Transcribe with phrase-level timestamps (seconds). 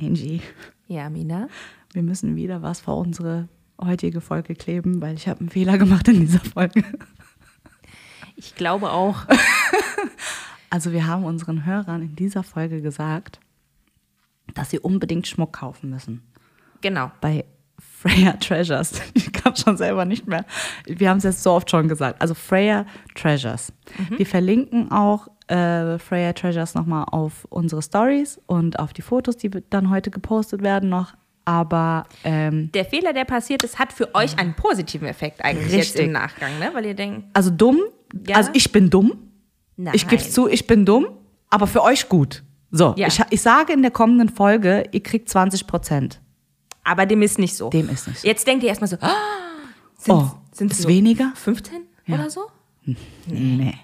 [0.00, 0.40] Angie,
[0.88, 1.48] Ja, Mina.
[1.92, 3.48] wir müssen wieder was vor unsere
[3.80, 6.84] heutige Folge kleben, weil ich habe einen Fehler gemacht in dieser Folge.
[8.36, 9.24] Ich glaube auch.
[10.68, 13.38] Also wir haben unseren Hörern in dieser Folge gesagt,
[14.54, 16.22] dass sie unbedingt Schmuck kaufen müssen.
[16.80, 17.12] Genau.
[17.20, 17.44] Bei
[17.78, 19.00] Freya Treasures.
[19.14, 20.44] Ich kann schon selber nicht mehr.
[20.84, 22.20] Wir haben es jetzt so oft schon gesagt.
[22.20, 22.84] Also Freya
[23.14, 23.72] Treasures.
[24.16, 29.50] Wir verlinken auch äh, Freya Treasures nochmal auf unsere Stories und auf die Fotos, die
[29.70, 31.14] dann heute gepostet werden noch.
[31.44, 35.90] Aber ähm, Der Fehler, der passiert ist, hat für euch einen positiven Effekt eigentlich jetzt
[35.94, 36.06] Richtig.
[36.06, 36.70] im Nachgang, ne?
[36.74, 37.78] Weil ihr denkt, also dumm,
[38.26, 38.36] Ja.
[38.36, 39.12] also ich bin dumm.
[39.76, 39.94] nein.
[39.94, 41.06] Ich gebe zu, ich bin dumm,
[41.48, 42.42] aber für euch gut.
[42.72, 43.06] So, Ja.
[43.06, 46.20] ich, ich sage in der kommenden Folge, ihr kriegt 20 Prozent.
[46.82, 47.70] Aber dem ist nicht so.
[47.70, 48.26] Dem ist nicht so.
[48.26, 49.12] Jetzt denkt ihr erstmal so, ah,
[49.98, 51.30] sind, Oh, sind ist so weniger?
[51.36, 52.40] 15 oder so?
[53.26, 53.74] Nee.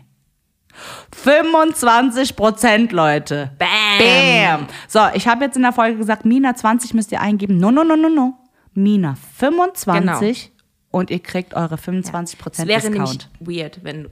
[1.14, 3.50] 25 Prozent, Leute.
[3.58, 3.68] Bam.
[3.98, 4.66] Bam.
[4.88, 7.58] So, ich habe jetzt in der Folge gesagt, Mina 20 müsst ihr eingeben.
[7.58, 8.34] No, no, no, no, no.
[8.74, 10.50] Mina 25
[10.90, 13.28] und ihr kriegt eure 25 Es Prozent wäre nämlich Discount.
[13.40, 14.08] weird, wenn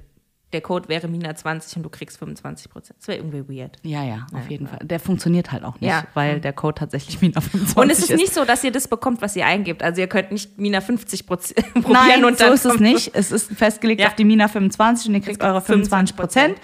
[0.52, 2.98] der Code wäre Mina 20 und du kriegst 25 Prozent.
[2.98, 3.76] Das wäre irgendwie weird.
[3.82, 4.80] Ja, ja, auf jeden Fall.
[4.82, 6.04] Der funktioniert halt auch nicht, Ja.
[6.14, 9.22] weil der Code tatsächlich Mina 25 Und es ist nicht so, dass ihr das bekommt,
[9.22, 9.82] was ihr eingebt.
[9.82, 13.14] Also ihr könnt nicht Mina 50 Prozent probieren Nein, und so dann ist es nicht.
[13.14, 14.08] Es ist festgelegt Ja.
[14.08, 16.58] auf die Mina 25 und ihr kriegt eure 25 Prozent.
[16.58, 16.60] 25%.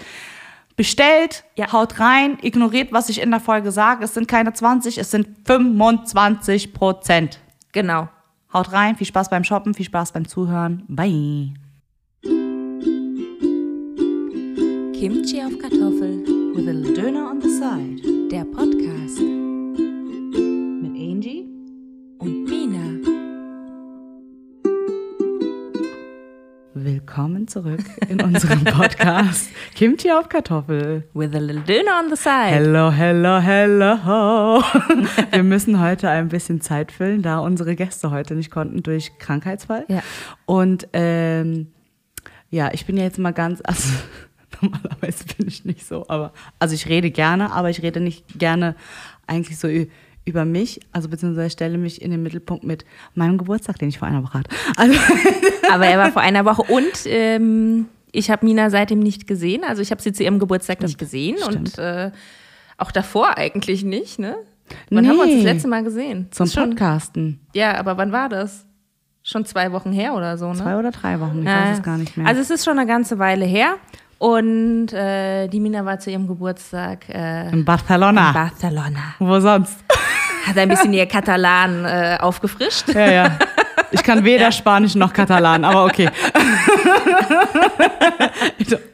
[0.77, 1.73] Bestellt, Ja.
[1.73, 4.05] haut rein, ignoriert, was ich in der Folge sage.
[4.05, 7.39] Es sind keine 20, es sind 25 Prozent.
[7.73, 8.09] Genau.
[8.53, 10.83] Haut rein, viel Spaß beim Shoppen, viel Spaß beim Zuhören.
[10.89, 11.55] Bye.
[14.99, 18.01] Kimchi auf Kartoffel, With a little Döner on the side.
[18.31, 19.21] der Podcast
[20.83, 21.45] Mit Angie.
[22.19, 22.97] und Mina.
[26.75, 31.05] Willkommen zurück in unserem Podcast Kimchi auf Kartoffel.
[31.15, 32.51] With a little dinner on the side.
[32.55, 34.63] Hello, hello, hello.
[35.33, 39.85] Wir müssen heute ein bisschen Zeit füllen, da unsere Gäste heute nicht konnten durch Krankheitsfall.
[39.89, 40.03] Ja.
[40.47, 41.69] Und ähm,
[42.51, 43.89] ja, ich bin ja jetzt mal ganz, also
[44.63, 48.75] normalerweise bin ich nicht so, aber also ich rede gerne, aber ich rede nicht gerne
[49.27, 49.69] eigentlich so
[50.25, 52.85] über mich, also beziehungsweise stelle mich in den Mittelpunkt mit
[53.15, 54.51] meinem Geburtstag, den ich vor einer Woche hatte.
[54.77, 54.99] Also
[55.73, 59.63] Aber er war vor einer Woche und ähm, ich habe Mina seitdem nicht gesehen.
[59.65, 62.11] Also ich habe sie zu ihrem Geburtstag nicht gesehen und äh,
[62.79, 64.19] auch davor eigentlich nicht.
[64.19, 64.37] Ne?
[64.91, 65.53] Wann haben wir uns das Nee.
[65.53, 66.29] letzte Mal gesehen?
[66.31, 67.41] zum schon, Podcasten.
[67.55, 68.65] Ja, aber wann war das?
[69.23, 70.55] Schon zwei Wochen her oder so, ne?
[70.55, 71.65] Zwei oder drei Wochen, ich Ja.
[71.71, 72.27] weiß es gar nicht mehr.
[72.29, 73.75] Also es ist schon eine ganze Weile her.
[74.19, 78.29] Und äh, die Mina war zu ihrem Geburtstag äh, in Barcelona.
[78.29, 79.15] in Barcelona.
[79.19, 79.77] Wo sonst?
[80.47, 82.89] Hat ein bisschen ihr Katalan äh, aufgefrischt.
[82.95, 83.39] Ja, ja.
[83.91, 86.09] Ich kann weder Spanisch noch Katalan, aber okay.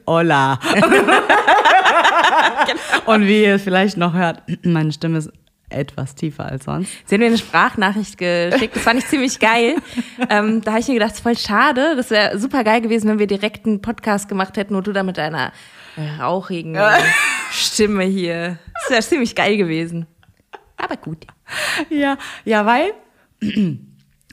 [0.07, 0.59] Hola.
[3.07, 5.31] Und wie ihr vielleicht noch hört, meine Stimme ist
[5.73, 6.91] etwas tiefer als sonst.
[7.07, 8.77] Sie hat mir eine Sprachnachricht geschickt.
[8.77, 9.77] Das fand ich ziemlich geil.
[10.31, 11.95] ähm, da habe ich mir gedacht, es ist voll schade.
[11.97, 15.03] Das wäre super geil gewesen, wenn wir direkt einen Podcast gemacht hätten und du da
[15.03, 15.53] mit deiner
[16.21, 16.79] rauchigen
[17.51, 18.59] Stimme hier.
[18.83, 20.07] Das wäre ziemlich geil gewesen.
[20.77, 21.27] Aber gut.
[21.91, 22.93] Ja, ja, weil,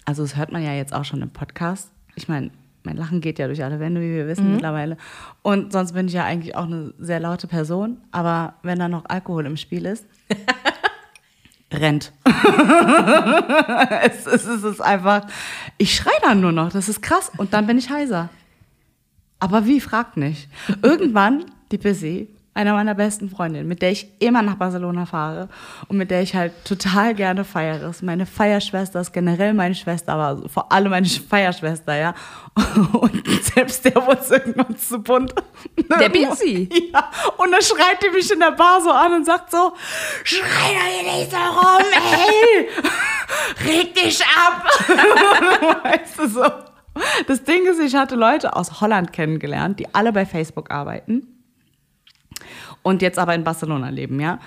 [0.05, 1.91] also das hört man ja jetzt auch schon im Podcast.
[2.15, 2.51] Ich meine,
[2.83, 4.97] mein Lachen geht ja durch alle Wände, wie wir wissen mittlerweile.
[5.41, 7.97] Und sonst bin ich ja eigentlich auch eine sehr laute Person.
[8.11, 10.05] Aber wenn da noch Alkohol im Spiel ist,
[11.71, 12.11] rennt.
[14.01, 15.27] es, es, es ist einfach,
[15.77, 17.31] ich schrei dann nur noch, das ist krass.
[17.37, 18.29] Und dann bin ich heiser.
[19.39, 20.49] Aber wie, fragt nicht.
[20.81, 25.49] Irgendwann, die Busy, einer meiner besten Freundinnen, mit der ich immer nach Barcelona fahre
[25.87, 27.89] und mit der ich halt total gerne feiere.
[27.89, 32.13] Ist meine Feierschwester ist generell meine Schwester, aber vor allem meine Feierschwester, ja.
[32.93, 35.33] Und selbst der wurde irgendwann zu bunt.
[35.99, 36.69] Der Busy?
[36.91, 37.09] Ja.
[37.37, 39.73] Und dann schreit die mich in der Bar so an und sagt so,
[40.23, 42.67] schrei doch hier nicht so rum, ey!
[43.65, 44.65] Reg dich ab!
[45.83, 46.43] weißt du so.
[47.27, 51.38] Das Ding ist, ich hatte Leute aus Holland kennengelernt, die alle bei Facebook arbeiten
[52.89, 54.39] und jetzt aber in Barcelona leben, ja.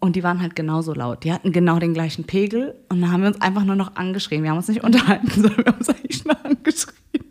[0.00, 1.24] Und die waren halt genauso laut.
[1.24, 4.42] Die hatten genau den gleichen Pegel und dann haben wir uns einfach nur noch angeschrien.
[4.44, 7.24] Wir haben uns nicht unterhalten, sondern wir haben uns eigentlich nur angeschrien.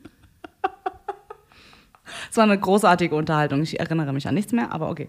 [2.29, 3.61] Es war eine großartige Unterhaltung.
[3.61, 5.07] Ich erinnere mich an nichts mehr, aber okay.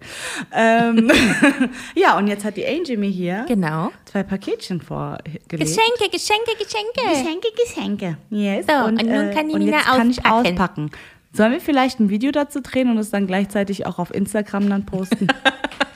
[0.53, 1.11] Ähm,
[1.95, 3.91] ja, und jetzt hat die Angie mir hier Genau.
[4.05, 5.49] zwei Paketchen vorgelegt.
[5.49, 7.09] Geschenke, Geschenke, Geschenke.
[7.09, 8.17] Geschenke, Geschenke.
[8.29, 8.65] Yes.
[8.67, 10.91] So, und nun kann die und Mina jetzt kann ich auspacken.
[11.31, 14.85] Sollen wir vielleicht ein Video dazu drehen und es dann gleichzeitig auch auf Instagram dann
[14.85, 15.27] posten?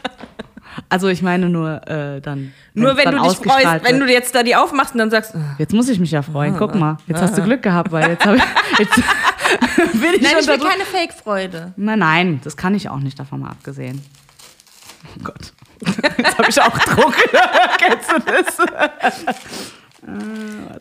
[0.90, 2.54] also ich meine nur äh, dann.
[2.74, 5.34] Nur wenn dann du dich freust, wenn du jetzt da die aufmachst und dann sagst,
[5.36, 6.56] "Ah, Jetzt muss ich mich ja freuen.
[6.58, 8.44] Guck mal, jetzt hast du Glück gehabt, weil jetzt habe ich.
[8.80, 8.96] Jetzt
[9.76, 11.74] bin ich nein, schon ich will keine Fake-Freude.
[11.76, 14.02] Nein, nein, das kann ich auch nicht, davon mal abgesehen.
[15.16, 15.54] Oh Gott.
[16.18, 17.14] Jetzt habe ich auch Druck.
[17.78, 19.74] Kennst du das?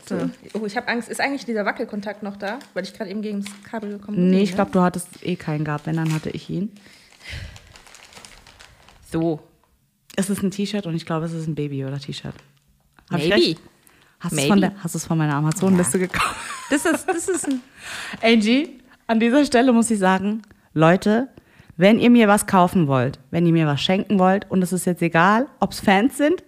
[0.07, 0.31] So.
[0.55, 1.09] Oh, ich habe Angst.
[1.09, 2.59] Ist eigentlich dieser Wackelkontakt noch da?
[2.75, 4.31] Weil ich gerade eben gegen das Kabel gekommen bin.
[4.31, 5.87] Nee, ich glaube, du hattest eh keinen gehabt.
[5.87, 6.73] Wenn, dann hatte ich ihn.
[9.11, 9.41] So.
[10.17, 12.35] Es ist ein T-Shirt und ich glaube, es ist ein Baby- oder T-Shirt.
[13.11, 13.59] Recht?
[14.21, 16.37] Hast du es von, der- hast du es von meiner Amazon-Liste gekauft?
[16.71, 17.61] Das ist, das ist ein.
[18.23, 20.41] Angie, an dieser Stelle muss ich sagen,
[20.73, 21.29] Leute,
[21.77, 24.87] wenn ihr mir was kaufen wollt, wenn ihr mir was schenken wollt, und es ist
[24.87, 26.43] jetzt egal, ob es Fans sind,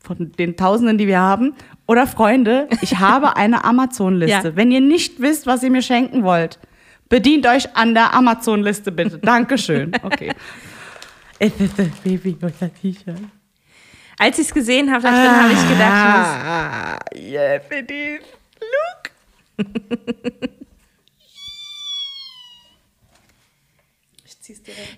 [0.00, 1.54] von den Tausenden, die wir haben,
[1.90, 4.48] oder Freunde, ich habe eine Amazon-Liste.
[4.48, 4.54] Ja.
[4.56, 6.60] Wenn ihr nicht wisst, was ihr mir schenken wollt,
[7.08, 9.18] bedient euch an der Amazon-Liste bitte.
[9.18, 9.90] Dankeschön.
[10.04, 10.32] Okay.
[11.40, 13.16] Es ist das Baby oder T-Shirt.
[14.18, 18.20] Als ich es gesehen habe, habe ich gedacht, Ah, yeah, bitte.
[19.58, 19.66] Look.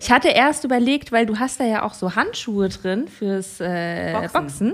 [0.01, 4.13] Ich hatte erst überlegt, weil du hast da ja auch so Handschuhe drin fürs äh,
[4.13, 4.33] Boxen.
[4.33, 4.73] Boxen.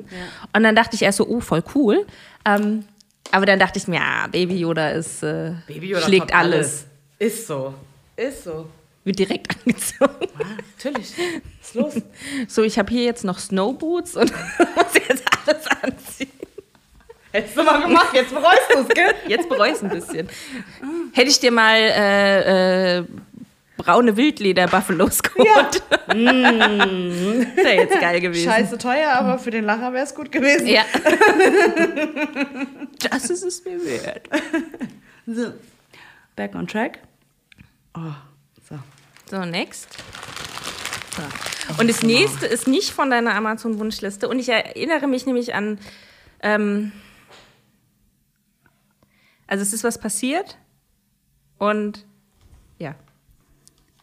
[0.52, 2.06] Und dann dachte ich erst so, oh, voll cool.
[2.44, 2.84] Ähm,
[3.30, 5.52] aber dann dachte ich mir, ja, Baby Yoda ist, äh,
[6.04, 6.86] schlägt top alles.
[7.18, 7.74] Ist so.
[8.16, 8.66] Ist so.
[9.04, 10.28] Wird direkt angezogen.
[10.38, 10.44] Ah,
[10.76, 11.12] natürlich.
[11.16, 12.02] Was ist los?
[12.48, 14.32] So, ich habe hier jetzt noch Snowboots und
[14.76, 16.30] muss jetzt alles anziehen.
[17.30, 19.14] Hättest du mal gemacht, jetzt bereust du es, gell?
[19.26, 20.28] Jetzt es ein bisschen.
[21.12, 23.04] Hätte ich dir mal äh, äh,
[23.78, 25.82] braune Wildleder-Buffalos geholt.
[26.08, 26.14] Ja.
[26.14, 28.50] Wäre jetzt geil gewesen.
[28.50, 30.66] Scheiße teuer, aber für den Lacher wäre es gut gewesen.
[30.66, 30.84] Ja.
[33.10, 34.28] das ist es mir wert.
[35.26, 35.52] So.
[36.36, 36.98] Back on track.
[37.94, 38.12] Oh,
[38.68, 38.78] so.
[39.30, 39.88] So, next.
[41.16, 41.22] So.
[41.80, 44.28] Und das nächste ist nicht von deiner Amazon-Wunschliste.
[44.28, 45.78] Und ich erinnere mich nämlich an.
[46.42, 46.92] Ähm,
[49.46, 50.58] also, es ist was passiert.
[51.58, 52.07] Und.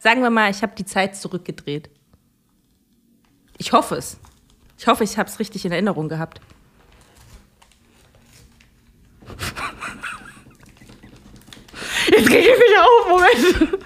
[0.06, 1.90] Sagen wir mal, ich habe die Zeit zurückgedreht.
[3.58, 4.18] Ich hoffe es.
[4.78, 6.40] Ich hoffe, ich habe es richtig in Erinnerung gehabt.
[12.06, 13.80] Jetzt krieg ich mich auf, Moment.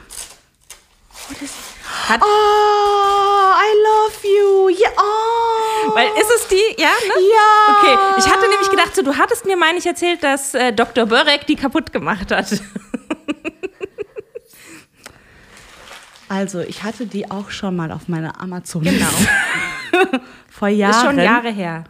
[2.10, 4.68] Hat, Oh, I love you.
[4.78, 5.94] Ja, oh.
[5.94, 6.74] weil ist es die?
[6.76, 7.14] Ja, ne?
[7.32, 7.78] Ja.
[7.78, 11.06] Okay, ich hatte nämlich gedacht, so, du hattest mir, meine ich, erzählt, dass äh, Dr.
[11.06, 12.60] Börek die kaputt gemacht hat.
[16.30, 19.08] Also, ich hatte die auch schon mal auf meiner amazon Genau.
[20.48, 20.92] Vor Jahren.
[20.92, 21.82] Ist schon Jahre her.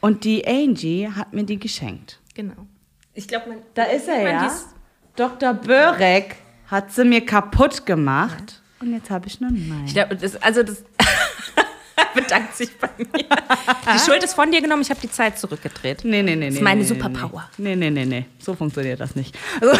[0.00, 2.18] Und die Angie hat mir die geschenkt.
[2.34, 2.66] Genau.
[3.14, 3.58] Ich glaube, man.
[3.74, 4.42] Da ist er ja.
[4.42, 4.66] dies-
[5.14, 5.54] Dr.
[5.54, 6.34] Börek
[6.66, 8.62] hat sie mir kaputt gemacht.
[8.80, 9.84] Und jetzt habe ich eine neue.
[9.86, 10.82] Ich glaube, das, also das
[12.14, 13.06] bedankt sich bei mir.
[13.94, 16.00] Die Schuld ist von dir genommen, ich habe die Zeit zurückgedreht.
[16.04, 16.46] Nee, nee, nee, nee.
[16.46, 17.48] Das ist meine nee, Superpower.
[17.58, 18.26] Nee, nee, nee, nee.
[18.40, 19.38] So funktioniert das nicht.
[19.60, 19.78] Also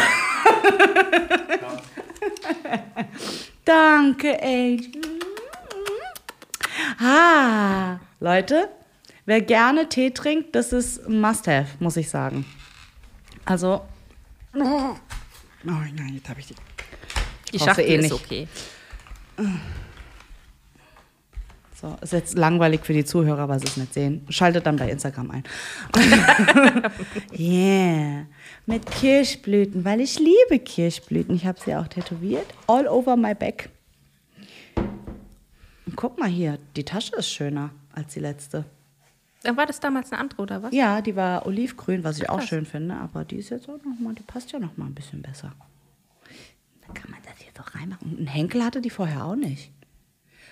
[3.69, 4.81] Danke, ey.
[6.99, 8.67] Ah, Leute,
[9.27, 12.47] wer gerne Tee trinkt, das ist ein Must-Have, muss ich sagen.
[13.45, 13.85] Also.
[14.55, 14.95] Oh
[15.63, 16.55] nein, jetzt habe ich die.
[17.53, 18.13] Die Schachtel eh ist nicht.
[18.15, 18.47] okay.
[21.79, 24.25] So, ist jetzt langweilig für die Zuhörer, weil sie es nicht sehen.
[24.29, 25.43] Schaltet dann bei Instagram ein.
[27.37, 28.25] yeah.
[28.69, 31.33] Mit Kirschblüten, weil ich liebe Kirschblüten.
[31.35, 32.45] Ich habe sie auch tätowiert.
[32.67, 33.71] All over my back.
[35.87, 38.65] Und guck mal hier, die Tasche ist schöner als die letzte.
[39.41, 40.71] Dann war das damals eine andere, oder was?
[40.71, 42.49] Ja, die war olivgrün, was ich auch Krass.
[42.49, 42.93] schön finde.
[42.93, 45.51] Aber die ist jetzt auch noch mal, die passt ja noch mal ein bisschen besser.
[46.85, 48.07] Dann kann man das hier so reinmachen.
[48.07, 49.71] Und ein Henkel hatte die vorher auch nicht.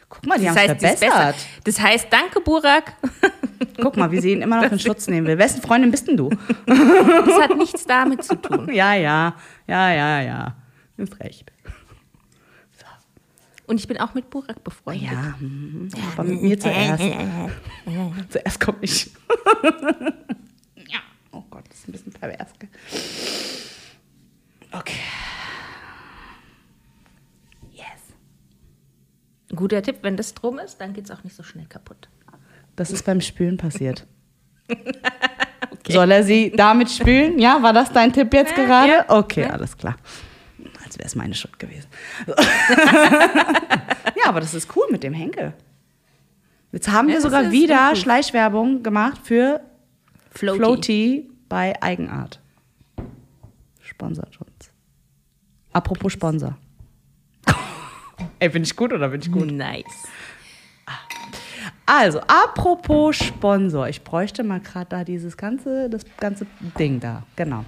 [0.10, 1.00] Guck mal, die Das haben es verbessert.
[1.00, 1.34] besser.
[1.66, 2.94] Das heißt, danke, Burak.
[3.82, 5.38] Guck mal, wie sie ihn immer noch in Schutz nehmen will.
[5.38, 6.30] Wessen Freundin bist denn du?
[6.66, 8.70] Das hat nichts damit zu tun.
[8.74, 9.36] Ja, ja,
[9.68, 10.56] ja, ja, ja.
[10.98, 11.52] Ist recht.
[13.66, 15.12] Und ich bin auch mit Burak befreundet.
[15.12, 15.90] Ja, mhm.
[16.14, 17.04] aber mit mir zuerst.
[18.30, 19.12] zuerst komme ich.
[20.88, 21.00] ja.
[21.34, 22.48] Oh Gott, das ist ein bisschen pervers.
[24.72, 24.96] Okay.
[27.74, 27.84] Yes.
[29.56, 32.10] Guter Tipp, wenn das drum ist, dann geht es auch nicht so schnell kaputt.
[32.75, 34.06] Das ist beim Spülen passiert.
[35.89, 37.39] Soll er sie damit spülen?
[37.39, 38.92] Ja, war das dein Tipp jetzt gerade?
[38.92, 39.06] ja.
[39.08, 39.51] Okay, Ja.
[39.51, 39.96] alles klar.
[40.84, 41.88] Als wäre es meine Schuld gewesen.
[42.27, 45.54] ja, aber das ist cool mit dem Henkel.
[46.72, 47.96] Jetzt haben Ja, wir sogar wieder.
[47.96, 49.62] Schleichwerbung gemacht für
[50.32, 50.58] Floaty.
[50.60, 52.42] Floaty bei Eigenart.
[53.82, 54.72] Sponsert uns.
[55.74, 56.58] Apropos Sponsor.
[58.40, 59.52] Ey, bin ich gut oder bin ich gut?
[59.52, 60.08] Nice.
[61.86, 63.88] Also, apropos Sponsor.
[63.88, 66.46] Ich bräuchte mal gerade da dieses ganze, das ganze
[66.78, 67.24] Ding da.
[67.36, 67.64] Genau.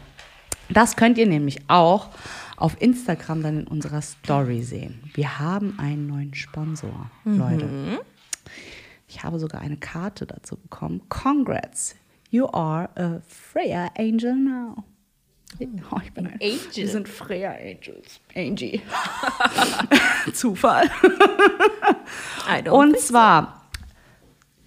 [0.70, 2.10] Das könnt ihr nämlich auch
[2.58, 5.02] auf Instagram dann in unserer Story sehen.
[5.14, 8.00] Wir haben einen neuen Sponsor, Leute.
[9.08, 11.02] Ich habe sogar eine Karte dazu bekommen.
[11.10, 11.96] Congrats,
[12.30, 14.84] you are a Freya Angel now.
[15.92, 16.60] Oh, ich bin ein Angel.
[16.74, 18.22] Wir sind Freya Angels.
[18.36, 18.82] Angie.
[20.34, 20.90] Zufall.
[22.72, 23.66] Und zwar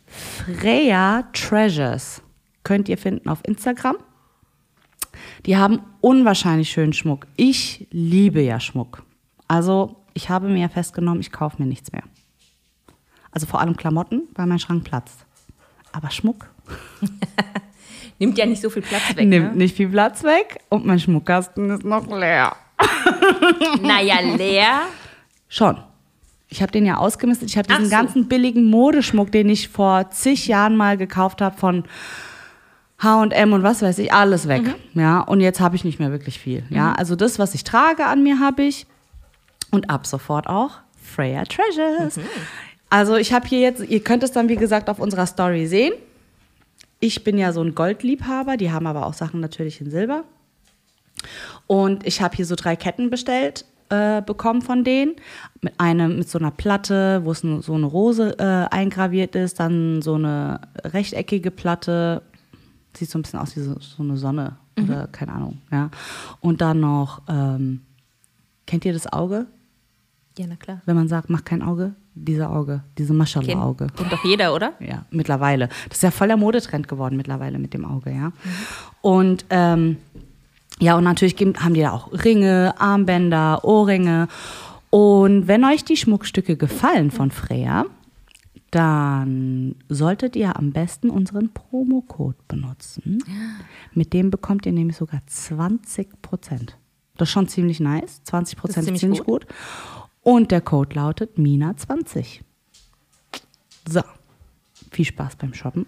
[0.06, 2.22] Freya Treasures
[2.64, 3.96] könnt ihr finden auf Instagram.
[5.46, 7.26] Die haben unwahrscheinlich schönen Schmuck.
[7.36, 9.04] Ich liebe ja Schmuck.
[9.48, 12.04] Also ich habe mir festgenommen, ich kaufe mir nichts mehr.
[13.30, 15.24] Also vor allem Klamotten, weil mein Schrank platzt.
[15.92, 16.50] Aber Schmuck
[18.18, 19.28] Nimmt ja nicht so viel Platz weg.
[19.28, 19.58] nimmt ne?
[19.58, 22.56] nicht viel Platz weg und mein Schmuckkasten ist noch leer.
[23.82, 24.82] Naja, leer.
[25.48, 25.76] Schon.
[26.48, 27.48] Ich habe den ja ausgemistet.
[27.48, 27.90] Ich habe diesen so.
[27.90, 31.84] ganzen billigen Modeschmuck, den ich vor zig Jahren mal gekauft habe von
[32.98, 34.62] H&M und was weiß ich, alles weg.
[34.62, 35.00] Mhm.
[35.00, 36.62] Ja, und jetzt habe ich nicht mehr wirklich viel.
[36.70, 38.86] Ja, also das, was ich trage an mir, habe ich
[39.70, 42.16] und ab sofort auch Freya Treasures.
[42.16, 42.22] Mhm.
[42.90, 45.94] Also ich habe hier jetzt, ihr könnt es dann wie gesagt auf unserer Story sehen.
[47.04, 50.22] Ich bin ja so ein Goldliebhaber, die haben aber auch Sachen natürlich in Silber.
[51.66, 55.16] Und ich habe hier so drei Ketten bestellt äh, bekommen von denen.
[55.60, 60.00] Mit einem mit so einer Platte, wo es so eine Rose äh, eingraviert ist, dann
[60.00, 62.22] so eine rechteckige Platte,
[62.96, 65.90] sieht so ein bisschen aus wie so, so eine Sonne oder keine Ahnung, ja.
[66.38, 67.80] Und dann noch, ähm,
[68.66, 69.46] kennt ihr das Auge?
[70.38, 70.82] Ja, na klar.
[70.86, 73.86] Wenn man sagt, mach kein Auge, diese Auge, diese Maschallah-Auge.
[73.86, 74.74] Kennt, kennt doch jeder, oder?
[74.80, 75.68] Ja, mittlerweile.
[75.88, 78.32] Das ist ja voll der Modetrend geworden mittlerweile mit dem Auge, ja.
[79.00, 79.96] Und ähm,
[80.78, 84.28] ja, und natürlich haben die da auch Ringe, Armbänder, Ohrringe.
[84.90, 87.86] Und wenn euch die Schmuckstücke gefallen von Freya,
[88.72, 93.18] dann solltet ihr am besten unseren Promocode benutzen.
[93.92, 96.78] Mit dem bekommt ihr nämlich sogar 20 Prozent.
[97.16, 98.22] Das ist schon ziemlich nice.
[98.24, 99.46] 20 Prozent ist ziemlich ziemlich gut.
[100.22, 102.40] Und der Code lautet Mina20.
[103.88, 104.02] So,
[104.90, 105.86] viel Spaß beim Shoppen.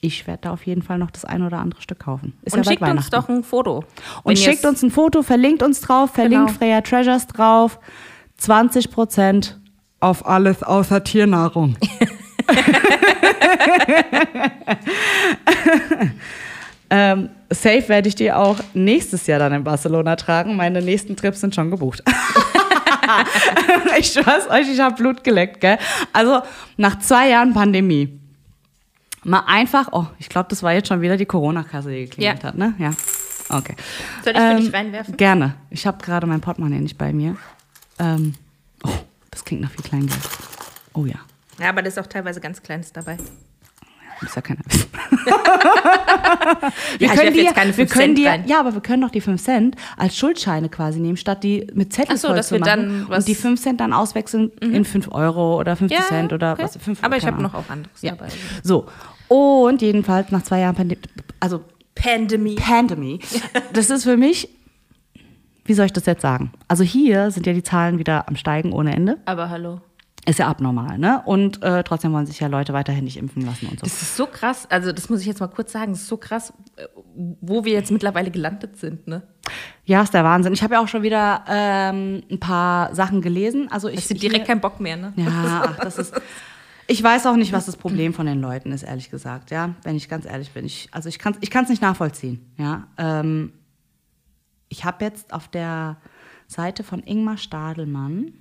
[0.00, 2.34] Ich werde da auf jeden Fall noch das ein oder andere Stück kaufen.
[2.42, 3.84] Ist Und ja schickt uns doch ein Foto.
[4.22, 6.58] Und schickt uns ein Foto, verlinkt uns drauf, verlinkt Genau.
[6.58, 7.80] Freya Treasures drauf.
[8.36, 9.58] 20 Prozent
[9.98, 11.76] auf alles außer Tiernahrung.
[16.90, 20.54] ähm, safe werde ich die auch nächstes Jahr dann in Barcelona tragen.
[20.54, 22.04] Meine nächsten Trips sind schon gebucht.
[23.98, 25.78] ich schwör's euch, ich habe Blut geleckt, gell?
[26.12, 26.42] Also
[26.76, 28.18] nach zwei Jahren Pandemie.
[29.24, 32.48] Mal einfach, oh, ich glaube, das war jetzt schon wieder die Corona-Kasse, die geklingelt Ja.
[32.48, 32.74] hat, ne?
[32.78, 32.90] Ja.
[33.50, 33.74] Okay.
[34.24, 35.16] Soll ich für dich reinwerfen?
[35.16, 35.54] Gerne.
[35.70, 37.36] Ich habe gerade mein Portemonnaie nicht bei mir.
[37.98, 38.34] Ähm,
[38.84, 38.90] oh,
[39.30, 40.18] das klingt nach viel Kleingeld.
[40.94, 41.16] Oh ja,
[41.58, 43.16] Ja, aber da ist auch teilweise ganz Kleines dabei.
[44.22, 44.86] Muss ja keiner wissen.
[46.98, 49.02] Ja, ich werf die, jetzt keine wir 5 können Cent die, ja, aber wir können
[49.02, 52.48] doch die 5 Cent als Schuldscheine quasi nehmen, statt die mit Zettel Ach so, dass
[52.48, 52.68] zu wir machen.
[52.70, 53.06] dann Mhm.
[53.10, 56.62] und die 5 Cent dann auswechseln in 5 Euro oder 50 Cent oder okay.
[56.64, 56.76] was.
[56.76, 58.12] 5, Aber ich habe noch auch anderes Ja.
[58.12, 58.28] dabei.
[58.62, 58.86] So,
[59.28, 61.00] und jedenfalls nach zwei Jahren Pandemie,
[61.40, 61.62] also
[61.94, 62.54] Pandemie.
[62.56, 63.20] Pandemie,
[63.72, 64.48] das ist für mich,
[65.64, 66.52] wie soll ich das jetzt sagen?
[66.66, 69.18] Also hier sind ja die Zahlen wieder am Steigen ohne Ende.
[69.26, 69.80] Aber hallo.
[70.28, 71.22] Ist ja abnormal, ne?
[71.24, 73.84] Und äh, trotzdem wollen sich ja Leute weiterhin nicht impfen lassen und so.
[73.86, 74.66] Das ist so krass.
[74.70, 75.92] Also, das muss ich jetzt mal kurz sagen.
[75.92, 76.52] Das ist so krass,
[77.40, 79.22] wo wir jetzt mittlerweile gelandet sind, ne?
[79.86, 80.52] Ja, ist der Wahnsinn.
[80.52, 83.72] Ich habe ja auch schon wieder ähm, ein paar Sachen gelesen.
[83.72, 85.14] Also ich habe direkt keinen Bock mehr, ne?
[85.16, 86.20] Ja, ach, das ist.
[86.88, 89.50] Ich weiß auch nicht, was das Problem von den Leuten ist, ehrlich gesagt.
[89.50, 90.66] Ja, wenn ich ganz ehrlich bin.
[90.66, 92.52] Ich, also ich kann es ich kann's nicht nachvollziehen.
[92.58, 93.54] Ja, ähm,
[94.68, 95.96] ich habe jetzt auf der
[96.46, 98.34] Seite von Ingmar Stadelmann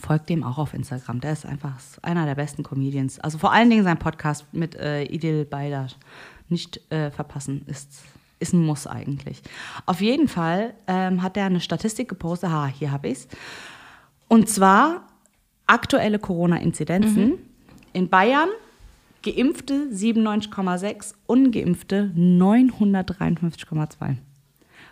[0.00, 1.20] folgt dem auch auf Instagram.
[1.20, 3.20] Der ist einfach einer der besten Comedians.
[3.20, 5.86] Also vor allen Dingen sein Podcast mit äh, Idil Beider
[6.48, 8.02] nicht äh, verpassen ist
[8.40, 9.40] ist ein Muss eigentlich.
[9.86, 12.50] Auf jeden Fall ähm, hat er eine Statistik gepostet.
[12.50, 13.26] Ha, hier habe ich's.
[14.28, 15.06] Und zwar
[15.66, 17.38] aktuelle Corona-Inzidenzen.
[17.92, 18.48] In Bayern
[19.22, 24.16] Geimpfte 97,6, Ungeimpfte 953,2.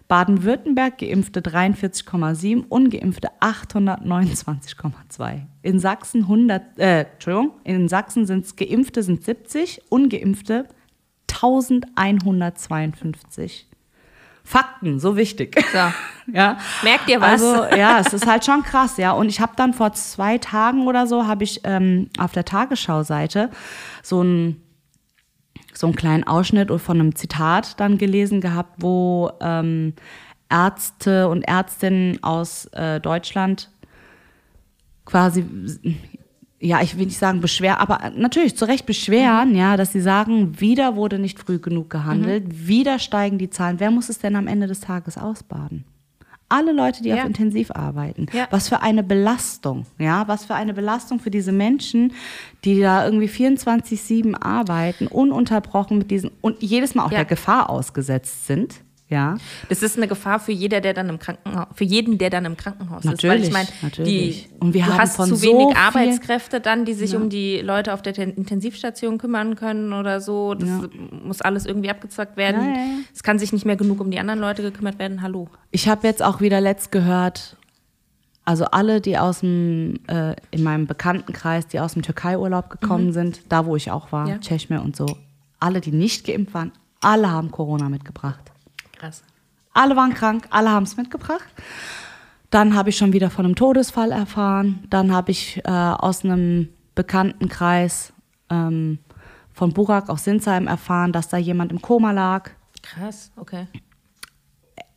[0.09, 5.43] Baden-Württemberg Geimpfte 43,7, Ungeimpfte 829,2.
[5.63, 10.67] In Sachsen 100, äh, Entschuldigung, in Sachsen sind es Geimpfte sind 70, Ungeimpfte
[11.27, 13.69] 1152.
[14.45, 15.57] Fakten, so wichtig.
[15.73, 15.79] So.
[16.33, 16.57] Ja.
[16.85, 17.43] Merkt ihr was?
[17.43, 19.11] Also ja, es ist halt schon krass, ja.
[19.11, 23.51] Und ich habe dann vor zwei Tagen oder so, habe ich ähm, auf der Tagesschau-Seite
[24.05, 24.62] so einen
[25.73, 29.95] so einen kleinen Ausschnitt von einem Zitat dann gelesen gehabt, wo ähm,
[30.49, 33.71] Ärzte und Ärztinnen aus äh, Deutschland
[35.05, 35.45] quasi,
[36.61, 40.61] ja, ich will nicht sagen beschwer, aber natürlich zu Recht beschweren, ja, dass sie sagen,
[40.61, 43.81] wieder wurde nicht früh genug gehandelt, wieder steigen die Zahlen.
[43.81, 45.85] Wer muss es denn am Ende des Tages ausbaden?
[46.53, 47.17] Alle Leute, die Ja.
[47.17, 48.27] auf Intensiv arbeiten.
[48.33, 48.47] Ja.
[48.51, 52.13] Was für eine Belastung, ja, was für eine Belastung für diese Menschen,
[52.65, 57.19] die da irgendwie 24-7 arbeiten, ununterbrochen mit diesen und jedes Mal auch Ja.
[57.19, 58.77] der Gefahr ausgesetzt sind.
[59.13, 59.37] Ja.
[59.69, 62.57] Das ist eine Gefahr für jeder, der dann im Krankenhaus, für jeden, der dann im
[62.57, 63.05] Krankenhaus ist.
[63.07, 64.49] Weil Natürlich, ich meine, natürlich.
[64.49, 67.59] die, Und wir du haben hast zu so wenig Arbeitskräfte dann, die sich um die
[67.61, 70.55] Leute auf der Ten- Intensivstation kümmern können oder so.
[70.55, 70.81] Das Ja.
[71.25, 72.63] muss alles irgendwie abgezockt werden.
[72.63, 72.99] Ja, ja, ja.
[73.15, 75.23] Es kann sich nicht mehr genug um die anderen Leute gekümmert werden.
[75.23, 75.49] Hallo.
[75.71, 77.57] Ich habe jetzt auch wieder letzt gehört,
[78.45, 83.41] also alle, die aus dem, äh, in meinem Bekanntenkreis, die aus dem Türkei-Urlaub gekommen sind,
[83.49, 84.31] da wo ich auch war, Mhm.
[84.31, 84.39] Ja.
[84.39, 85.07] Tschechme und so,
[85.61, 88.52] alle, die nicht geimpft waren, alle haben Corona mitgebracht.
[89.03, 89.25] Krass.
[89.73, 91.49] Alle waren krank, alle haben es mitgebracht.
[92.51, 94.87] Dann habe ich schon wieder von einem Todesfall erfahren.
[94.91, 98.13] Dann habe ich äh, aus einem Bekanntenkreis
[98.49, 99.01] ähm,
[99.53, 102.51] von Burak aus Sinsheim erfahren, dass da jemand im Koma lag.
[102.81, 103.67] Krass, okay.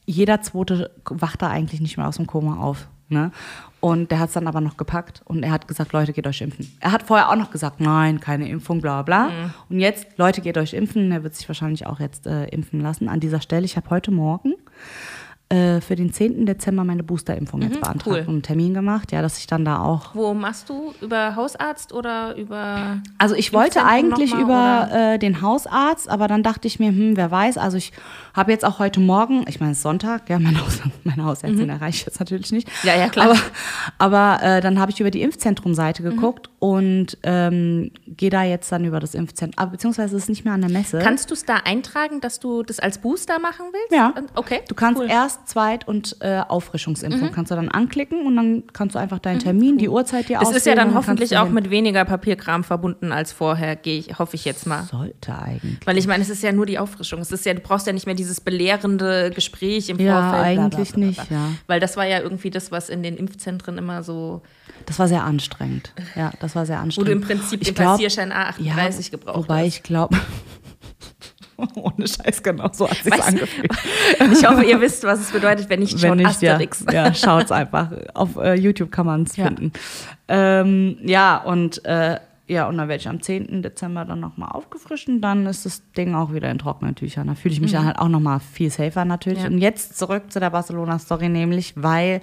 [0.06, 2.88] Jeder zweite wacht da eigentlich nicht mehr aus dem Koma auf.
[3.08, 3.32] Ne?
[3.80, 6.42] Und der hat es dann aber noch gepackt und er hat gesagt, Leute, geht euch
[6.42, 6.76] impfen.
[6.80, 9.30] Er hat vorher auch noch gesagt, nein, keine Impfung, bla bla.
[9.70, 11.12] Und jetzt, Leute, geht euch impfen.
[11.12, 13.08] Er wird sich wahrscheinlich auch jetzt äh, impfen lassen.
[13.08, 14.56] An dieser Stelle, ich habe heute Morgen
[15.50, 16.46] äh, für den 10.
[16.46, 18.20] Dezember meine Boosterimpfung jetzt beantragt cool.
[18.22, 20.94] und einen Termin gemacht, ja, dass ich dann da auch Wo machst du?
[21.02, 22.98] Über Hausarzt oder über.
[23.20, 26.90] Also ich wollte eigentlich noch über mal, äh, den Hausarzt, aber dann dachte ich mir,
[26.90, 27.92] hm, wer weiß, also ich
[28.34, 31.70] habe jetzt auch heute Morgen, ich meine, es ist Sonntag, ja, meine, Haus, meine Hausärztin
[31.70, 32.68] erreiche ich jetzt natürlich nicht.
[32.68, 32.90] Mhm.
[32.90, 33.30] Ja, ja, klar.
[33.30, 33.40] Aber,
[34.00, 36.10] aber äh, dann habe ich über die Impfzentrum-Seite Mhm.
[36.10, 40.44] geguckt und ähm, gehe da jetzt dann über das Impfzentrum, aber beziehungsweise es ist nicht
[40.44, 41.00] mehr an der Messe.
[41.00, 43.92] Kannst du es da eintragen, dass du das als Booster machen willst?
[43.94, 44.14] Ja.
[44.36, 44.62] Okay.
[44.68, 45.06] Du kannst cool.
[45.08, 45.12] Mhm.
[45.36, 49.40] Erst Zweit- und äh, Auffrischungsimpfung kannst du dann anklicken und dann kannst du einfach deinen
[49.40, 50.58] Termin, die Uhrzeit dir Es auswählen.
[50.58, 54.46] ist ja dann hoffentlich auch mit weniger Papierkram verbunden als vorher, gehe ich, hoffe ich
[54.46, 54.84] jetzt mal.
[54.84, 55.80] Sollte eigentlich.
[55.86, 57.20] Weil ich meine, es ist ja nur die Auffrischung.
[57.20, 60.56] Es ist ja, du brauchst ja nicht mehr dieses belehrende Gespräch im Ja, Vorfeld.
[60.56, 61.50] bla, bla, eigentlich bla, bla, nicht, ja.
[61.68, 64.42] Weil das war ja irgendwie das, was in den Impfzentren immer so,
[64.86, 65.94] Das war sehr anstrengend.
[66.16, 67.08] Ja, das war sehr wo anstrengend.
[67.10, 69.68] du im Prinzip ich den glaub, Passierschein A38 gebraucht Wobei hast.
[69.68, 70.18] ich glaube,
[71.76, 73.72] ohne Scheiß genau so hat sich Weißt- angefühlt.
[74.34, 76.86] Ich hoffe, ihr wisst, was es bedeutet, wenn nicht Wenn schon nicht, ja, Asterix.
[76.92, 77.92] ja, schaut's einfach.
[78.14, 79.46] Auf äh, YouTube kann man es Ja.
[79.48, 79.72] finden.
[80.28, 83.64] Ähm, ja, und äh, ja, und dann werde ich am 10.
[83.64, 85.20] Dezember dann nochmal aufgefrischen.
[85.20, 87.26] Dann ist das Ding auch wieder in trockenen Tüchern.
[87.28, 89.40] Da fühle ich mich dann halt auch nochmal viel safer natürlich.
[89.40, 89.46] Mhm.
[89.46, 89.52] Ja.
[89.52, 92.22] Und jetzt zurück zu der Barcelona-Story, nämlich, weil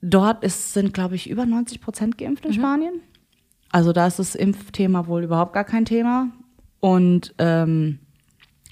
[0.00, 2.50] dort ist, sind, glaube ich, über 90 Prozent geimpft Mhm.
[2.50, 3.00] in Spanien.
[3.70, 6.28] Also da ist das Impfthema wohl überhaupt gar kein Thema.
[6.80, 7.98] Und ähm,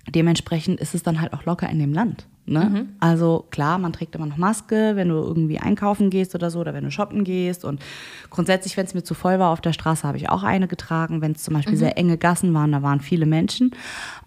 [0.08, 2.26] dementsprechend ist es dann halt auch locker in dem Land.
[2.48, 2.86] Ne?
[3.00, 6.74] Also klar, man trägt immer noch Maske, wenn du irgendwie einkaufen gehst oder so, oder
[6.74, 7.64] wenn du shoppen gehst.
[7.64, 7.82] Und
[8.30, 11.20] grundsätzlich, wenn es mir zu voll war auf der Straße, habe ich auch eine getragen.
[11.20, 13.72] Wenn es zum Beispiel sehr enge Gassen waren, da waren viele Menschen.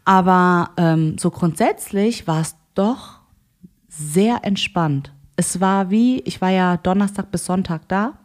[0.04, 3.20] Aber ähm, so grundsätzlich war es doch
[3.88, 5.14] sehr entspannt.
[5.38, 8.18] Es war wie, ich war ja Donnerstag bis Sonntag da.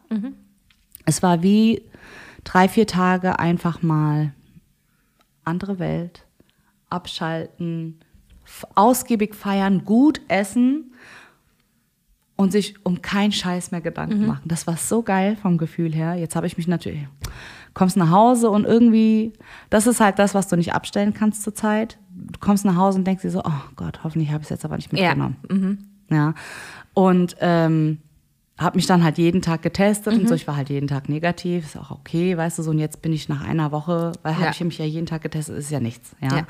[1.04, 1.82] Es war wie
[2.42, 4.32] drei, vier Tage einfach mal
[5.44, 6.26] andere Welt,
[6.90, 8.00] abschalten,
[8.74, 10.92] ausgiebig feiern, gut essen
[12.37, 14.42] und sich um keinen Scheiß mehr Gedanken machen.
[14.46, 16.14] Das war so geil vom Gefühl her.
[16.14, 17.07] Jetzt habe ich mich natürlich,
[17.74, 19.33] kommst nach Hause und irgendwie,
[19.70, 21.98] das ist halt das, was du nicht abstellen kannst zurzeit.
[22.11, 24.64] Du kommst nach Hause und denkst dir so, oh Gott, hoffentlich habe ich es jetzt
[24.64, 25.14] aber nicht Ja.
[25.14, 25.88] mitgenommen.
[26.11, 26.35] Ja.
[26.92, 27.98] Und ähm,
[28.56, 30.34] habe mich dann halt jeden Tag getestet und so.
[30.34, 32.70] Ich war halt jeden Tag negativ, ist auch okay, weißt du so.
[32.70, 34.40] Und jetzt bin ich nach einer Woche, weil Ja.
[34.40, 36.14] habe ich mich ja jeden Tag getestet, ist ja nichts.
[36.20, 36.36] Ja.
[36.36, 36.46] Ja.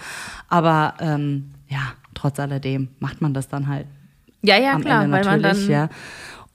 [0.48, 1.80] Aber ähm, ja,
[2.14, 3.86] trotz alledem macht man das dann halt
[4.42, 5.72] Ja, ja, am klar, Ende weil man natürlich, dann.
[5.74, 5.88] ja.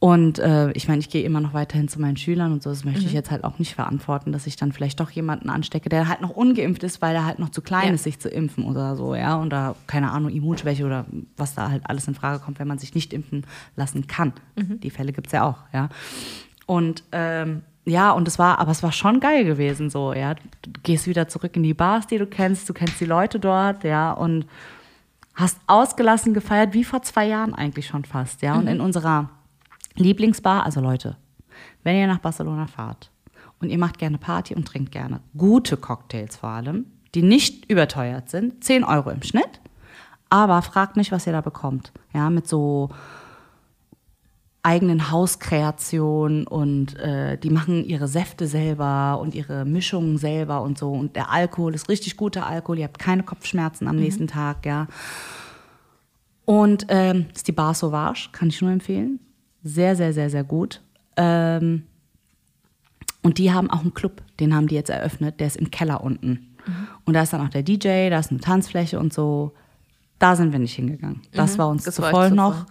[0.01, 2.69] Und äh, ich meine, ich gehe immer noch weiterhin zu meinen Schülern und so.
[2.69, 3.07] Das möchte Mhm.
[3.07, 6.21] ich jetzt halt auch nicht verantworten, dass ich dann vielleicht doch jemanden anstecke, der halt
[6.21, 7.93] noch ungeimpft ist, weil er halt noch zu klein Ja.
[7.95, 9.35] ist, sich zu impfen oder so, ja.
[9.35, 12.77] Und da, keine Ahnung, Immunschwäche oder was da halt alles in Frage kommt, wenn man
[12.79, 14.31] sich nicht impfen lassen kann.
[14.55, 14.79] Mhm.
[14.79, 15.89] Die Fälle gibt's ja auch, ja.
[16.65, 20.35] Und ähm, ja, und es war, aber es war schon geil gewesen, so, ja.
[20.61, 23.83] Du gehst wieder zurück in die Bars, die du kennst, du kennst die Leute dort,
[23.83, 24.45] ja, und
[25.35, 28.55] hast ausgelassen gefeiert, wie vor zwei Jahren eigentlich schon fast, ja.
[28.55, 29.29] Und in unserer
[29.99, 31.17] Lieblingsbar, also Leute,
[31.83, 33.11] wenn ihr nach Barcelona fahrt
[33.59, 36.85] und ihr macht gerne Party und trinkt gerne gute Cocktails vor allem,
[37.15, 39.61] die nicht überteuert sind, 10 Euro im Schnitt,
[40.29, 41.91] aber fragt nicht, was ihr da bekommt.
[42.13, 42.89] Ja, mit so
[44.61, 50.91] eigenen Hauskreationen und äh, die machen ihre Säfte selber und ihre Mischungen selber und so.
[50.91, 54.87] Und der Alkohol ist richtig guter Alkohol, ihr habt keine Kopfschmerzen am nächsten Tag, ja.
[56.45, 59.19] Und ähm, ist die Bar Sauvage, kann ich nur empfehlen.
[59.63, 60.81] Sehr, sehr, sehr, sehr gut.
[61.17, 61.83] Ähm,
[63.21, 66.03] und die haben auch einen Club, den haben die jetzt eröffnet, der ist im Keller
[66.03, 66.55] unten.
[67.05, 69.53] Und da ist dann auch der DJ, da ist eine Tanzfläche und so.
[70.19, 71.21] Da sind wir nicht hingegangen.
[71.33, 71.85] Das war uns Mhm.
[71.85, 72.55] das zu war voll zu noch.
[72.55, 72.65] voll.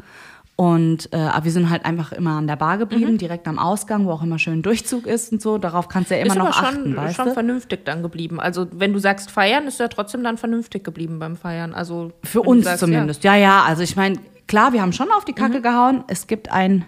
[0.57, 3.19] Und äh, aber wir sind halt einfach immer an der Bar geblieben, Mhm.
[3.19, 5.57] direkt am Ausgang, wo auch immer schön Durchzug ist und so.
[5.59, 8.41] Darauf kannst du ja immer ist noch aber schon, achten, weißt schon vernünftig dann geblieben.
[8.41, 11.75] Also wenn du sagst feiern, ist er trotzdem dann vernünftig geblieben beim Feiern.
[11.75, 13.23] Also Für uns sagst, zumindest.
[13.25, 13.35] Ja.
[13.37, 15.37] ja, Also ich meine, klar, wir haben schon auf die Mhm.
[15.37, 16.05] Kacke gehauen.
[16.09, 16.85] Es gibt ein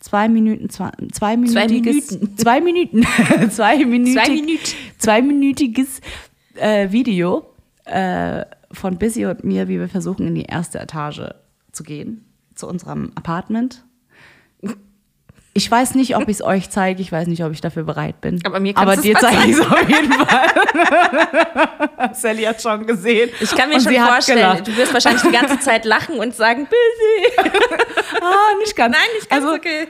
[0.00, 2.36] zwei Minuten, zwei, zweiminütiges, Minuten.
[2.36, 4.58] zwei Minuten, zweiminütig, Zwei Minuten.
[4.98, 6.00] zweiminütiges
[6.56, 7.46] äh, Video
[7.84, 11.22] äh, von Busy und mir, wie wir versuchen, in die erste Etage
[11.72, 12.24] zu gehen,
[12.54, 13.84] zu unserem Apartment.
[15.52, 17.02] Ich weiß nicht, ob ich es euch zeige.
[17.02, 18.40] Ich weiß nicht, ob ich dafür bereit bin.
[18.44, 22.12] Aber mir kannst Aber dir zeige ich es auf jeden Fall.
[22.14, 23.30] Sally hat schon gesehen.
[23.40, 26.66] Ich kann mir Und schon vorstellen, du wirst wahrscheinlich die ganze Zeit lachen und sagen,
[26.66, 27.50] busy.
[28.22, 28.94] Ah, nicht ganz.
[28.94, 29.88] Nein, nicht ganz also, okay.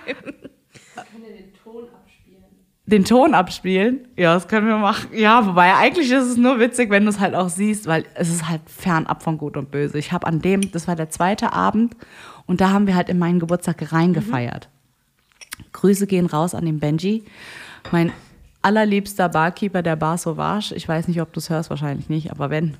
[2.87, 4.09] Den Ton abspielen?
[4.17, 5.11] Ja, das können wir machen.
[5.15, 8.29] Ja, wobei eigentlich ist es nur witzig, wenn du es halt auch siehst, weil es
[8.29, 9.97] ist halt fernab von Gut und Böse.
[9.99, 11.97] Ich habe an dem, das war der zweite Abend
[12.47, 14.69] und da haben wir halt in meinen Geburtstag reingefeiert.
[15.73, 17.25] Grüße gehen raus an den Benji,
[17.93, 18.13] mein
[18.63, 20.75] allerliebster Barkeeper der Bar Sauvage.
[20.75, 22.77] Ich weiß nicht, ob du es hörst, wahrscheinlich nicht, aber wenn,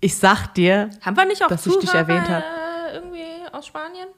[0.00, 2.42] ich sag dir, Haben wir nicht auch Dass ich dich Zuhörer, erwähnt hab.
[2.42, 4.08] äh, irgendwie aus Spanien?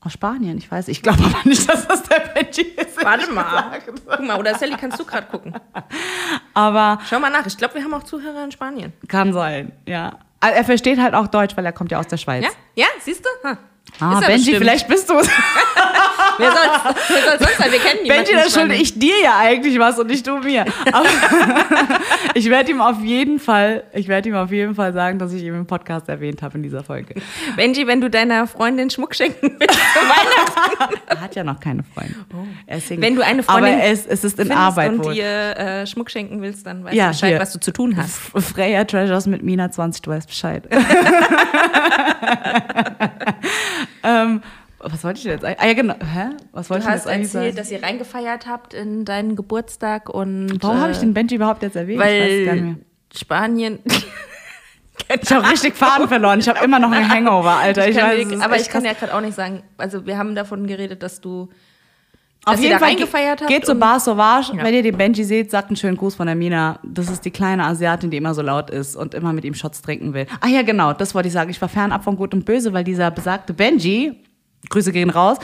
[0.00, 3.04] aus Spanien, ich weiß, ich glaube aber nicht, dass das der Benji ist.
[3.04, 3.78] Warte mal.
[3.84, 5.52] Guck mal, oder Sally, kannst du gerade gucken?
[6.54, 7.44] Aber Schau mal nach.
[7.46, 8.92] Ich glaube, wir haben auch Zuhörer in Spanien.
[9.08, 10.18] kann sein, ja.
[10.40, 12.44] Also Er versteht halt auch Deutsch, weil er kommt ja aus der Schweiz.
[12.44, 12.50] Ja?
[12.76, 13.48] Ja, siehst du?
[13.48, 13.58] Ha.
[14.00, 14.56] Ah, Benji, bestimmt.
[14.58, 15.28] vielleicht bist du es.
[16.40, 16.60] Wer soll
[17.08, 17.72] wer soll's sonst sein?
[17.72, 18.24] Wir kennen niemanden.
[18.26, 20.64] Benji, dann schulde ich dir ja eigentlich was und nicht du mir.
[20.92, 21.04] Aber
[22.34, 25.42] ich werde ihm auf jeden Fall, ich werde ihm auf jeden Fall sagen, dass ich
[25.42, 27.14] ihn im Podcast erwähnt habe in dieser Folge.
[27.56, 31.82] Benji, wenn du deiner Freundin Schmuck schenken willst zu Weihnachten, Er hat ja noch keine
[32.68, 33.02] ist Single.
[33.04, 35.14] Wenn du eine Freundin Aber es, es ist in Arbeit und wohl.
[35.14, 35.24] dir
[35.56, 37.40] äh, Schmuck schenken willst, dann weißt Ja, du Bescheid, hier.
[37.40, 38.16] was du zu tun hast.
[38.54, 40.62] Freya Treasures mit Mina 20, du weißt Bescheid.
[44.02, 44.42] Ähm,
[44.80, 45.60] was wollte ich denn jetzt eigentlich?
[45.60, 45.94] Ah ja, genau.
[45.94, 46.30] Hä?
[46.52, 47.56] Was wollte Du ich hast jetzt erzählt, sagen?
[47.56, 51.62] dass ihr reingefeiert habt in deinen Geburtstag und Warum habe äh, ich den Benji überhaupt
[51.62, 52.00] jetzt erwähnt?
[52.00, 52.74] ich weiß es gar nicht mehr.
[52.74, 52.84] weil
[53.16, 53.78] Spanien
[55.22, 56.38] Ich habe richtig Faden verloren.
[56.40, 57.88] Ich habe immer noch einen Hangover, Alter.
[57.88, 60.34] Ich, kann weiß, dir- aber ich kann ja gerade auch nicht sagen, also wir haben
[60.34, 61.48] davon geredet, dass du
[62.44, 64.56] Auf dass jeden Fall reingefeiert ge- habt geht zur Bar Sauvage.
[64.56, 64.64] Ja.
[64.64, 66.78] Wenn ihr den Benji seht, sagt einen schönen Gruß von der Mina.
[66.82, 69.82] Das ist die kleine Asiatin, die immer so laut ist und immer mit ihm Shots
[69.82, 70.26] trinken will.
[70.40, 71.50] Ah ja, genau, das wollte ich sagen.
[71.50, 74.14] Ich war fernab von Gut und Böse, weil dieser besagte Benji,
[74.70, 75.38] Grüße gehen raus,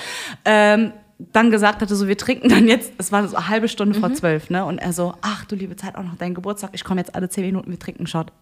[0.44, 0.92] ähm,
[1.33, 4.00] dann gesagt hatte, so wir trinken dann jetzt, es war so eine halbe Stunde Mhm.
[4.00, 4.64] vor zwölf, ne?
[4.64, 7.28] Und er so, ach du liebe Zeit, auch noch dein Geburtstag, ich komme jetzt alle
[7.28, 8.33] zehn Minuten, wir trinken einen Shot.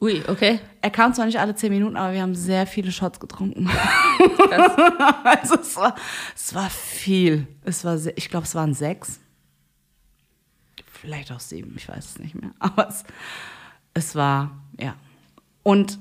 [0.00, 0.60] Ui, okay.
[0.80, 3.66] Er kam zwar nicht alle zehn Minuten, aber wir haben sehr viele Shots getrunken.
[3.66, 4.72] Krass.
[5.24, 5.94] Also es war,
[6.34, 7.46] es war viel.
[7.64, 9.20] Es war, sehr, ich glaube, es waren sechs.
[10.86, 12.50] Vielleicht auch sieben, ich weiß es nicht mehr.
[12.58, 13.04] Aber es,
[13.94, 14.94] es war, ja.
[15.62, 15.98] Und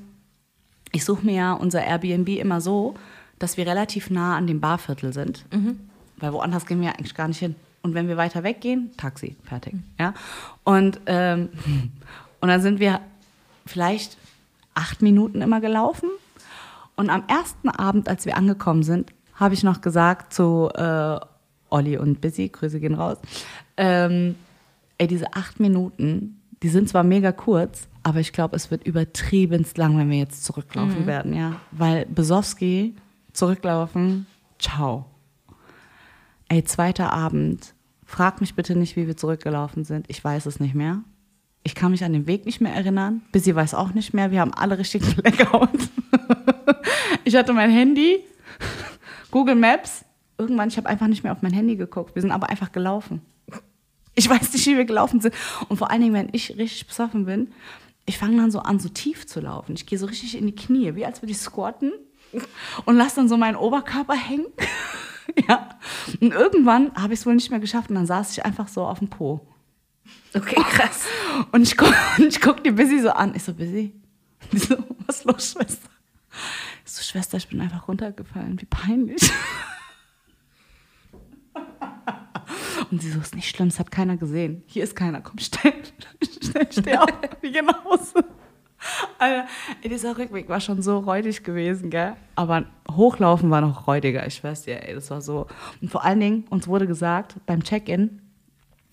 [0.92, 2.96] ich suche mir ja unser Airbnb immer so,
[3.40, 5.46] dass wir relativ nah an dem Barviertel sind.
[6.18, 7.56] Weil woanders gehen wir ja eigentlich gar nicht hin.
[7.82, 9.76] Und wenn wir weiter weggehen, Taxi, fertig.
[10.00, 10.14] Ja?
[10.64, 11.50] Und, ähm,
[12.40, 13.02] und dann sind wir
[13.66, 14.18] vielleicht
[14.74, 16.10] acht Minuten immer gelaufen.
[16.96, 21.20] Und am ersten Abend, als wir angekommen sind, habe ich noch gesagt zu äh,
[21.70, 23.18] Olli und Busy, Grüße gehen raus,
[23.78, 24.36] ähm,
[25.00, 29.78] ey, diese acht Minuten, die sind zwar mega kurz, aber ich glaube, es wird übertriebenst
[29.78, 31.56] lang, wenn wir jetzt zurücklaufen werden, ja.
[31.72, 32.96] Weil Besowski,
[33.32, 34.28] zurücklaufen,
[34.60, 35.06] ciao.
[36.50, 37.74] Ey, zweiter Abend,
[38.06, 40.06] frag mich bitte nicht, wie wir zurückgelaufen sind.
[40.10, 41.02] Ich weiß es nicht mehr.
[41.64, 43.22] Ich kann mich an den Weg nicht mehr erinnern.
[43.32, 44.32] Busy weiß auch nicht mehr.
[44.32, 45.70] Wir haben alle richtigen Blackout.
[47.24, 48.20] Ich hatte mein Handy,
[49.32, 50.04] Google Maps.
[50.38, 52.16] Irgendwann, ich habe einfach nicht mehr auf mein Handy geguckt.
[52.16, 53.22] Wir sind aber einfach gelaufen.
[54.16, 55.34] Ich weiß nicht, wie wir gelaufen sind.
[55.70, 57.52] Und vor allen Dingen, wenn ich richtig besoffen bin,
[58.06, 59.74] ich fange dann so an, so tief zu laufen.
[59.74, 61.94] Ich gehe so richtig in die Knie, wie als würde ich squatten
[62.86, 64.48] und lasse dann so meinen Oberkörper hängen.
[65.48, 65.70] ja.
[66.20, 68.86] Und irgendwann habe ich es wohl nicht mehr geschafft und dann saß ich einfach so
[68.86, 69.42] auf dem Po.
[70.36, 71.06] Okay, krass.
[71.52, 71.94] Und ich gucke
[72.42, 73.36] guck die Busy so an.
[73.36, 73.94] Ich so, Busy?
[74.52, 75.90] Die so, was ist los, Schwester?
[76.86, 78.60] Ich so, Schwester, ich bin einfach runtergefallen.
[78.60, 79.32] Wie peinlich.
[82.92, 84.64] Und sie so, ist nicht schlimm, es hat keiner gesehen.
[84.66, 85.74] Hier ist keiner, komm, schnell.
[86.44, 87.10] Schnell, steh auf,
[87.42, 88.26] wir gehen nach Hause.
[89.18, 89.48] Alter,
[89.84, 92.16] dieser Rückweg war schon so räudig gewesen, gell?
[92.36, 95.48] Aber Hochlaufen war noch räudiger, ich weiß dir, ey, das war so.
[95.82, 98.22] Und vor allen Dingen, uns wurde gesagt, beim Check-in,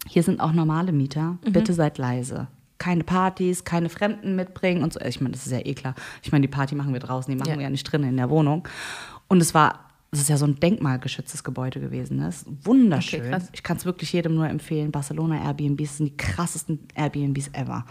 [0.06, 2.48] hier sind auch normale Mieter, bitte seid leise.
[2.78, 5.00] Keine Partys, keine Fremden mitbringen und so.
[5.00, 5.94] Ich meine, das ist ja eh klar.
[6.22, 7.56] Ich meine, die Party machen wir draußen, die machen Ja.
[7.56, 8.66] wir ja nicht drinnen in der Wohnung.
[9.28, 12.16] Und es war, es ist ja so ein denkmalgeschütztes Gebäude gewesen.
[12.16, 12.28] Ne?
[12.28, 13.32] Es ist wunderschön.
[13.34, 14.90] Okay, ich kann es wirklich jedem nur empfehlen.
[14.90, 17.84] Barcelona Airbnbs sind die krassesten Airbnbs ever.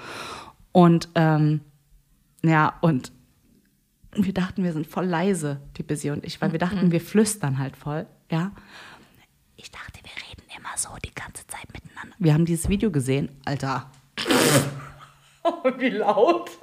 [0.71, 1.61] Und ähm,
[2.43, 3.11] ja, und
[4.15, 6.99] Und wir dachten, wir sind voll leise, die Busy und ich, weil wir dachten, wir
[6.99, 8.51] flüstern halt voll, ja.
[9.55, 12.15] Ich dachte, wir reden immer so die ganze Zeit miteinander.
[12.19, 13.89] Wir haben dieses Video gesehen, Alter.
[15.77, 16.51] Wie laut.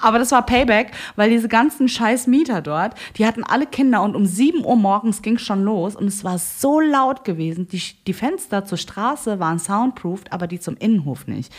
[0.00, 4.14] Aber das war Payback, weil diese ganzen scheiß Mieter dort, die hatten alle Kinder und
[4.14, 7.68] um 7 Uhr morgens ging schon los und es war so laut gewesen.
[7.68, 11.52] Die, die Fenster zur Straße waren soundproofed, aber die zum Innenhof nicht.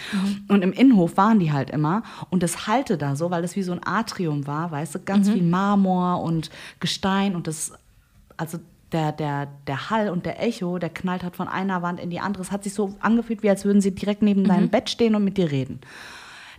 [0.47, 3.63] Und im Innenhof waren die halt immer und das halte da so, weil das wie
[3.63, 7.73] so ein Atrium war, weißt du, ganz viel Marmor und Gestein und das,
[8.37, 8.59] also
[8.91, 12.19] der, der, der Hall und der Echo, der knallt hat von einer Wand in die
[12.19, 12.43] andere.
[12.43, 15.23] Es hat sich so angefühlt, wie als würden sie direkt neben deinem Bett stehen und
[15.23, 15.79] mit dir reden.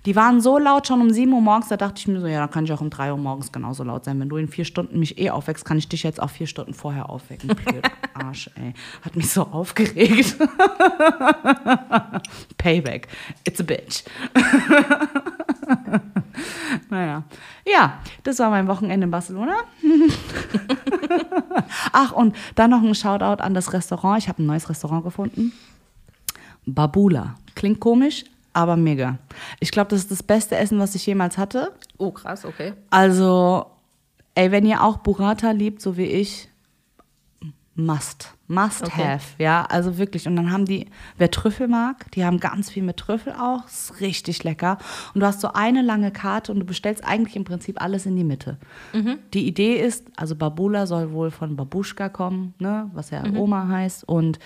[0.07, 2.41] Die waren so laut schon um 7 Uhr morgens, da dachte ich mir so, ja,
[2.41, 4.19] dann kann ich auch um 3 Uhr morgens genauso laut sein.
[4.19, 6.73] Wenn du in vier Stunden mich eh aufwächst, kann ich dich jetzt auch vier Stunden
[6.73, 7.49] vorher aufwecken.
[7.65, 8.73] Blöd Arsch, ey.
[9.03, 10.37] Hat mich so aufgeregt.
[12.59, 13.09] Payback.
[13.45, 14.05] It's a bitch.
[16.91, 17.25] naja.
[17.67, 19.57] Ja, das war mein Wochenende in Barcelona.
[21.93, 24.23] Ach, und dann noch ein Shoutout an das Restaurant.
[24.23, 25.53] Ich habe ein neues Restaurant gefunden.
[26.67, 27.37] Babula.
[27.55, 29.19] Klingt komisch, aber mega.
[29.61, 31.73] Ich glaube, das ist das beste Essen, was ich jemals hatte.
[31.99, 32.75] Oh, krass, okay.
[32.91, 33.67] Also,
[34.35, 36.50] ey, wenn ihr auch Burrata liebt, so wie ich,
[37.85, 38.35] must.
[38.49, 39.05] Must Okay.
[39.05, 40.27] have, ja, also wirklich.
[40.27, 40.87] Und dann haben die,
[41.19, 44.79] wer Trüffel mag, die haben ganz viel mit Trüffel auch, ist richtig lecker.
[45.15, 48.17] Und du hast so eine lange Karte und du bestellst eigentlich im Prinzip alles in
[48.17, 48.59] die Mitte.
[49.35, 54.09] Die Idee ist, also Babula soll wohl von Babuschka kommen, ne, was ja Oma heißt.
[54.09, 54.39] Und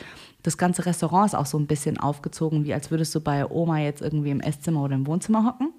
[0.42, 3.78] das ganze Restaurant ist auch so ein bisschen aufgezogen, wie als würdest du bei Oma
[3.78, 5.72] jetzt irgendwie im Esszimmer oder im Wohnzimmer hocken.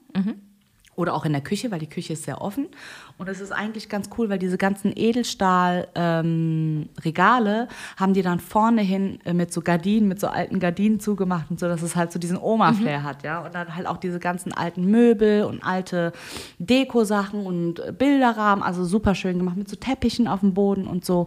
[0.95, 2.67] Oder auch in der Küche, weil die Küche ist sehr offen.
[3.17, 9.19] Und es ist eigentlich ganz cool, weil diese ganzen Edelstahl-Regale haben die dann vorne hin
[9.25, 12.19] äh, mit so Gardinen, mit so alten Gardinen zugemacht und so, dass es halt so
[12.19, 13.43] diesen Oma-Flair hat, ja.
[13.43, 16.13] Und dann halt auch diese ganzen alten Möbel und alte
[16.59, 21.03] Deko-Sachen und äh, Bilderrahmen, also super schön gemacht mit so Teppichen auf dem Boden und
[21.03, 21.25] so.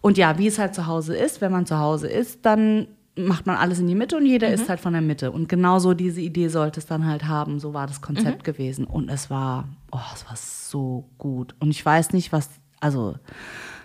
[0.00, 2.86] Und ja, wie es halt zu Hause ist, wenn man zu Hause ist, dann
[3.26, 5.30] macht man alles in die Mitte und jeder isst halt von der Mitte.
[5.30, 7.60] Und genauso diese Idee sollte es dann halt haben.
[7.60, 8.84] So war das Konzept gewesen.
[8.84, 11.54] Und es war, oh, es war so gut.
[11.60, 12.48] Und ich weiß nicht, was,
[12.80, 13.14] also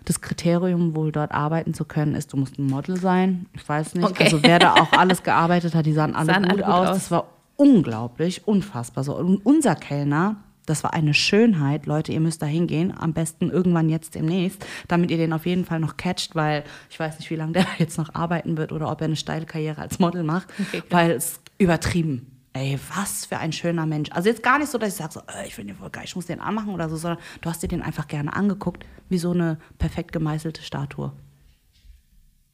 [0.06, 3.48] das Kriterium, wohl dort arbeiten zu können, ist, du musst ein Model sein.
[3.54, 4.06] Ich weiß nicht.
[4.06, 4.26] Okay.
[4.26, 6.88] Also wer da auch alles gearbeitet hat, die sahen alle, Sahen gut, alle gut aus.
[6.89, 6.95] aus.
[6.98, 9.04] Das war unglaublich, unfassbar.
[9.04, 9.17] So.
[9.17, 11.86] Und unser Kellner, das war eine Schönheit.
[11.86, 12.93] Leute, ihr müsst da hingehen.
[12.97, 16.99] Am besten irgendwann jetzt demnächst, damit ihr den auf jeden Fall noch catcht, weil ich
[16.99, 19.82] weiß nicht, wie lange der jetzt noch arbeiten wird oder ob er eine steile Karriere
[19.82, 22.32] als Model macht, Okay, weil es übertrieben.
[22.54, 24.10] Ey, was für ein schöner Mensch.
[24.12, 26.06] Also jetzt gar nicht so, dass ich sage, so, äh, ich finde den voll geil,
[26.06, 29.17] ich muss den anmachen oder so, sondern du hast dir den einfach gerne angeguckt, wie
[29.17, 31.12] so eine perfekt gemeißelte Statue.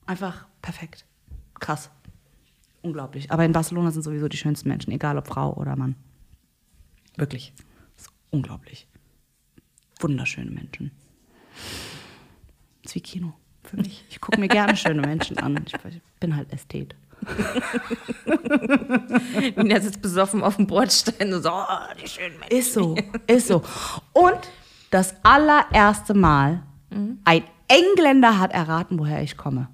[0.08, 1.06] Einfach perfekt.
[1.60, 1.91] Krass.
[2.82, 3.32] Unglaublich.
[3.32, 5.95] Aber in Barcelona sind sowieso die schönsten Menschen, egal ob Frau oder Mann.
[7.15, 7.54] Wirklich.
[8.32, 8.88] Unglaublich.
[10.00, 10.91] Wunderschöne Menschen.
[12.82, 14.04] Das ist wie Kino für mich.
[14.10, 15.63] Ich gucke mir gerne schöne Menschen an.
[15.65, 15.76] Ich
[16.20, 16.96] bin halt Ästhet.
[19.56, 22.58] Nina sitzt besoffen auf dem Bordstein und so, oh, die schönen Menschen.
[22.58, 22.96] Ist so,
[23.28, 23.62] ist so.
[24.13, 24.39] Und
[24.89, 26.63] das allererste Mal,
[27.24, 29.70] ein Engländer hat erraten, woher ich komme.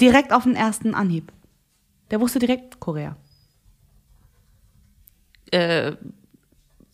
[0.00, 1.32] Direkt auf den ersten Anhieb.
[2.10, 3.16] Der wusste direkt Korea.
[5.50, 5.96] Äh,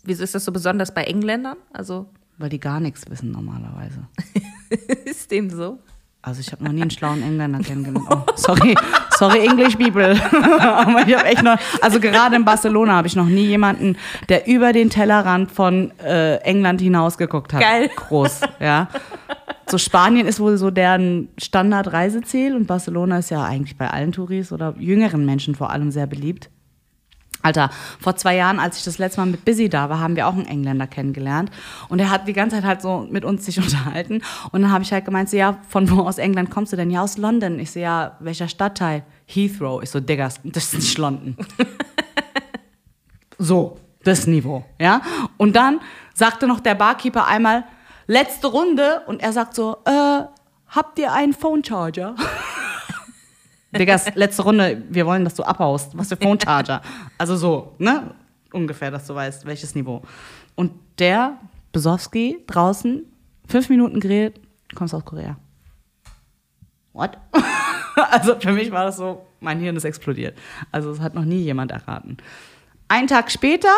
[0.05, 1.57] wieso ist das so besonders bei Engländern?
[1.73, 2.07] Also,
[2.39, 4.07] Weil die gar nichts wissen normalerweise.
[5.05, 5.79] ist dem so?
[6.21, 8.07] Also ich habe noch nie einen schlauen Engländer kennengelernt.
[8.11, 8.75] Oh, sorry,
[9.19, 10.19] sorry English people.
[10.59, 13.97] Aber ich habe echt noch, also gerade in Barcelona habe ich noch nie jemanden,
[14.31, 17.61] der über den Tellerrand von äh, England hinaus geguckt hat.
[17.61, 17.91] Geil.
[17.95, 18.89] Groß, ja.
[19.69, 24.51] So Spanien ist wohl so deren Standardreiseziel und Barcelona ist ja eigentlich bei allen Touris
[24.51, 26.49] oder jüngeren Menschen vor allem sehr beliebt.
[27.45, 27.69] Alter,
[28.01, 30.33] vor zwei Jahren, als ich das letzte Mal mit Busy da war, haben wir auch
[30.33, 31.51] einen Engländer kennengelernt.
[31.91, 34.23] Und er hat die ganze Zeit halt so mit uns sich unterhalten.
[34.51, 36.91] Und dann habe ich halt gemeint, so, ja, von wo aus England kommst du denn?
[36.91, 37.59] Ja, aus London.
[37.59, 39.05] Ich so, ja, welcher Stadtteil?
[39.27, 39.83] Heathrow.
[39.83, 41.37] Ich so, Digga, das ist nicht London.
[43.39, 45.03] so, das Niveau, ja.
[45.37, 45.81] Und dann
[46.15, 47.65] sagte noch der Barkeeper einmal,
[48.07, 49.03] letzte Runde.
[49.07, 50.23] Und er sagt so, äh,
[50.69, 52.15] habt ihr einen Phone Charger?
[53.79, 55.97] Diggas, letzte Runde, wir wollen, dass du abhaust.
[55.97, 56.81] Was für Phone Charger?
[57.19, 58.15] Also so, ne?
[58.53, 60.03] Ungefähr, dass du weißt, welches Niveau.
[60.55, 61.39] Und der,
[61.73, 63.05] Besowski, draußen,
[63.49, 64.41] fünf Minuten geredet,
[64.75, 65.37] kommst aus Korea.
[66.93, 67.19] What?
[68.11, 70.39] also für mich war das so, mein Hirn ist explodiert.
[70.71, 72.17] Also es hat noch nie jemand erraten.
[72.87, 73.75] Einen Tag später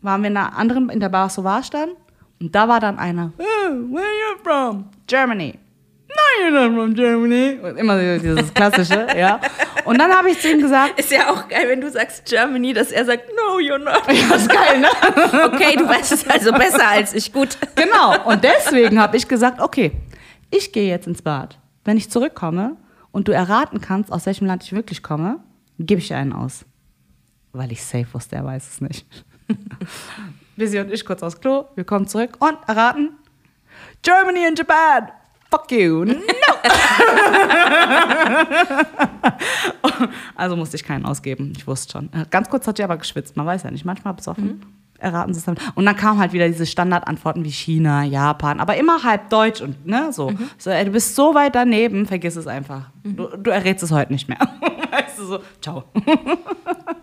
[0.00, 1.90] waren wir in einer anderen, in der Bar Sauvage dann.
[2.40, 4.84] Und da war dann einer, "Oh, where are you from?
[5.06, 5.58] Germany.
[6.40, 7.58] You're not from Germany.
[7.62, 9.40] Und immer dieses klassische, ja.
[9.84, 12.72] Und dann habe ich zu ihm gesagt, Ist ja auch geil, wenn du sagst Germany,
[12.72, 14.02] dass er sagt, no, you're not.
[14.08, 14.88] ja, ist geil, ne?
[15.52, 17.32] Okay, du weißt es also besser als ich.
[17.32, 17.58] Gut.
[17.74, 18.24] Genau.
[18.28, 19.92] Und deswegen habe ich gesagt, okay,
[20.50, 21.58] ich gehe jetzt ins Bad.
[21.84, 22.76] Wenn ich zurückkomme
[23.10, 25.40] und du erraten kannst, aus welchem Land ich wirklich komme,
[25.78, 26.64] gebe ich dir einen aus.
[27.52, 29.06] Weil ich safe wusste, er weiß es nicht.
[30.56, 33.16] Busy und ich kurz aufs Klo, wir kommen zurück und erraten.
[34.02, 35.08] Germany and Japan.
[35.52, 36.04] Fuck you.
[36.06, 36.14] No.
[40.34, 41.52] also musste ich keinen ausgeben.
[41.54, 42.08] Ich wusste schon.
[42.14, 43.36] Äh, Ganz kurz hat sie aber geschwitzt.
[43.36, 43.84] Man weiß ja nicht.
[43.84, 44.64] Manchmal besoffen.
[44.98, 45.58] Erraten sie es dann.
[45.74, 49.84] Und dann kamen halt wieder diese Standardantworten wie China, Japan, aber immer halb deutsch und
[49.84, 50.32] ne, so.
[50.56, 52.84] so ey, du bist so weit daneben, vergiss es einfach.
[53.02, 54.38] Du, du errätst es heute nicht mehr.
[54.90, 55.84] weißt du so, ciao.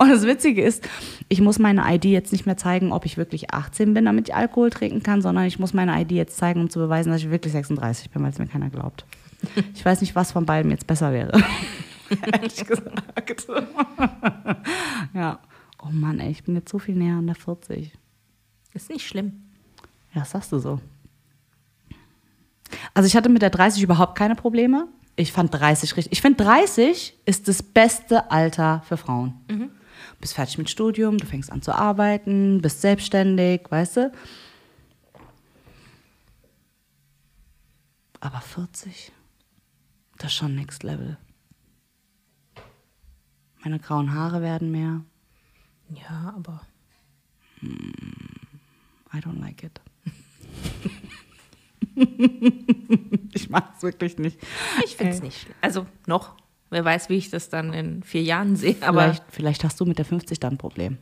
[0.00, 0.88] Und das Witzige ist,
[1.28, 4.34] ich muss meine ID jetzt nicht mehr zeigen, ob ich wirklich 18 bin, damit ich
[4.34, 7.28] Alkohol trinken kann, sondern ich muss meine ID jetzt zeigen, um zu beweisen, dass ich
[7.28, 9.04] wirklich 36 bin, weil es mir keiner glaubt.
[9.74, 11.32] Ich weiß nicht, was von beiden jetzt besser wäre.
[12.32, 13.46] Ehrlich gesagt.
[15.14, 15.38] ja.
[15.82, 17.92] Oh Mann, ey, ich bin jetzt so viel näher an der 40.
[18.72, 19.42] Ist nicht schlimm.
[20.14, 20.80] Ja, das sagst du so.
[22.94, 24.88] Also ich hatte mit der 30 überhaupt keine Probleme.
[25.16, 26.12] Ich fand 30 richtig.
[26.12, 29.34] Ich finde 30 ist das beste Alter für Frauen.
[29.48, 29.70] Du
[30.20, 34.12] bist fertig mit Studium, du fängst an zu arbeiten, bist selbstständig, weißt du?
[38.20, 39.12] Aber 40,
[40.18, 41.16] das ist schon Next Level.
[43.62, 45.02] Meine grauen Haare werden mehr.
[45.88, 46.60] Ja, aber
[49.12, 49.80] I don't like it.
[53.32, 54.38] ich mag es wirklich nicht.
[54.84, 55.54] ich finde es nicht schlimm.
[55.60, 56.36] Also noch.
[56.70, 58.76] Wer weiß, wie ich das dann in vier Jahren sehe.
[58.82, 60.98] Aber Vielleicht, vielleicht hast du mit der 50 dann ein Problem.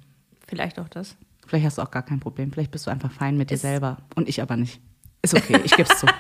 [0.47, 1.17] vielleicht auch das.
[1.47, 2.53] Vielleicht hast du auch gar kein Problem.
[2.53, 3.99] Vielleicht bist du einfach fein mit dir Ist- selber.
[4.15, 4.81] Und ich aber nicht.
[5.23, 6.07] Ist okay, ich gebe es zu.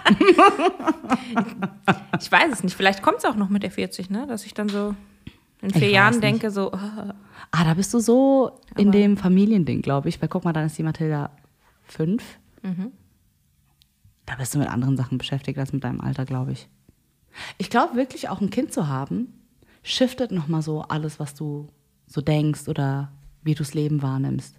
[2.20, 2.74] Ich weiß es nicht.
[2.74, 4.26] Vielleicht kommt es auch noch mit der 40, ne?
[4.26, 4.94] Dass ich dann so
[5.62, 7.14] in Ich vier weiß Jahren denke, so, ah,
[7.50, 10.20] Ah, da bist du so in Aber- dem Familiending, glaube ich.
[10.20, 11.30] Weil guck mal, dann ist die Mathilda
[11.84, 12.22] fünf.
[12.62, 12.92] Mhm.
[14.26, 16.68] Da bist du mit anderen Sachen beschäftigt als mit deinem Alter, glaube ich.
[17.56, 19.32] Ich glaube wirklich, auch ein Kind zu haben,
[19.82, 21.68] shiftet nochmal so alles, was du
[22.06, 23.10] so denkst oder
[23.42, 24.56] wie du das Leben wahrnimmst.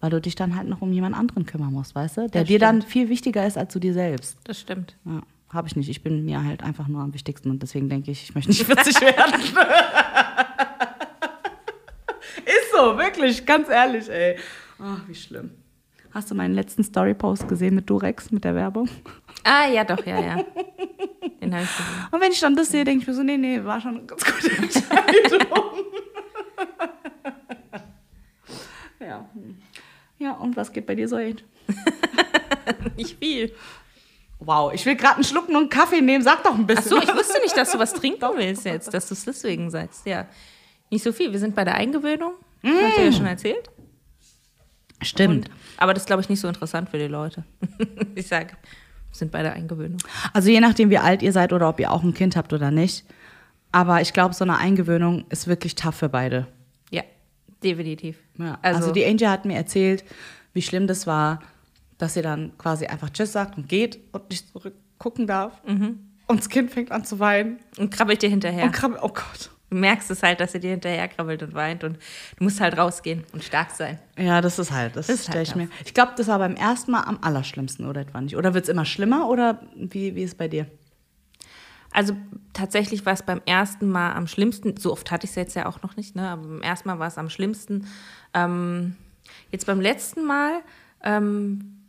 [0.00, 2.20] Weil du dich dann halt noch um jemand anderen kümmern musst, weißt du?
[2.28, 2.92] Der Das dir dann stimmt.
[2.92, 4.38] viel wichtiger ist als du dir selbst.
[4.44, 4.96] das stimmt.
[5.04, 5.20] Ja,
[5.50, 5.88] habe ich nicht.
[5.90, 8.64] Ich bin mir halt einfach nur am wichtigsten und deswegen denke ich, ich möchte nicht
[8.66, 9.40] 40 werden.
[12.44, 14.36] Ist so, wirklich, ganz ehrlich, ey.
[14.78, 15.50] Ach, wie schlimm.
[16.12, 18.88] Hast du meinen letzten Story-Post gesehen mit Durex, mit der Werbung?
[19.44, 20.36] Ah, ja, doch, ja, ja.
[21.40, 22.08] Den habe ich gesehen.
[22.10, 24.06] Und wenn ich dann das sehe, denke ich mir so, nee, nee, war schon eine
[24.06, 25.46] ganz gute Entscheidung.
[29.00, 29.28] ja.
[30.18, 31.44] Ja, und was geht bei dir so, Ed?
[32.96, 33.54] Nicht viel.
[34.38, 36.24] Wow, ich will gerade einen Schluck und einen Kaffee nehmen.
[36.24, 36.98] Sag doch ein bisschen.
[36.98, 39.70] Ach so, ich wusste nicht, dass du was trinken willst jetzt, dass du es deswegen
[39.70, 40.06] sagst.
[40.06, 40.26] Ja,
[40.90, 41.30] nicht so viel.
[41.30, 42.32] Wir sind bei der Eingewöhnung.
[42.62, 42.68] Mm.
[42.68, 43.70] Hast du ja schon erzählt.
[45.02, 45.48] Stimmt.
[45.48, 47.44] Und, aber das ist, glaube ich, nicht so interessant für die Leute.
[48.14, 48.56] ich sage,
[49.12, 49.98] sind bei der Eingewöhnung.
[50.32, 52.70] Also je nachdem, wie alt ihr seid oder ob ihr auch ein Kind habt oder
[52.70, 53.04] nicht.
[53.72, 56.46] Aber ich glaube, so eine Eingewöhnung ist wirklich tough für beide.
[56.90, 57.02] Ja,
[57.62, 58.18] definitiv.
[58.38, 58.58] Ja.
[58.62, 60.04] Also, die Angel hat mir erzählt,
[60.52, 61.40] wie schlimm das war,
[61.98, 65.60] dass sie dann quasi einfach Tschüss sagt und geht und nicht zurückgucken darf.
[65.64, 67.58] Und das Kind fängt an zu weinen.
[67.78, 68.64] und krabbelt dir hinterher.
[68.64, 69.50] Und krabbelt, oh Gott.
[69.70, 71.96] Du merkst es halt, dass er dir hinterher krabbelt und weint und
[72.36, 73.98] du musst halt rausgehen und stark sein.
[74.18, 75.68] Ja, das ist halt, das, Das ist stell halt ich mir.
[75.84, 78.36] Ich glaube, das war beim ersten Mal am allerschlimmsten, oder etwa nicht?
[78.36, 80.66] Oder wird es immer schlimmer oder wie, wie ist es bei dir?
[81.92, 82.16] Also
[82.52, 85.66] tatsächlich war es beim ersten Mal am schlimmsten, so oft hatte ich es jetzt ja
[85.66, 86.28] auch noch nicht, ne?
[86.28, 87.86] aber beim ersten Mal war es am schlimmsten.
[88.34, 88.96] Ähm,
[89.50, 90.60] jetzt beim letzten Mal
[91.02, 91.80] ähm,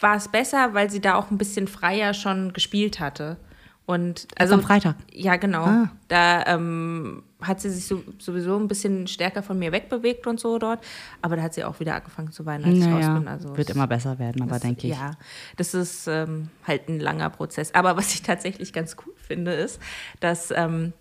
[0.00, 3.36] war es besser, weil sie da auch ein bisschen freier schon gespielt hatte.
[3.84, 4.94] Und also am Freitag?
[5.12, 5.64] Ja, genau.
[5.64, 5.90] Ah.
[6.08, 10.58] Da ähm, hat sie sich so, sowieso ein bisschen stärker von mir wegbewegt und so
[10.58, 10.84] dort.
[11.20, 13.28] Aber da hat sie auch wieder angefangen zu weinen, als ich raus Naja, bin.
[13.28, 14.92] Also wird immer besser werden, aber das- denke ich.
[14.94, 15.12] Ja,
[15.56, 17.74] das ist ähm, halt ein langer Prozess.
[17.74, 19.80] Aber was ich tatsächlich ganz cool finde, ist,
[20.20, 20.92] dass, ähm,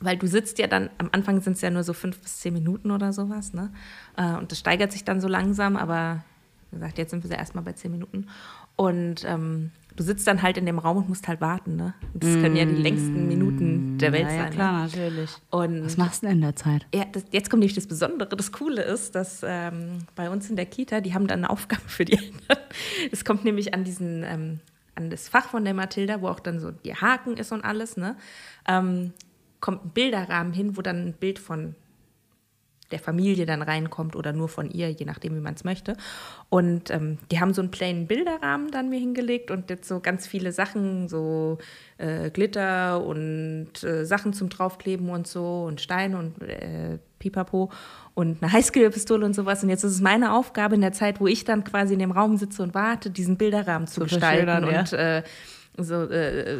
[0.00, 2.52] weil du sitzt ja dann, am Anfang sind es ja nur so fünf bis zehn
[2.52, 3.72] Minuten oder sowas, ne?
[4.18, 6.22] Äh, und das steigert sich dann so langsam, aber
[6.70, 8.28] wie gesagt, jetzt sind wir ja erstmal bei zehn Minuten.
[8.76, 11.94] Und ähm, du sitzt dann halt in dem Raum und musst halt warten, ne?
[12.14, 14.52] Das können ja die längsten Minuten der Welt Mm, ja, ja, sein.
[14.52, 14.84] klar, Ne?
[14.86, 15.30] natürlich.
[15.50, 16.86] Und Was machst du denn in der Zeit?
[16.94, 18.36] ja, das, jetzt kommt nämlich das Besondere.
[18.36, 21.82] Das Coole ist, dass ähm, bei uns in der Kita, die haben dann eine Aufgabe
[21.86, 22.58] für die Eltern.
[23.12, 24.60] Es kommt nämlich an diesen, ähm,
[24.94, 27.96] an das Fach von der Mathilda, wo auch dann so die Haken ist und alles,
[27.96, 28.16] ne?
[28.68, 29.12] Ähm,
[29.60, 31.74] kommt ein Bilderrahmen hin, wo dann ein Bild von
[32.90, 35.96] der Familie dann reinkommt oder nur von ihr, je nachdem, wie man es möchte.
[36.48, 40.26] Und ähm, die haben so einen plainen Bilderrahmen dann mir hingelegt und jetzt so ganz
[40.26, 41.58] viele Sachen, so
[41.98, 47.70] äh, Glitter und äh, Sachen zum draufkleben und so und Steine und äh, Pipapo
[48.14, 49.62] und eine Highschool-Pistole und sowas.
[49.62, 52.10] Und jetzt ist es meine Aufgabe in der Zeit, wo ich dann quasi in dem
[52.10, 54.80] Raum sitze und warte, diesen Bilderrahmen zu, Zu gestalten ja.
[54.80, 55.22] und äh,
[55.76, 56.58] so äh,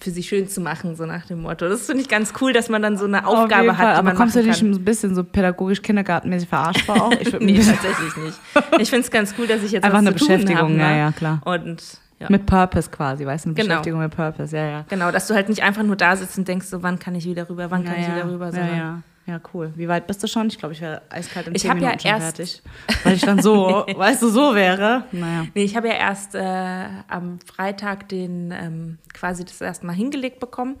[0.00, 1.68] für sie schön zu machen, so nach dem Motto.
[1.68, 3.78] Das finde ich ganz cool, dass man dann so eine Auf Aufgabe Fall.
[3.78, 4.70] hat, die Aber man kommst du nicht kann.
[4.72, 7.12] ein bisschen so pädagogisch kindergartenmäßig verarscht auch?
[7.12, 8.38] Ich nee, tatsächlich nicht.
[8.78, 10.98] Ich finde es ganz cool, dass ich jetzt Einfach eine Beschäftigung, habe, ja, ne?
[10.98, 11.40] ja, klar.
[11.44, 11.82] Und
[12.20, 12.26] ja.
[12.30, 13.50] Mit Purpose quasi, weißt du?
[13.50, 13.68] Eine Genau.
[13.68, 14.84] Beschäftigung mit Purpose, ja, ja.
[14.88, 17.24] Genau, dass du halt nicht einfach nur da sitzt und denkst, so wann kann ich
[17.26, 18.16] wieder rüber, wann kann ja, ich ja.
[18.16, 19.40] wieder rüber, sondern ja.
[19.54, 19.72] cool.
[19.76, 20.48] Wie weit bist du schon?
[20.48, 22.62] Ich glaube, ich wäre eiskalt in Ich 10 hab ja Minuten schon erst- fertig.
[23.04, 25.04] Weil ich dann so, weißt du, so wäre.
[25.12, 25.46] Naja.
[25.54, 30.40] Nee, ich habe ja erst äh, am Freitag den ähm, quasi das erste Mal hingelegt
[30.40, 30.76] bekommen.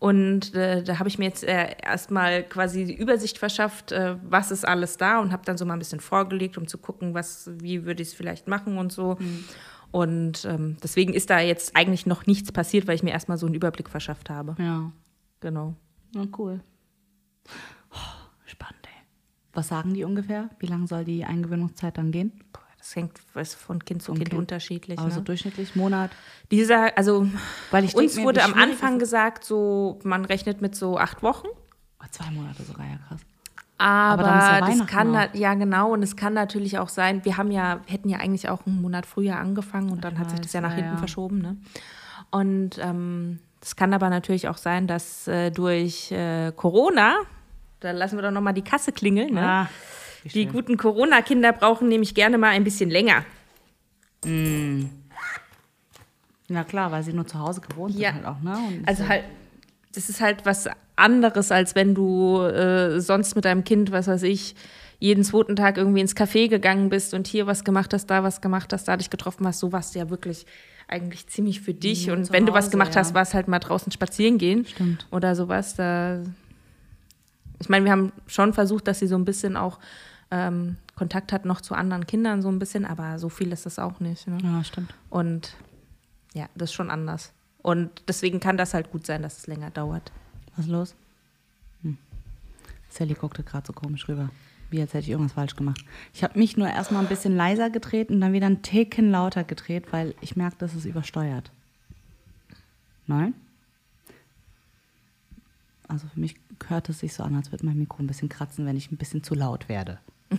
[0.00, 4.52] Und äh, da habe ich mir jetzt äh, erstmal quasi die Übersicht verschafft, äh, was
[4.52, 7.50] ist alles da und habe dann so mal ein bisschen vorgelegt, um zu gucken, was,
[7.60, 9.16] wie würde ich es vielleicht machen und so.
[9.90, 13.46] Und ähm, deswegen ist da jetzt eigentlich noch nichts passiert, weil ich mir erstmal so
[13.46, 14.54] einen Überblick verschafft habe.
[14.60, 14.92] Ja.
[15.40, 15.74] Genau.
[16.14, 16.60] Na, cool.
[18.48, 19.02] Spannend, ey.
[19.52, 20.50] Was sagen die ungefähr?
[20.58, 22.32] Wie lange soll die Eingewöhnungszeit dann gehen?
[22.78, 24.38] Das hängt weiß, von Kind zu Kind, Kind.
[24.38, 24.98] unterschiedlich.
[24.98, 25.24] Also ne?
[25.24, 26.10] durchschnittlich Monat?
[26.50, 27.28] Dieser, also
[27.70, 31.22] Weil ich uns mir, wurde am Anfang ist gesagt, so man rechnet mit so acht
[31.22, 31.48] Wochen.
[32.00, 33.20] Oh, zwei Monate sogar, ja krass.
[33.78, 35.34] Aber, dann ist ja das kann auch.
[35.34, 38.66] ja genau und es kann natürlich auch sein, wir haben ja hätten ja eigentlich auch
[38.66, 40.98] einen Monat früher angefangen und dann hat sich das ja weiß, nach hinten ja.
[40.98, 41.56] verschoben, ne?
[42.30, 47.16] Und ähm, es kann aber natürlich auch sein, dass äh, durch äh, Corona,
[47.80, 49.42] da lassen wir doch noch mal die Kasse klingeln, ne?
[49.42, 49.68] Ah,
[50.34, 53.24] die guten Corona-Kinder brauchen nämlich gerne mal ein bisschen länger.
[56.48, 58.12] Na klar, weil sie nur zu Hause gewohnt Ja.
[58.12, 58.56] sind halt auch, ne?
[58.66, 59.24] Und Also halt,
[59.94, 64.22] das ist halt was anderes, als wenn du äh, sonst mit deinem Kind, was weiß
[64.24, 64.54] ich,
[64.98, 68.40] jeden zweiten Tag irgendwie ins Café gegangen bist und hier was gemacht hast, da was
[68.40, 69.60] gemacht hast, da dich getroffen hast.
[69.60, 70.44] So warst du ja wirklich
[70.88, 72.06] eigentlich ziemlich für dich.
[72.08, 73.00] Nur und wenn du was Hause, gemacht ja.
[73.02, 75.06] hast, war es halt mal draußen spazieren gehen Stimmt.
[75.12, 75.76] oder sowas.
[75.76, 76.20] Da
[77.60, 79.78] ich meine, wir haben schon versucht, dass sie so ein bisschen auch
[80.30, 83.78] ähm, Kontakt hat noch zu anderen Kindern, so ein bisschen, aber so viel ist das
[83.78, 84.26] auch nicht.
[84.26, 84.38] Ne?
[84.42, 84.94] ja, stimmt.
[85.10, 85.54] Und
[86.34, 87.32] ja, das ist schon anders.
[87.62, 90.12] Und deswegen kann das halt gut sein, dass es länger dauert.
[90.56, 90.94] Was ist los?
[91.82, 91.98] Hm.
[92.88, 94.30] Sally guckte gerade so komisch rüber.
[94.70, 95.82] Wie als hätte ich irgendwas falsch gemacht.
[96.12, 99.44] Ich habe mich nur erstmal ein bisschen leiser gedreht und dann wieder einen Ticken lauter
[99.44, 101.50] gedreht, weil ich merke, dass es übersteuert.
[103.06, 103.32] Nein?
[105.88, 106.34] Also für mich
[106.66, 108.96] hört es sich so an, als würde mein Mikro ein bisschen kratzen, wenn ich ein
[108.96, 109.98] bisschen zu laut werde.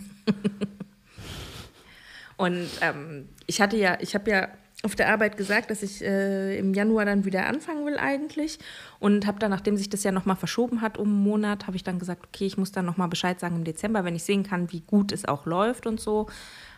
[2.38, 4.48] Und ähm, ich hatte ja, ich habe ja
[4.84, 8.60] auf der Arbeit gesagt, dass ich äh, im Januar dann wieder anfangen will eigentlich.
[9.00, 11.84] Und habe dann, nachdem sich das ja nochmal verschoben hat um einen Monat, habe ich
[11.84, 14.72] dann gesagt, okay, ich muss dann nochmal Bescheid sagen im Dezember, wenn ich sehen kann,
[14.72, 16.28] wie gut es auch läuft und so.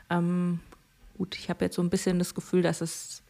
[0.10, 0.60] Ähm,
[1.18, 3.22] gut, ich habe jetzt so ein bisschen das Gefühl, dass es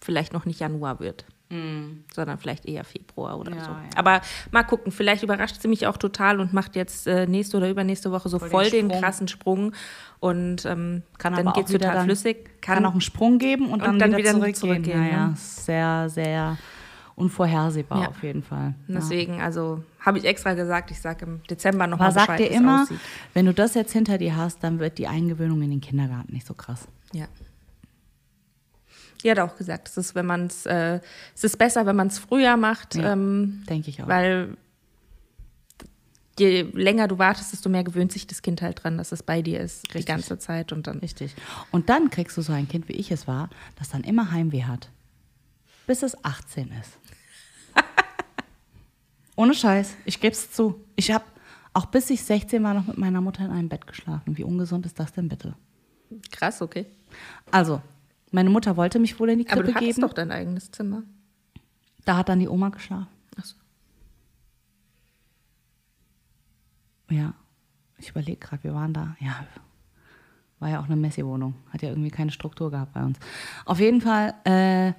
[0.00, 1.24] vielleicht noch nicht Januar wird.
[1.48, 3.70] Sondern vielleicht eher Februar oder Ja, so.
[3.70, 3.80] ja.
[3.94, 4.20] Aber
[4.50, 8.10] mal gucken, vielleicht überrascht sie mich auch total und macht jetzt äh, nächste oder übernächste
[8.10, 9.72] Woche so Voll voll, den den, krassen Sprung
[10.18, 12.60] und ähm, Kann dann geht es total dann- flüssig.
[12.60, 14.54] Kann, auch einen Sprung geben und, und dann, dann wieder, wieder zurückgehen.
[14.56, 15.34] zurückgehen, Naja, ne?
[15.36, 16.58] sehr, sehr
[17.14, 18.08] unvorhersehbar Ja.
[18.08, 18.74] auf jeden Fall.
[18.88, 22.50] Deswegen, also habe ich extra gesagt, ich sage im Dezember nochmal Aber sag Bescheid, dir
[22.56, 22.98] immer, aussieht.
[23.34, 26.46] wenn du das jetzt hinter dir hast, dann wird die Eingewöhnung in den Kindergarten nicht
[26.46, 26.88] so krass.
[27.12, 27.26] Ja.
[29.26, 31.00] Die hat auch gesagt, es ist, wenn man es, äh,
[31.34, 34.06] es ist besser, wenn man es früher macht, Ja, ähm, Denke ich auch.
[34.06, 34.56] weil
[36.38, 39.42] je länger du wartest, desto mehr gewöhnt sich das Kind halt dran, dass es bei
[39.42, 40.06] dir ist die Richtig.
[40.06, 41.34] ganze Zeit und dann Richtig.
[41.72, 44.62] Und dann kriegst du so ein Kind, wie ich es war, das dann immer Heimweh
[44.62, 44.90] hat.
[45.88, 46.92] Bis es 18 ist.
[49.34, 49.96] Ohne Scheiß.
[50.04, 50.84] Ich gebe es zu.
[50.94, 51.24] Ich habe
[51.72, 54.38] auch bis ich 16 war noch mit meiner Mutter in einem Bett geschlafen.
[54.38, 55.54] Wie ungesund ist das denn bitte?
[56.30, 56.86] krass, okay.
[57.50, 57.82] Also,
[58.32, 60.06] meine Mutter wollte mich wohl in die Aber Krippe du hattest geben.
[60.06, 61.02] doch dein eigenes Zimmer.
[62.04, 63.08] Da hat dann die Oma geschlafen.
[63.38, 63.56] Ach so.
[67.10, 67.34] Ja,
[67.98, 69.16] ich überlege gerade, wir waren da.
[69.20, 69.44] Ja,
[70.58, 71.54] war ja auch eine Messi-Wohnung.
[71.72, 73.18] Hat ja irgendwie keine Struktur gehabt bei uns.
[73.64, 74.92] Auf jeden Fall äh,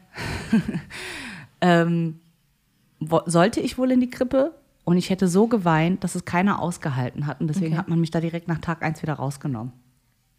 [1.61, 2.19] ähm,
[2.99, 4.53] wo, sollte ich wohl in die Krippe
[4.85, 7.41] und ich hätte so geweint, dass es keiner ausgehalten hat.
[7.41, 7.77] Und deswegen Okay.
[7.77, 9.73] hat man mich da direkt nach Tag 1 wieder rausgenommen.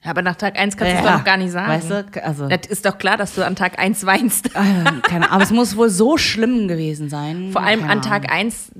[0.05, 1.69] Ja, aber nach Tag 1 kannst du es Ja, doch noch gar nicht sagen.
[1.73, 4.47] Weißt du, also, Das ist doch klar, dass du an Tag 1 weinst.
[4.55, 7.51] äh, keine, aber es muss wohl so schlimm gewesen sein.
[7.53, 8.47] Vor allem Keine an Tag Ahnung.
[8.47, 8.71] 1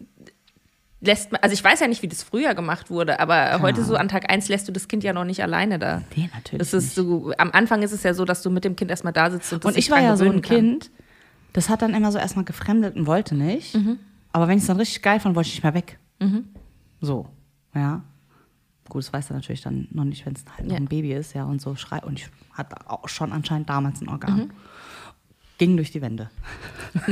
[1.01, 3.97] lässt man, also ich weiß ja nicht, wie das früher gemacht wurde, aber heute so
[3.97, 6.03] an Tag 1 lässt du das Kind ja noch nicht alleine da.
[6.17, 8.75] Nee, natürlich Das ist so, am Anfang ist es ja so, dass du mit dem
[8.77, 10.57] Kind erstmal da sitzt und das Und ich war ja so ein kann.
[10.57, 10.91] Kind,
[11.53, 13.77] das hat dann immer so erstmal gefremdet und wollte nicht.
[14.33, 15.99] Aber wenn ich es dann richtig geil fand, wollte ich nicht mehr weg.
[17.01, 17.27] So,
[17.75, 18.03] ja.
[18.89, 20.77] Gut, das weiß er natürlich dann noch nicht, wenn es halt Ja.
[20.77, 22.05] ein Baby ist, ja, und so schreit.
[22.05, 24.51] Und ich hatte auch schon anscheinend damals ein Organ.
[25.59, 26.31] Ging durch die Wände.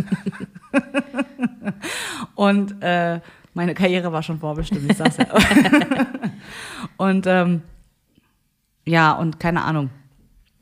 [2.34, 3.20] und äh,
[3.54, 5.26] meine Karriere war schon vorbestimmt, ich sag's ja.
[6.96, 7.62] und ähm,
[8.84, 9.90] ja, und keine Ahnung.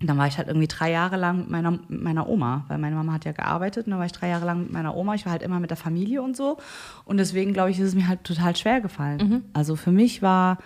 [0.00, 2.96] Dann war ich halt irgendwie drei Jahre lang mit meiner, mit meiner Oma, weil meine
[2.96, 5.14] Mama hat ja gearbeitet und dann war ich drei Jahre lang mit meiner Oma.
[5.14, 6.58] Ich war halt immer mit der Familie und so.
[7.04, 9.44] Und deswegen, glaube ich, ist es mir halt total schwer gefallen.
[9.54, 10.58] Also für mich war,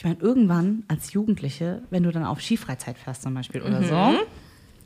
[0.00, 3.94] ich meine, irgendwann als Jugendliche, wenn du dann auf Skifreizeit fährst zum Beispiel oder so,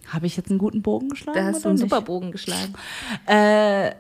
[0.09, 1.39] habe ich jetzt einen guten Bogen geschlagen?
[1.39, 1.89] Da hast du einen nicht?
[1.89, 2.73] super Bogen geschlagen.
[3.27, 3.93] Äh,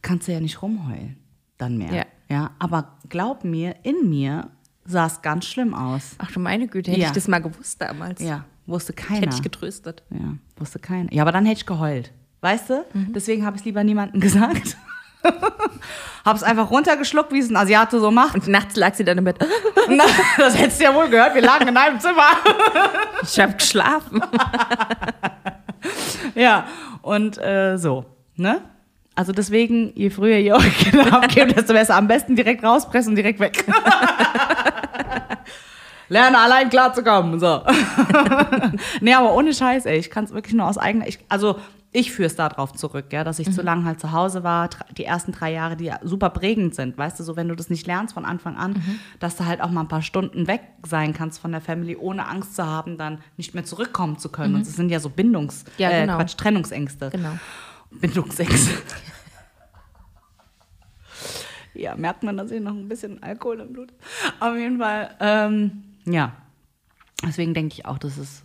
[0.00, 1.18] kannst du ja nicht rumheulen.
[1.58, 1.92] Dann mehr.
[1.94, 2.04] Ja.
[2.30, 2.50] ja.
[2.58, 4.48] Aber glaub mir, in mir
[4.86, 6.14] sah es ganz schlimm aus.
[6.16, 7.08] Ach du meine Güte, hätte Ja.
[7.08, 8.22] ich das mal gewusst damals.
[8.22, 9.20] Ja, wusste keiner.
[9.26, 10.02] Hätte ich getröstet.
[10.08, 11.12] Ja, wusste keiner.
[11.12, 12.12] Ja, aber dann hätte ich geheult.
[12.40, 12.84] Weißt du?
[12.94, 13.12] Mhm.
[13.12, 14.78] Deswegen habe ich es lieber niemandem gesagt.
[16.24, 18.34] habe es einfach runtergeschluckt, wie es ein Asiate so macht.
[18.34, 19.38] Und nachts lag sie dann im Bett.
[19.88, 20.04] Na,
[20.38, 21.34] das hättest du ja wohl gehört.
[21.34, 22.28] Wir lagen in einem Zimmer.
[23.22, 24.20] Ich habe geschlafen.
[26.34, 26.66] ja,
[27.02, 28.04] und äh, so.
[28.34, 28.62] Ne?
[29.14, 31.94] Also deswegen, je früher ihr eure Kinder abgebt, desto besser.
[31.94, 33.64] Am besten direkt rauspressen und direkt weg.
[36.12, 37.40] Lerne allein klarzukommen.
[37.40, 37.62] So.
[39.00, 39.98] nee, aber ohne Scheiß, ey.
[39.98, 41.08] Ich kann es wirklich nur aus eigener.
[41.08, 41.58] Ich, also
[41.90, 45.04] ich führe es darauf zurück, ja, dass ich zu lange halt zu Hause war, die
[45.04, 48.14] ersten drei Jahre, die super prägend sind, weißt du, so wenn du das nicht lernst
[48.14, 48.82] von Anfang an,
[49.20, 52.26] dass du halt auch mal ein paar Stunden weg sein kannst von der Family, ohne
[52.26, 54.54] Angst zu haben, dann nicht mehr zurückkommen zu können.
[54.54, 56.16] Und das sind ja so Bindungs, Ja, äh, genau.
[56.16, 57.10] Quatsch, Trennungsängste.
[57.10, 57.38] Genau.
[57.90, 58.70] Bindungsängste.
[61.74, 63.92] ja, merkt man, dass ich noch ein bisschen Alkohol im Blut.
[64.40, 66.32] Auf jeden Fall, ähm, ja.
[67.24, 68.42] Deswegen denke ich auch, das ist,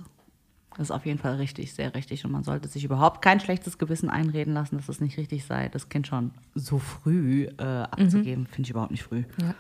[0.72, 2.24] das ist auf jeden Fall richtig, sehr richtig.
[2.26, 5.68] Und man sollte sich überhaupt kein schlechtes Gewissen einreden lassen, dass es nicht richtig sei,
[5.70, 8.46] das Kind schon so früh äh, abzugeben.
[8.46, 9.24] Finde ich überhaupt nicht früh.
[9.42, 9.56] Ja.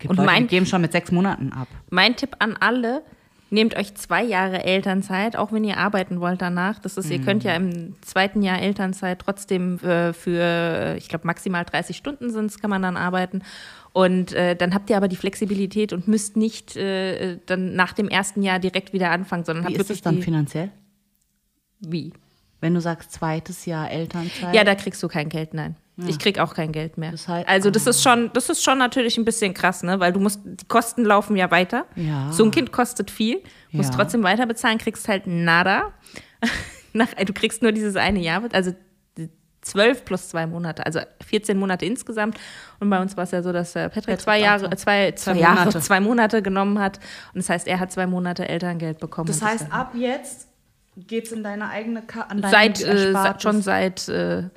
[0.00, 1.68] Gibt Und Leute, mein- geben schon mit sechs Monaten ab.
[1.90, 3.04] Mein Tipp an alle,
[3.52, 6.78] nehmt euch zwei Jahre Elternzeit, auch wenn ihr arbeiten wollt danach.
[6.78, 11.64] Das ist, ihr könnt ja im zweiten Jahr Elternzeit trotzdem äh, für, ich glaube, maximal
[11.64, 13.42] 30 Stunden sind es, kann man dann arbeiten.
[13.92, 18.08] Und äh, dann habt ihr aber die Flexibilität und müsst nicht äh, dann nach dem
[18.08, 20.70] ersten Jahr direkt wieder anfangen, sondern Wie habt ist es dann finanziell?
[21.80, 22.12] Wie?
[22.60, 24.54] Wenn du sagst zweites Jahr Elternzeit?
[24.54, 25.76] Ja, da kriegst du kein Geld, nein.
[26.08, 27.10] Ich krieg auch kein Geld mehr.
[27.12, 30.00] Das heißt- also das ist schon, das ist schon natürlich ein bisschen krass, ne?
[30.00, 31.86] Weil du musst, die Kosten laufen ja weiter.
[31.96, 32.30] Ja.
[32.32, 33.96] So ein Kind kostet viel, musst Ja.
[33.98, 35.92] trotzdem weiter bezahlen, kriegst halt nada.
[36.92, 38.72] Nach, du kriegst nur dieses eine Jahr, also
[39.62, 42.36] zwölf plus zwei Monate, also 14 Monate insgesamt.
[42.80, 45.58] Und bei uns war es ja so, dass Patrick, zwei Jahre, zwei, zwei, Zwei Jahre,
[45.60, 45.80] Monate.
[45.80, 46.98] zwei Monate genommen hat.
[47.32, 49.28] Und das heißt, er hat zwei Monate Elterngeld bekommen.
[49.28, 50.48] Das heißt, ab jetzt
[50.96, 54.48] geht's in deine eigene Ka an deine seit, äh, schon seit äh,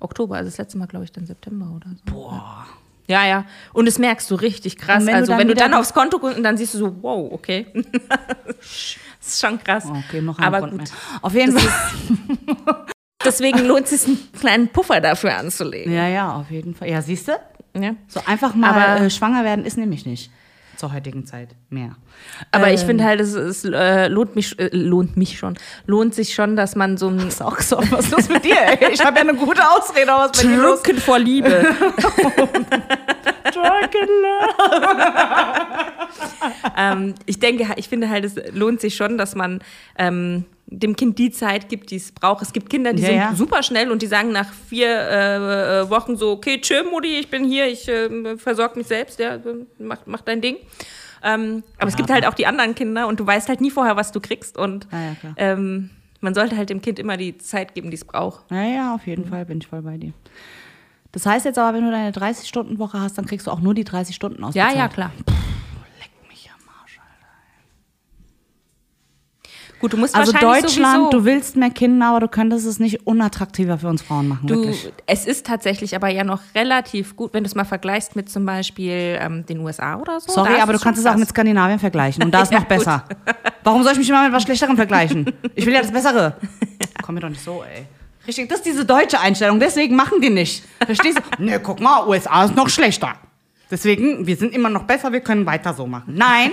[0.00, 2.12] Oktober, also das letzte Mal, glaube ich, dann September oder so.
[2.12, 2.66] Boah.
[3.08, 3.44] Ja, ja.
[3.72, 5.02] Und das merkst du richtig krass.
[5.02, 6.74] Und wenn du also dann wenn du wieder- dann aufs Konto guckst und dann siehst
[6.74, 7.66] du so, wow, okay.
[8.08, 9.84] das ist schon krass.
[9.86, 10.80] Okay, noch ein Aber Grund gut.
[10.80, 10.88] mehr.
[11.22, 11.72] Auf jeden Fall.
[13.24, 15.92] Deswegen lohnt es sich, einen kleinen Puffer dafür anzulegen.
[15.92, 16.88] Ja, ja, auf jeden Fall.
[16.90, 17.32] Ja, siehst du?
[17.80, 17.94] Ja.
[18.08, 20.30] So einfach mal Aber- äh, schwanger werden ist nämlich nicht
[20.76, 21.96] zur heutigen Zeit mehr.
[22.52, 25.54] Aber ich Ähm, finde halt, es, es äh, lohnt, mich, äh, lohnt mich schon.
[25.86, 28.56] Lohnt sich schon, dass man so ein Ist auch so, was ist los mit dir?
[28.80, 28.92] Ey?
[28.92, 30.82] Ich habe ja eine gute Ausrede, was bei dir los?
[30.82, 31.48] Drücken vor Liebe.
[33.52, 35.86] Drunken Love.
[36.76, 39.60] ähm, ich denke, ich finde halt, es lohnt sich schon, dass man
[39.98, 42.42] ähm, dem Kind die Zeit gibt, die es braucht.
[42.42, 43.32] Es gibt Kinder, die Ja, sind ja.
[43.34, 47.30] super schnell und die sagen nach vier äh, äh, Wochen so, okay, chill, Mutti, ich
[47.30, 49.38] bin hier, ich äh, versorge mich selbst, ja,
[49.78, 50.56] mach, mach dein Ding.
[51.26, 53.96] Ähm, aber es gibt halt auch die anderen Kinder und du weißt halt nie vorher,
[53.96, 57.74] was du kriegst und Ja, ja, ähm, man sollte halt dem Kind immer die Zeit
[57.74, 58.50] geben, die es braucht.
[58.50, 60.12] Ja, ja, auf jeden Fall bin ich voll bei dir.
[61.12, 63.84] Das heißt jetzt aber, wenn du deine 30-Stunden-Woche hast, dann kriegst du auch nur die
[63.84, 64.54] 30 Stunden aus.
[64.54, 65.10] Ja, ja, klar.
[65.98, 67.26] Leck mich am Arsch, Alter.
[69.78, 72.78] Gut, du musst Also wahrscheinlich Deutschland, sowieso, du willst mehr Kinder, aber du könntest es
[72.78, 74.90] nicht unattraktiver für uns Frauen machen, Du, wirklich.
[75.06, 78.46] es ist tatsächlich aber ja noch relativ gut, wenn du es mal vergleichst mit zum
[78.46, 80.32] Beispiel ähm, den USA oder so.
[80.32, 83.04] Sorry, aber du kannst es auch mit Skandinavien vergleichen und da ist Ja, noch besser.
[83.64, 85.30] Warum soll ich mich immer mit was Schlechterem vergleichen?
[85.54, 86.36] Ich will ja das Bessere.
[87.02, 87.84] Komm mir doch nicht so, ey.
[88.26, 90.64] Richtig, das ist diese deutsche Einstellung, deswegen machen die nicht.
[90.84, 91.42] Verstehst du?
[91.44, 93.12] Ne, guck mal, USA ist noch schlechter.
[93.70, 96.14] Deswegen, wir sind immer noch besser, wir können weiter so machen.
[96.16, 96.52] Nein,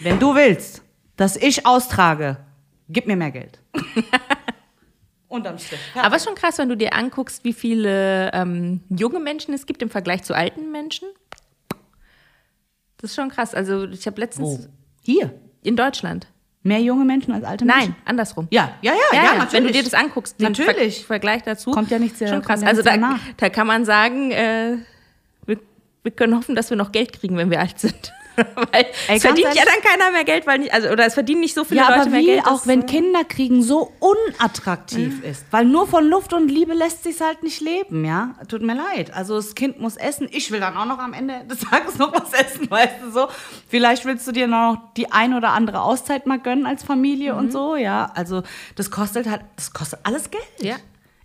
[0.00, 0.82] wenn du willst,
[1.18, 2.38] dass ich austrage,
[2.88, 3.58] gib mir mehr Geld.
[5.28, 5.78] Unterm Strich.
[5.94, 9.66] Aber es ist schon krass, wenn du dir anguckst, wie viele ähm, junge Menschen es
[9.66, 11.06] gibt im Vergleich zu alten Menschen.
[12.96, 13.54] Das ist schon krass.
[13.54, 14.66] Also ich habe letztens Wo?
[15.02, 15.34] Hier.
[15.62, 16.26] in Deutschland.
[16.62, 17.90] Mehr junge Menschen als alte Menschen?
[17.90, 18.48] Nein, andersrum.
[18.50, 19.52] Ja, ja, ja, ja, natürlich.
[19.52, 20.98] Wenn du dir das anguckst, Natürlich.
[21.00, 21.70] Ver Vergleich dazu.
[21.72, 22.62] Kommt ja nichts, äh, Schon krass.
[22.62, 24.78] ja also da, da kann man sagen, äh,
[25.46, 25.60] will-
[26.02, 28.12] wir können hoffen, dass wir noch Geld kriegen, wenn wir alt sind.
[28.54, 31.40] weil Ey, es verdient ja dann keiner mehr Geld, weil nicht, also oder es verdienen
[31.40, 32.46] nicht so viele Ja, Leute aber mehr wie Geld.
[32.46, 37.20] auch wenn Kinder kriegen so unattraktiv ist, weil nur von Luft und Liebe lässt sich
[37.20, 38.34] halt nicht leben, ja.
[38.48, 39.12] Tut mir leid.
[39.14, 40.28] Also das Kind muss essen.
[40.30, 43.28] Ich will dann auch noch am Ende des Tages noch was essen, weißt du so.
[43.68, 47.52] Vielleicht willst du dir noch die ein oder andere Auszeit mal gönnen als Familie und
[47.52, 48.10] so, ja.
[48.14, 48.42] Also
[48.76, 50.44] das kostet halt, das kostet alles Geld.
[50.60, 50.76] Ja.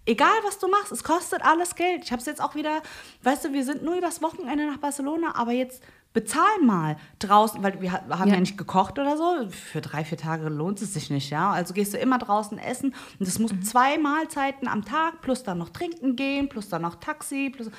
[0.05, 2.01] Egal, was du machst, es kostet alles Geld.
[2.03, 2.81] Ich habe es jetzt auch wieder,
[3.23, 5.81] weißt du, wir sind nur übers Wochenende nach Barcelona, aber jetzt
[6.13, 8.35] bezahl mal draußen, weil wir ha- haben ja.
[8.35, 8.39] Ja.
[8.39, 9.49] nicht gekocht oder so.
[9.49, 11.51] Für drei, vier Tage lohnt es sich nicht, ja.
[11.51, 15.57] Also gehst du immer draußen essen und das muss zwei Mahlzeiten am Tag plus dann
[15.57, 17.69] noch trinken gehen, plus dann noch Taxi, plus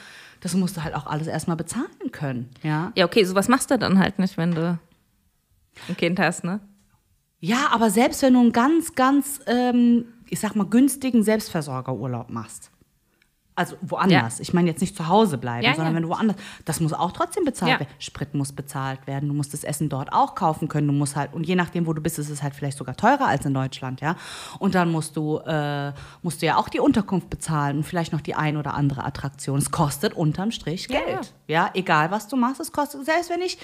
[0.41, 2.93] das musst du halt auch alles erstmal bezahlen können, ja.
[2.97, 4.79] Ja, okay, sowas machst du dann halt nicht, wenn du
[5.89, 6.61] ein Kind hast, ne?
[7.41, 12.71] Ja, aber selbst wenn du einen ganz, ganz, ähm, ich sag mal, günstigen Selbstversorgerurlaub machst.
[13.57, 14.41] Also woanders.
[14.41, 15.97] Ich meine jetzt nicht zu Hause bleiben, Ja, sondern ja.
[15.97, 16.37] wenn du woanders.
[16.65, 17.79] Das muss auch trotzdem bezahlt Ja.
[17.81, 17.93] werden.
[18.01, 19.29] Sprit muss bezahlt werden.
[19.29, 20.89] Du musst das Essen dort auch kaufen können.
[20.89, 23.27] Du musst halt, und je nachdem, wo du bist, ist es halt vielleicht sogar teurer
[23.29, 24.17] als in Deutschland, ja.
[24.59, 25.93] Und dann musst du, äh,
[26.23, 29.59] musst du ja auch die Unterkunft bezahlen und vielleicht noch die ein oder andere Attraktion.
[29.59, 31.33] Es kostet unterm Strich Ja, Geld.
[31.47, 33.59] Ja, egal was du machst, es kostet, selbst wenn ich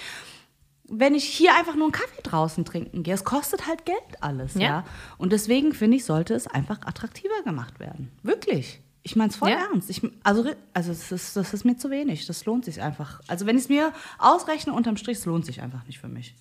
[0.93, 4.55] wenn ich hier einfach nur einen Kaffee draußen trinken gehe, es kostet halt Geld alles,
[4.55, 4.61] ja.
[4.61, 4.85] Ja.
[5.19, 8.11] Und deswegen finde ich, sollte es einfach attraktiver gemacht werden.
[8.25, 8.81] Wirklich.
[9.03, 9.67] Ich meine es voll Ja.
[9.71, 9.89] ernst.
[9.91, 10.45] Ich, also
[10.75, 12.27] also es ist, das ist mir zu wenig.
[12.27, 13.21] Das lohnt sich einfach.
[13.29, 16.35] Also wenn ich es mir ausrechne unterm Strich, es lohnt sich einfach nicht für mich.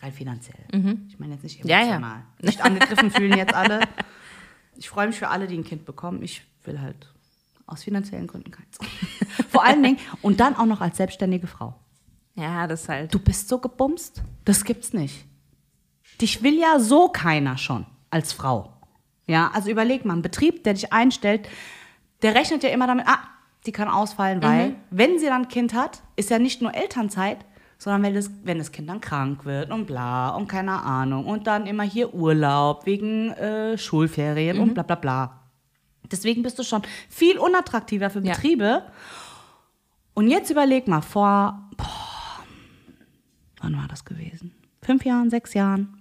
[0.00, 0.58] Rein finanziell.
[1.08, 1.82] Ich meine jetzt nicht Ja, ja.
[1.96, 2.22] emotional.
[2.40, 3.80] Nicht angegriffen fühlen jetzt alle.
[4.76, 6.22] Ich freue mich für alle, die ein Kind bekommen.
[6.22, 7.12] Ich will halt
[7.66, 8.78] aus finanziellen Gründen keins.
[9.50, 11.74] Vor allen Dingen und dann auch noch als selbstständige Frau.
[12.34, 13.12] Ja, das halt.
[13.12, 14.22] Du bist so gebumst?
[14.44, 15.24] Das gibt's nicht.
[16.20, 18.72] Dich will ja so keiner schon als Frau.
[19.28, 21.48] Ja, also überleg mal, ein Betrieb, der dich einstellt,
[22.22, 23.18] der rechnet ja immer damit, ah,
[23.66, 27.44] die kann ausfallen, weil, wenn sie dann ein Kind hat, ist ja nicht nur Elternzeit,
[27.76, 31.46] sondern wenn das, wenn das Kind dann krank wird und bla und keine Ahnung und
[31.46, 35.40] dann immer hier Urlaub wegen äh, Schulferien und bla bla bla.
[36.10, 38.32] Deswegen bist du schon viel unattraktiver für Ja.
[38.34, 38.82] Betriebe.
[40.14, 41.68] Und jetzt überleg mal, vor
[43.60, 44.54] wann war das gewesen?
[44.82, 45.97] Fünf Jahren, sechs Jahren.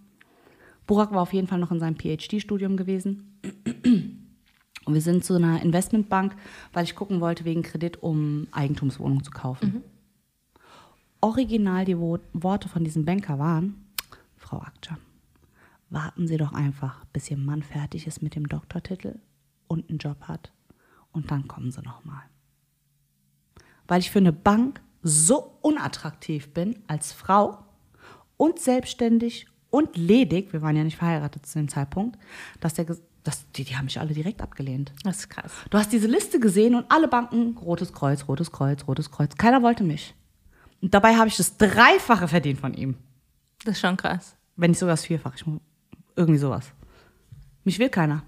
[0.88, 3.40] Burak war auf jeden Fall noch in seinem PhD-Studium gewesen.
[4.86, 6.36] Und wir sind zu einer Investmentbank,
[6.74, 9.84] weil ich gucken wollte wegen Kredit, um Eigentumswohnung zu kaufen.
[11.22, 13.86] Original die Wo Worte von diesem Banker waren,
[14.38, 14.98] Frau Akça,
[15.90, 19.20] warten Sie doch einfach, bis Ihr Mann fertig ist mit dem Doktortitel
[19.68, 20.54] und einen Job hat.
[21.12, 22.24] Und dann kommen Sie noch mal
[23.88, 27.64] weil ich für eine Bank so unattraktiv bin als Frau
[28.36, 32.18] und selbstständig und ledig, wir waren ja nicht verheiratet zu dem Zeitpunkt,
[32.60, 32.86] dass der,
[33.24, 34.94] dass, die, die haben mich alle direkt abgelehnt.
[35.04, 35.52] Das ist krass.
[35.70, 39.36] Du hast diese Liste gesehen und alle Banken, rotes Kreuz, rotes Kreuz, rotes Kreuz.
[39.36, 40.16] Keiner wollte mich.
[40.82, 42.96] Und dabei habe ich das Dreifache verdient von ihm.
[43.66, 44.36] Das ist schon krass.
[44.56, 45.60] Wenn nicht sogar das Vierfache.
[46.16, 46.72] Irgendwie sowas.
[47.64, 48.24] Mich will keiner.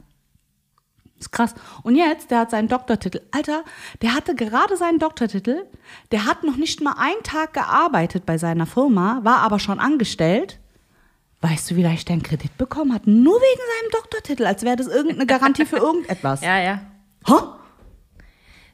[1.17, 1.55] ist krass.
[1.83, 3.21] Und jetzt, der hat seinen Doktortitel.
[3.31, 3.63] Alter,
[4.01, 5.65] der hatte gerade seinen Doktortitel.
[6.11, 10.58] Der hat noch nicht mal einen Tag gearbeitet bei seiner Firma, war aber schon angestellt.
[11.41, 13.07] Weißt du, wie leicht der einen Kredit bekommen hat?
[13.07, 16.41] Nur wegen seinem Doktortitel, als wäre das irgendeine Garantie für irgendetwas.
[16.43, 16.81] Ja, ja.
[17.25, 17.33] Hä?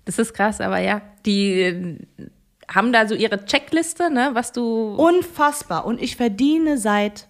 [0.05, 1.01] Das ist krass, aber ja.
[1.26, 1.99] Die äh,
[2.68, 4.95] haben da so ihre Checkliste, ne, was du.
[4.95, 5.86] Unfassbar.
[5.86, 7.28] Und ich verdiene seit.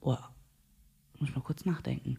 [0.00, 0.30] Boah,
[1.18, 2.18] muss ich mal kurz nachdenken.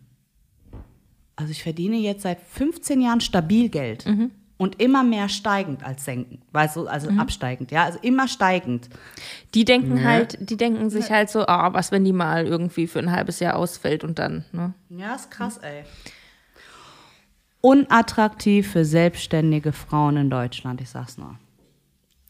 [1.36, 4.06] Also ich verdiene jetzt seit 15 Jahren stabil Geld.
[4.60, 6.42] Und immer mehr steigend als senkend.
[6.52, 7.86] Weißt du, also absteigend, ja.
[7.86, 8.90] Also immer steigend.
[9.54, 13.00] Die denken halt, die denken sich halt so, ah, was, wenn die mal irgendwie für
[13.00, 14.74] ein halbes Jahr ausfällt und dann, ne?
[14.90, 15.86] Ja, ist krass, ey.
[17.62, 21.40] Unattraktiv für selbstständige Frauen in Deutschland, ich sag's nur.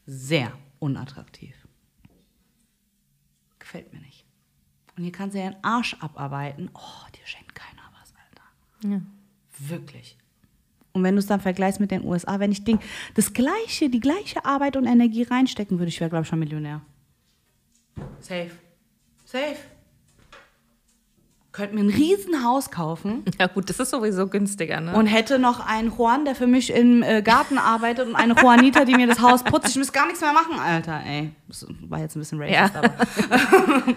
[0.06, 1.56] Sehr unattraktiv.
[3.58, 4.24] Gefällt mir nicht.
[4.96, 6.70] Und hier kannst du ja den Arsch abarbeiten.
[6.74, 8.94] Oh, dir schenkt keiner was, Alter.
[8.94, 9.00] Ja.
[9.58, 10.16] Wirklich.
[10.92, 12.78] Und wenn du es dann vergleichst mit den USA, wenn ich Ding,
[13.14, 16.80] das gleiche, die gleiche Arbeit und Energie reinstecken würde, ich wäre, glaube ich, schon Millionär.
[18.20, 18.50] Safe.
[19.24, 19.56] Safe.
[21.52, 24.94] Könnt mir ein Riesenhaus kaufen Ja, gut, das ist sowieso günstiger, ne?
[24.94, 28.84] und hätte noch einen Juan, der für mich im äh, Garten arbeitet und eine Juanita,
[28.84, 29.70] die mir das Haus putzt.
[29.70, 31.32] Ich muss gar nichts mehr machen, Alter, ey.
[31.48, 32.78] Das war jetzt ein bisschen racist, Ja.
[32.78, 32.94] aber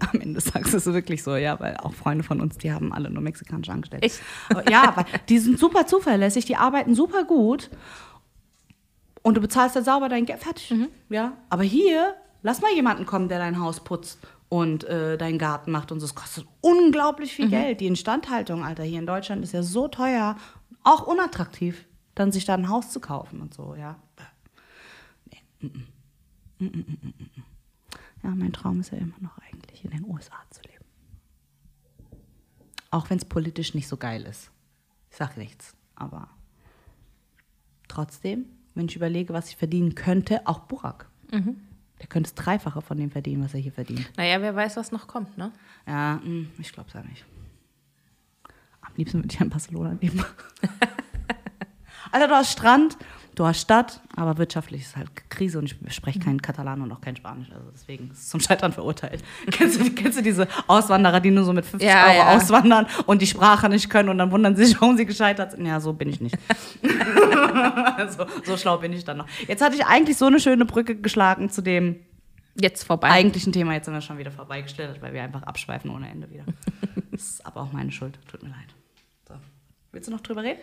[0.00, 2.92] am Ende sagst du es wirklich so, ja, weil auch Freunde von uns, die haben
[2.92, 4.06] alle nur mexikanische Angestellte.
[4.06, 4.20] Echt?
[4.50, 7.70] Aber ja, weil die sind super zuverlässig, die arbeiten super gut
[9.22, 10.70] und du bezahlst dann sauber dein Geld, fertig.
[10.70, 10.88] Mhm.
[11.08, 14.18] Ja, aber hier, lass mal jemanden kommen, der dein Haus putzt
[14.48, 16.06] und äh, deinen Garten macht und so.
[16.06, 17.42] Es kostet unglaublich Mhm.
[17.42, 17.80] viel Geld.
[17.80, 20.36] Die Instandhaltung, Alter, hier in Deutschland ist ja so teuer,
[20.84, 21.84] auch unattraktiv,
[22.14, 23.96] dann sich da ein Haus zu kaufen und so, ja.
[28.22, 30.84] Ja, mein Traum ist ja immer noch eigentlich in den USA zu leben.
[32.90, 34.50] Auch wenn es politisch nicht so geil ist.
[35.10, 36.28] Ich sag nichts, aber
[37.88, 41.08] trotzdem, wenn ich überlege, was ich verdienen könnte, auch Burak.
[42.00, 44.10] Der könnte das Dreifache von dem verdienen, was er hier verdient.
[44.16, 45.52] Naja, wer weiß, was noch kommt, ne?
[45.86, 47.24] Ja, mh, ich glaube es ja nicht.
[48.80, 50.18] Am liebsten würde ich in Barcelona leben.
[52.12, 52.98] Alter, du hast Strand,
[53.34, 57.00] du hast Stadt, aber wirtschaftlich ist halt Krise und ich spreche kein Katalan und auch
[57.00, 57.50] kein Spanisch.
[57.52, 59.22] Also deswegen ist es zum Scheitern verurteilt.
[59.50, 62.36] kennst, du, kennst du diese Auswanderer, die nur so mit 50 Ja, Euro ja.
[62.36, 65.66] auswandern und die Sprache nicht können und dann wundern sie sich, warum sie gescheitert sind?
[65.66, 66.36] Ja, so bin ich nicht.
[68.16, 69.26] so, so schlau bin ich dann noch.
[69.46, 71.96] Jetzt hatte ich eigentlich so eine schöne Brücke geschlagen zu dem
[72.54, 73.08] Jetzt vorbei.
[73.08, 73.72] eigentlichen Thema.
[73.74, 76.44] Jetzt sind wir schon wieder vorbeigestellt, weil wir einfach abschweifen ohne Ende wieder.
[77.10, 78.18] Das ist aber auch meine Schuld.
[78.26, 78.74] Tut mir leid.
[79.28, 79.34] So.
[79.92, 80.58] Willst du noch drüber reden?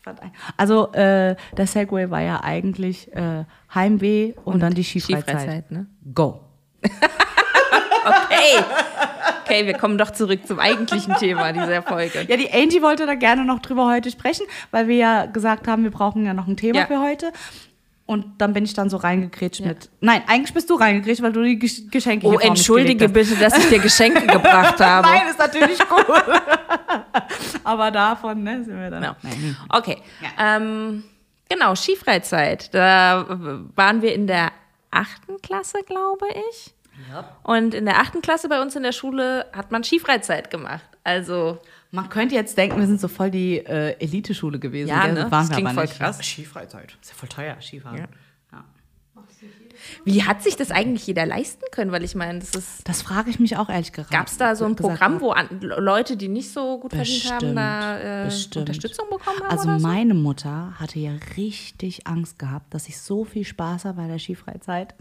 [0.00, 3.44] Ich fand ein also äh, der Segway war ja eigentlich äh,
[3.74, 5.24] Heimweh und, dann die Skifreizeit.
[5.24, 5.86] Skifreizeit, ne?
[6.14, 6.40] Go.
[8.02, 8.64] Okay.
[9.44, 12.24] Okay, wir kommen doch zurück zum eigentlichen Thema dieser Folge.
[12.26, 15.82] Ja, die Angie wollte da gerne noch drüber heute sprechen, weil wir ja gesagt haben,
[15.82, 16.86] wir brauchen ja noch ein Thema Ja.
[16.86, 17.30] für heute.
[18.10, 19.88] Und dann bin ich dann so reingekrätscht mit.
[20.00, 23.08] Nein, eigentlich bist du reingekrätscht, weil du die Gesch- Geschenke Oh, hier vor mich entschuldige
[23.08, 25.06] bitte, dass ich dir Geschenke gebracht habe.
[25.06, 26.06] Nein, ist natürlich gut.
[27.64, 29.02] Aber davon ne, sind wir dann.
[29.04, 29.16] Ja.
[29.22, 29.56] Nein.
[29.68, 29.98] Okay.
[30.40, 31.04] Ähm,
[31.48, 32.74] genau, Skifreizeit.
[32.74, 33.26] Da
[33.76, 34.50] waren wir in der
[34.90, 36.74] achten Klasse, glaube ich.
[37.44, 40.82] Und in der achten Klasse bei uns in der Schule hat man Skifreizeit gemacht.
[41.04, 41.58] Also,
[41.92, 44.88] Man könnte jetzt denken, wir sind so voll die äh, Elite-Schule gewesen.
[44.88, 45.14] Ja, gell?
[45.14, 45.20] ne?
[45.22, 45.96] Waren Das wir klingt aber voll nicht.
[45.98, 46.22] krass.
[46.24, 46.96] Skifreizeit.
[47.02, 47.98] Ist ja voll teuer, Skifahren.
[47.98, 48.08] Ja.
[48.52, 48.64] Ja.
[50.04, 51.90] wie hat sich das eigentlich jeder leisten können?
[51.90, 52.88] Weil ich meine, das ist.
[52.88, 54.10] Das frage ich mich auch ehrlich gesagt.
[54.12, 57.56] Gab es da so ein Programm, wo an, Leute, die nicht so gut verdient haben,
[57.56, 58.56] da äh, bestimmt.
[58.68, 59.50] Unterstützung bekommen haben?
[59.50, 59.86] Also oder so?
[59.86, 64.18] meine Mutter hatte ja richtig Angst gehabt, dass ich so viel Spaß habe bei der
[64.18, 64.94] Skifreizeit,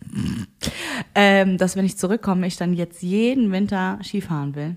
[1.16, 4.76] ähm, dass wenn ich zurückkomme, ich dann jetzt jeden Winter Skifahren will.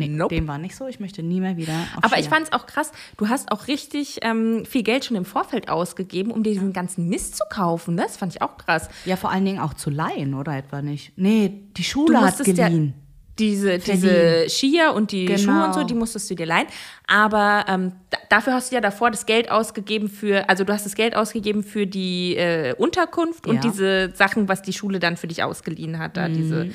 [0.00, 0.08] Ja.
[0.08, 0.34] Nee, Nope.
[0.34, 0.86] dem war nicht so.
[0.86, 2.30] Ich möchte nie mehr wieder auf Aber ich Skier.
[2.36, 6.30] fand es auch krass, du hast auch richtig ähm, viel Geld schon im Vorfeld ausgegeben,
[6.30, 7.96] um dir diesen ganzen Mist zu kaufen.
[7.96, 8.88] Das fand ich auch krass.
[9.04, 11.12] Ja, vor allen Dingen auch zu leihen, oder etwa nicht?
[11.16, 12.94] Nee, die Du Schule hat ja geliehen.
[13.38, 15.38] diese, diese Skier und die Genau.
[15.38, 16.66] Schuhe und so, die musstest du dir leihen.
[17.06, 20.84] Aber ähm, da, dafür hast du ja davor das Geld ausgegeben für, also du hast
[20.84, 23.52] das Geld ausgegeben für die äh, Unterkunft Ja.
[23.52, 23.58] Mhm.
[23.58, 26.70] und diese Sachen, was die Schule dann für dich ausgeliehen hat, da diese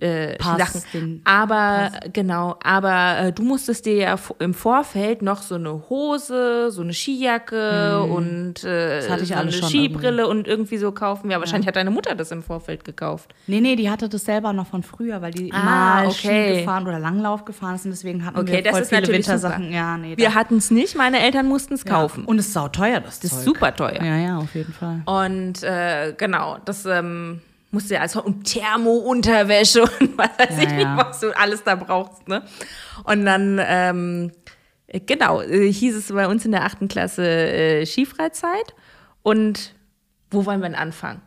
[0.00, 0.82] äh, Pass, Sachen.
[0.92, 6.70] den Aber genau, aber äh, du musstest dir ja im Vorfeld noch so eine Hose,
[6.70, 9.12] so eine Skijacke und äh, Mhm.
[9.12, 11.30] hatte ich so eine Skibrille und irgendwie so kaufen.
[11.30, 13.34] Ja, wahrscheinlich hat deine Mutter das im Vorfeld gekauft.
[13.46, 16.52] Nee, nee, die hatte das selber noch von früher, weil die Ah, mal okay.
[16.52, 19.08] Ski gefahren oder Langlauf gefahren ist und deswegen hatten Okay, wir das voll ist viele
[19.08, 19.64] Wintersachen.
[19.64, 19.74] super.
[19.74, 22.24] Ja, nee, Wir hatten es nicht, meine Eltern mussten es kaufen.
[22.24, 23.38] Und es ist sauteuer, das Das Zeug.
[23.40, 24.02] ist super teuer.
[24.02, 25.02] Ja, ja, auf jeden Fall.
[25.06, 27.40] Und äh, genau, das ähm,
[27.70, 30.96] musste ja also und Thermo-Unterwäsche und was weiß Ja, ich nicht, ja.
[30.96, 32.26] was du alles da brauchst.
[32.28, 32.42] Ne?
[33.04, 34.32] Und dann, ähm,
[34.86, 38.74] äh, genau, äh, hieß es bei uns in der achten Klasse äh, Skifreizeit.
[39.22, 39.74] Und
[40.30, 41.22] wo wollen wir denn anfangen?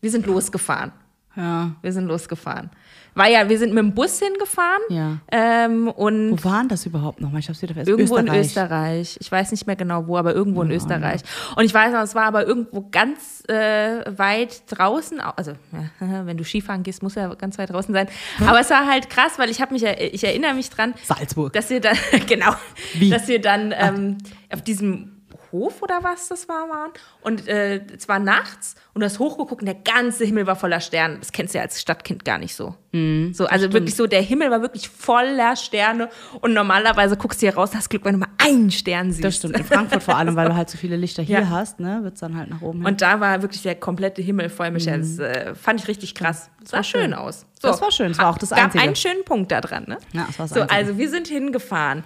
[0.00, 0.92] Wir sind losgefahren.
[1.36, 1.72] Ja.
[1.82, 2.70] Wir sind losgefahren.
[3.14, 4.82] War ja, wir sind mit dem Bus hingefahren.
[4.90, 5.18] Ja.
[5.32, 7.40] Ähm, und Wo waren das überhaupt nochmal?
[7.40, 7.90] Ich hab's wieder vergessen.
[7.98, 8.46] Irgendwo in Österreich.
[8.46, 9.16] Österreich.
[9.20, 11.22] Ich weiß nicht mehr genau wo, aber irgendwo in Österreich.
[11.56, 15.20] Und ich weiß noch, es war aber irgendwo ganz äh, weit draußen.
[15.20, 18.06] au- Also, ja, wenn du Skifahren gehst, muss ja ganz weit draußen sein.
[18.46, 21.54] Aber es war halt krass, weil ich habe mich, er- ich erinnere mich dran, Salzburg.
[21.54, 21.96] dass wir dann,
[22.28, 22.52] genau,
[22.94, 23.08] Wie?
[23.08, 24.18] dass wir dann ähm,
[24.52, 25.12] auf diesem
[25.52, 26.90] Hof oder was das war, waren.
[27.22, 30.80] Und äh, es war nachts und du hast hochgeguckt und der ganze Himmel war voller
[30.80, 31.18] Sterne.
[31.18, 32.74] Das kennst du ja als Stadtkind gar nicht so.
[32.92, 36.08] Mhm, so also wirklich so, der Himmel war wirklich voller Sterne
[36.40, 39.24] und normalerweise guckst du hier raus, hast Glück, wenn du mal einen Stern siehst.
[39.24, 39.56] Das stimmt.
[39.58, 41.50] In Frankfurt vor allem, weil du halt so viele Lichter hier Ja.
[41.50, 42.86] hast, ne, wird's dann halt nach oben hin.
[42.86, 45.00] Und da war wirklich der komplette Himmel voll, Michael.
[45.00, 46.50] Das äh, fand ich richtig krass.
[46.60, 47.14] Das sah war schön schön.
[47.14, 47.46] aus.
[47.62, 48.08] Das war schön.
[48.08, 48.82] Das war auch das gab Einzige.
[48.84, 49.98] einen schönen Punkt da dran, ne?
[50.12, 50.78] Ja, das war das so, Einzige.
[50.78, 52.04] also wir sind hingefahren.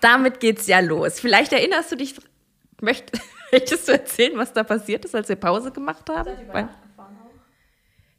[0.00, 1.18] Damit geht's ja los.
[1.20, 2.14] Vielleicht erinnerst du dich,
[2.80, 3.12] möcht,
[3.52, 6.30] möchtest du erzählen, was da passiert ist, als wir Pause gemacht haben?
[6.52, 6.68] Weil-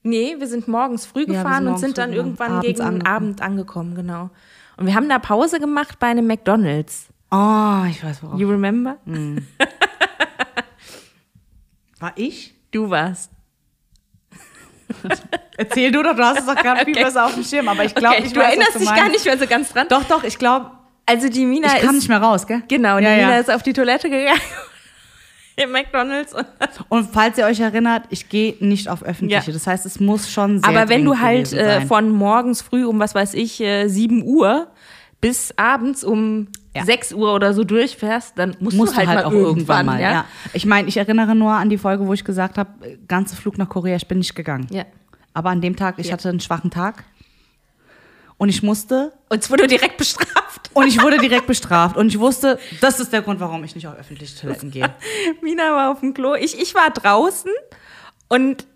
[0.03, 2.81] Nee, wir sind morgens früh wir gefahren sind und sind morgens dann irgendwann Abends gegen
[2.81, 3.07] angekommen.
[3.07, 4.29] Abend angekommen, genau.
[4.77, 7.07] Und wir haben da Pause gemacht bei einem McDonalds.
[7.31, 8.39] oh, ich weiß worauf.
[8.39, 8.97] You remember?
[11.99, 12.53] War ich?
[12.71, 13.31] Du warst.
[15.57, 17.03] Erzähl du doch, du hast es doch gerade viel Okay.
[17.03, 18.95] besser auf dem Schirm, aber ich glaube, Okay, ich du weiß, erinnerst was du dich
[18.95, 19.87] gar nicht mehr so ganz dran.
[19.89, 20.71] Doch, doch, ich glaube,
[21.07, 22.61] Also die Mina ich kam ist nicht mehr raus, gell?
[22.67, 23.39] genau, die Ja, Mina ja.
[23.39, 24.39] ist auf die Toilette gegangen
[25.55, 26.33] im McDonald's.
[26.33, 26.45] Und
[26.89, 29.47] Und falls ihr euch erinnert, ich gehe nicht auf öffentliche.
[29.49, 29.53] Ja.
[29.53, 31.87] Das heißt, es muss schon sehr Aber wenn du halt äh, sein.
[31.87, 34.67] von morgens früh um was weiß ich äh, 7 Uhr
[35.21, 36.85] bis abends um Ja.
[36.85, 39.99] 6 Uhr oder so durchfährst, dann musst, Musst du halt, mal auch irgendwann, mal.
[40.01, 40.11] ja.
[40.11, 40.25] Ja.
[40.53, 43.57] Ich meine, ich erinnere nur an die Folge, wo ich gesagt habe, äh, ganze Flug
[43.57, 44.67] nach Korea, ich bin nicht gegangen.
[44.69, 44.83] Ja.
[45.33, 47.03] Aber an dem Tag, ich hatte einen schwachen Tag
[48.37, 50.69] und ich musste Und es wurde direkt bestraft.
[50.73, 53.87] und ich wurde direkt bestraft und ich wusste, das ist der Grund, warum ich nicht
[53.87, 54.93] auf öffentliche Toiletten gehe.
[55.41, 56.35] Mina war auf dem Klo.
[56.35, 57.51] Ich, ich war draußen
[58.29, 58.67] und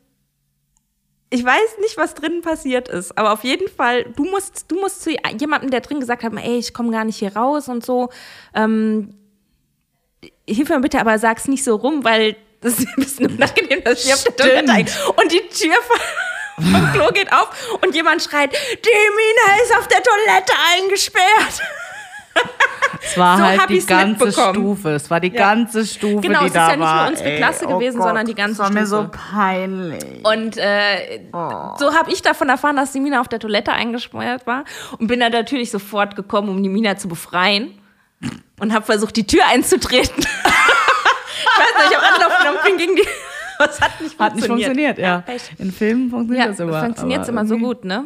[1.33, 3.17] ich weiß nicht, was drinnen passiert ist.
[3.17, 6.57] Aber auf jeden Fall, du musst, du musst zu jemandem, der drin gesagt hat, ey,
[6.57, 8.09] ich komme gar nicht hier raus und so.
[8.53, 9.15] Ähm,
[10.47, 14.05] hilf mir bitte, aber sag's nicht so rum, weil das ist ein bisschen unangenehm, dass
[14.05, 14.35] ich auf der.
[14.35, 14.91] Toilette.
[15.15, 15.75] Und die Tür
[16.61, 17.49] vom, Klo geht auf
[17.81, 21.61] und jemand schreit, die Mina ist auf der Toilette eingesperrt.
[23.03, 24.31] Es war So halt die ganze.
[24.31, 24.89] Stufe.
[24.91, 25.49] Es war die Ja.
[25.49, 27.07] ganze Stufe, Genau, die es ist da ja nicht nur war.
[27.09, 27.37] unsere ey.
[27.37, 29.19] Klasse Oh gewesen, Gott, sondern die ganze Das war mir so Stufe.
[29.33, 30.25] peinlich.
[30.25, 31.19] Und äh,
[31.77, 34.63] so habe ich davon erfahren, dass die Mina auf der Toilette eingesperrt war
[34.97, 37.77] und bin dann natürlich sofort gekommen, um die Mina zu befreien
[38.59, 40.15] und habe versucht, die Tür einzutreten.
[40.23, 43.07] ich weiß nicht, ich habe Anlauf genommen, bin gegen die.
[43.67, 45.21] Das hat nicht Hat nicht funktioniert, ja.
[45.21, 45.51] Pech.
[45.57, 46.83] In Filmen funktioniert Ja, das immer.
[46.83, 48.05] funktioniert immer so gut, ne?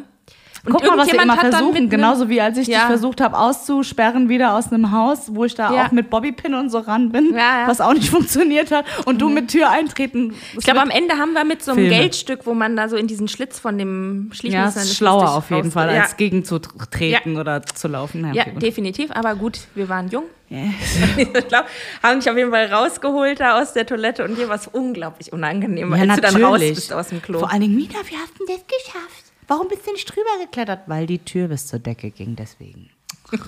[0.65, 1.89] Und Guck mal, was wir immer versuchen.
[1.89, 2.87] Genauso wie als ich dich Ja.
[2.87, 5.85] versucht habe auszusperren wieder aus einem Haus, wo ich da Ja.
[5.85, 7.67] auch mit Bobbypin und so ran bin, Ja, ja.
[7.67, 8.85] was auch nicht funktioniert hat.
[9.05, 10.33] Und du mit Tür eintreten.
[10.57, 11.95] Ich glaube, am Ende haben wir mit so einem Filme.
[11.97, 14.81] Geldstück, wo man da so in diesen Schlitz von dem ja, Schließmuskel.
[14.81, 16.01] es ist schlauer auf jeden Fall, ja.
[16.01, 18.33] als gegenzutreten oder zu laufen.
[18.33, 19.11] Ja, okay, definitiv.
[19.11, 20.23] Aber gut, wir waren jung.
[20.49, 20.59] Ja.
[21.17, 21.65] ich glaube,
[22.03, 25.33] haben dich auf jeden Fall rausgeholt da aus der Toilette und dir war es unglaublich
[25.33, 26.75] unangenehm, Ja, als du dann raus natürlich.
[26.75, 27.39] bist aus dem Klo.
[27.39, 29.24] Vor allen Dingen, Mina, du denn das geschafft?
[29.47, 30.81] Warum bist du nicht drüber geklettert?
[30.87, 32.89] Weil die Tür bis zur Decke ging, deswegen.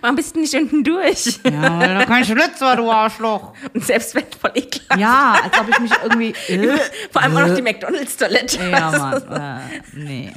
[0.00, 1.40] Warum bist du nicht unten durch?
[1.44, 3.52] Ja, weil da kein Schlitz war, du Arschloch.
[3.74, 5.00] Und selbst wenn voll ekelhaft.
[5.00, 6.34] Ja, als ob ich mich irgendwie.
[6.48, 6.78] Äh,
[7.10, 8.58] Vor allem auch noch die McDonalds-Toilette.
[8.70, 9.22] ja, Mann.
[9.30, 9.58] Äh,
[9.96, 10.32] nee.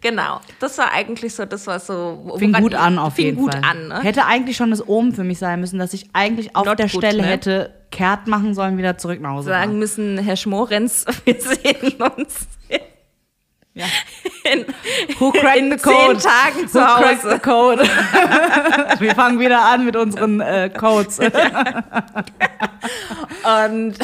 [0.00, 0.40] Genau.
[0.58, 2.34] Das war eigentlich so, das war so.
[2.38, 3.62] Fing gut an auf fing jeden gut Fall.
[3.64, 4.00] an, ne?
[4.02, 6.88] Hätte eigentlich schon das Omen für mich sein müssen, dass ich eigentlich auf Not der
[6.88, 7.28] good, Stelle ne?
[7.28, 9.78] hätte kehrt machen sollen, wieder zurück nach Hause Sagen fahren.
[9.78, 12.48] müssen, Herr Schmorenz, wir sehen uns
[13.74, 13.86] Ja.
[14.52, 14.64] in,
[15.18, 16.18] Who cracked in the zehn code?
[16.18, 17.34] Tagen zu Who cracked Hause.
[17.34, 17.80] the code?
[19.00, 21.18] Wir fangen wieder an mit unseren äh, Codes.
[23.64, 23.94] Und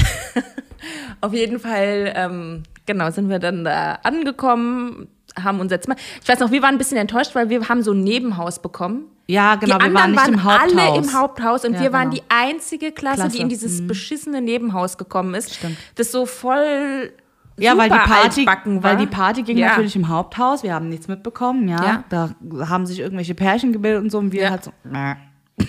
[1.21, 5.09] auf jeden Fall, ähm, genau, sind wir dann da angekommen,
[5.43, 5.97] haben unser Zimmer.
[6.23, 9.07] Ich weiß noch, wir waren ein bisschen enttäuscht, weil wir haben so ein Nebenhaus bekommen.
[9.27, 10.73] Ja, genau, die wir waren nicht waren, im Haupthaus.
[10.73, 12.23] alle im Haupthaus und Ja, wir waren genau.
[12.23, 13.37] die einzige Klasse, Klasse.
[13.37, 15.55] die in dieses beschissene Nebenhaus gekommen ist.
[15.57, 15.77] Stimmt.
[15.97, 17.13] Das so voll
[17.59, 18.47] Ja, weil die Party,
[18.83, 19.69] weil die Party ging Ja.
[19.69, 20.63] natürlich im Haupthaus.
[20.63, 21.83] Wir haben nichts mitbekommen, ja.
[21.85, 22.05] Ja.
[22.11, 22.31] Da
[22.69, 24.51] haben sich irgendwelche Pärchen gebildet und so und wir Ja.
[24.51, 24.73] halt so.
[24.85, 25.15] Mäh.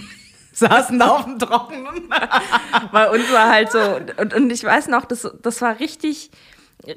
[0.53, 2.09] Saßen da auf dem Trockenen.
[2.91, 3.79] Bei uns war halt so,
[4.21, 6.31] und, und ich weiß noch, das, das war richtig,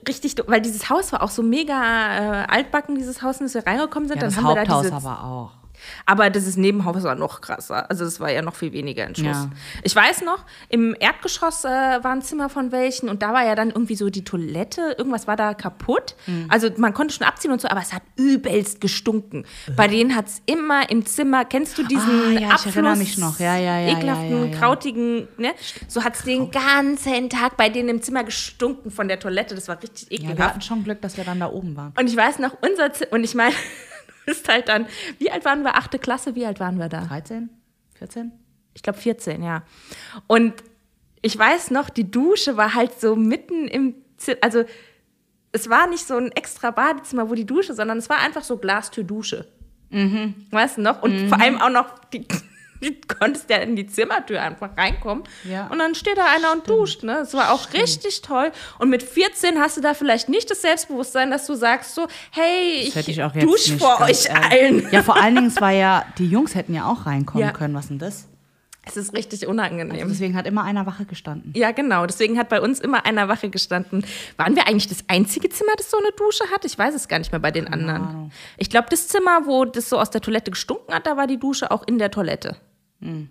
[0.09, 3.67] richtig, weil dieses Haus war auch so mega äh, altbacken, dieses Haus, in das wir
[3.67, 4.17] reingekommen sind.
[4.17, 5.53] Ja, dann das haben wir da Haupthaus aber auch.
[6.07, 7.89] Aber das ist Nebenhaus war noch krasser.
[7.91, 9.25] Also das war ja noch viel weniger in Schuss.
[9.27, 9.51] Ja.
[9.83, 13.55] Ich weiß noch, im Erdgeschoss äh, war ein Zimmer von welchen und da war ja
[13.55, 16.15] dann irgendwie so die Toilette, irgendwas war da kaputt.
[16.27, 16.47] Mhm.
[16.49, 19.45] Also man konnte schon abziehen und so, aber es hat übelst gestunken.
[19.77, 22.97] Bei denen hat es immer im Zimmer, kennst du diesen Ah, ja, ich Abfluss, erinnere
[22.97, 23.39] mich noch.
[23.41, 25.53] Ja, ja, ja, ekelhaften, krautigen, ne?
[25.89, 29.55] So hat es den ganzen Tag bei denen im Zimmer gestunken von der Toilette.
[29.55, 30.51] Das war richtig Ja, wir ekelhaft.
[30.51, 31.93] hatten schon Glück, dass wir dann da oben waren.
[31.99, 33.55] und ich weiß noch, unser Zimmer, und ich meine,
[34.31, 34.87] bist halt dann,
[35.19, 35.77] wie alt waren wir?
[35.77, 37.03] Achte Klasse, wie alt waren wir da?
[37.03, 37.51] 13?
[37.95, 38.33] 14?
[38.75, 39.63] Ich glaube 14, ja.
[40.27, 40.55] Und
[41.23, 44.65] ich weiß noch, die Dusche war halt so mitten im Zimmer, also
[45.53, 48.57] es war nicht so ein extra Badezimmer, wo die Dusche, sondern es war einfach so
[48.57, 49.49] Glastür-Dusche.
[50.53, 51.03] Weißt du noch?
[51.03, 52.25] Und vor allem auch noch, die,
[52.83, 55.25] die konntest ja in die Zimmertür einfach reinkommen.
[55.45, 55.67] Ja.
[55.69, 57.03] Und dann steht da einer und duscht.
[57.03, 57.15] Ne?
[57.21, 58.51] Das war auch richtig toll.
[58.79, 62.83] Und mit 14 hast du da vielleicht nicht das Selbstbewusstsein, dass du sagst so, hey,
[62.87, 64.31] ich, Hätte ich auch jetzt dusch nicht, vor euch ehrlich.
[64.53, 64.89] allen.
[64.91, 67.53] Ja, vor allen Dingen, es war ja, die Jungs hätten ja auch reinkommen Ja.
[67.53, 67.75] können.
[67.75, 68.27] Was denn das?
[68.83, 70.09] Es ist richtig unangenehm.
[70.09, 71.53] Deswegen hat immer einer Wache gestanden.
[71.55, 72.07] Ja, genau.
[72.07, 74.05] Deswegen hat bei uns immer einer Wache gestanden.
[74.39, 76.65] Waren wir eigentlich das einzige Zimmer, das so eine Dusche hat?
[76.65, 78.03] Ich weiß es gar nicht mehr bei den anderen.
[78.07, 78.33] Ahnung.
[78.57, 81.39] Ich glaube, das Zimmer, wo das so aus der Toilette gestunken hat, da war die
[81.39, 82.57] Dusche auch in der Toilette.
[83.01, 83.29] Hm.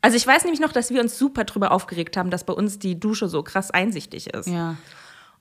[0.00, 2.78] Also ich weiß nämlich noch, dass wir uns super drüber aufgeregt haben, dass bei uns
[2.78, 4.46] die Dusche so krass einsichtig ist.
[4.46, 4.76] Ja.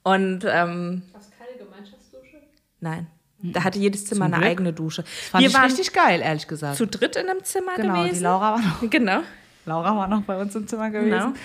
[0.03, 1.03] Und ähm,
[1.37, 2.37] keine Gemeinschaftsdusche?
[2.79, 3.07] nein,
[3.39, 4.47] da hatte jedes Zimmer eine Glück.
[4.49, 5.03] eigene Dusche.
[5.03, 6.75] Fand wir ich waren richtig geil, ehrlich gesagt.
[6.77, 8.15] zu dritt in einem Zimmer genau, gewesen.
[8.15, 9.19] die Laura war noch, Genau.
[9.65, 11.03] Laura war noch bei uns im Zimmer Genau.
[11.31, 11.35] gewesen.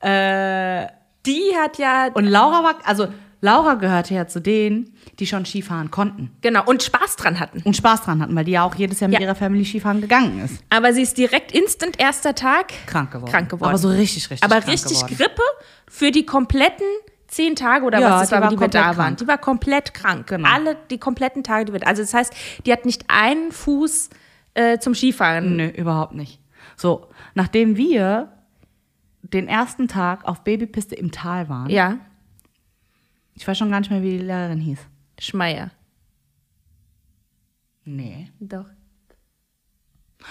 [0.00, 0.86] Äh,
[1.26, 3.08] Die hat ja und Laura war, also
[3.44, 7.60] Laura gehörte ja zu denen, die schon Skifahren konnten genau und Spaß dran hatten.
[7.64, 9.26] und Spaß dran hatten, weil die ja auch jedes Jahr mit Ja.
[9.26, 10.62] ihrer Family Skifahren gegangen ist.
[10.70, 13.30] Aber sie ist direkt instant erster Tag Krank geworden.
[13.32, 13.70] Krank geworden.
[13.70, 15.16] Aber so richtig, richtig aber krank richtig geworden.
[15.16, 15.42] Grippe
[15.88, 16.86] für die kompletten
[17.26, 18.94] zehn Tage oder Ja, was das war, war die wir da komplett waren.
[19.06, 19.18] krank.
[19.18, 20.26] Die war komplett krank.
[20.28, 20.48] Genau.
[20.48, 21.84] Alle die kompletten Tage, die wir.
[21.86, 22.32] Also das heißt,
[22.64, 24.10] die hat nicht einen Fuß
[24.54, 25.56] äh, zum Skifahren.
[25.56, 26.38] Nö, überhaupt nicht.
[26.76, 28.28] So, nachdem wir
[29.22, 31.98] den ersten Tag auf Babypiste im Tal waren, Ja,
[33.34, 34.78] ich weiß schon gar nicht mehr, wie die Lehrerin hieß.
[35.18, 35.70] Schmeier.
[37.84, 38.30] Nee.
[38.40, 38.66] Doch.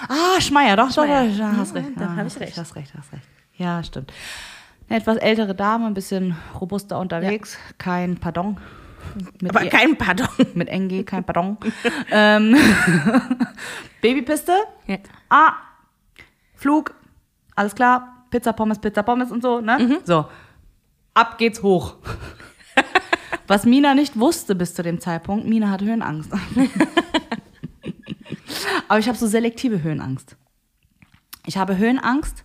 [0.08, 1.28] Ah, Schmeier, doch, Schmeier.
[1.28, 1.91] doch, doch, hast Ja, recht.
[1.97, 2.58] da Ja, hab ich hast recht.
[2.58, 3.24] Hast recht, hast recht.
[3.58, 4.14] Ja, stimmt.
[4.88, 8.58] Eine etwas ältere Dame, ein bisschen robuster unterwegs, kein Pardon.
[9.41, 10.28] Mit Aber ihr- kein Pardon.
[10.54, 11.58] mit NG, kein Pardon.
[12.12, 12.56] ähm,
[14.02, 14.54] Babypiste,
[14.88, 14.97] Ja.
[15.30, 15.54] ah,
[16.56, 16.93] Flug,
[17.56, 19.78] alles klar, Pizza, Pommes, Pizza, Pommes und so, ne?
[19.80, 19.97] Mhm.
[20.06, 20.26] So,
[21.14, 21.95] ab geht's hoch.
[23.47, 26.31] Was Mina nicht wusste bis zu dem Zeitpunkt, Mina hat Höhenangst.
[28.87, 30.35] Aber ich habe so selektive Höhenangst.
[31.45, 32.43] Ich habe Höhenangst,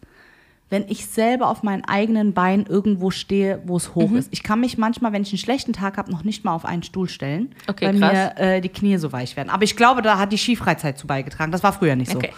[0.69, 3.95] wenn ich selber auf meinen eigenen Beinen irgendwo stehe, wo es Mhm.
[3.95, 4.29] hoch ist.
[4.33, 6.83] Ich kann mich manchmal, wenn ich einen schlechten Tag habe, noch nicht mal auf einen
[6.83, 8.13] Stuhl stellen, Okay, weil krass.
[8.39, 9.49] mir äh, die Knie so weich werden.
[9.51, 11.53] Aber ich glaube, da hat die Skifreizeit zu beigetragen.
[11.53, 12.19] Das war früher nicht so.
[12.19, 12.33] Okay.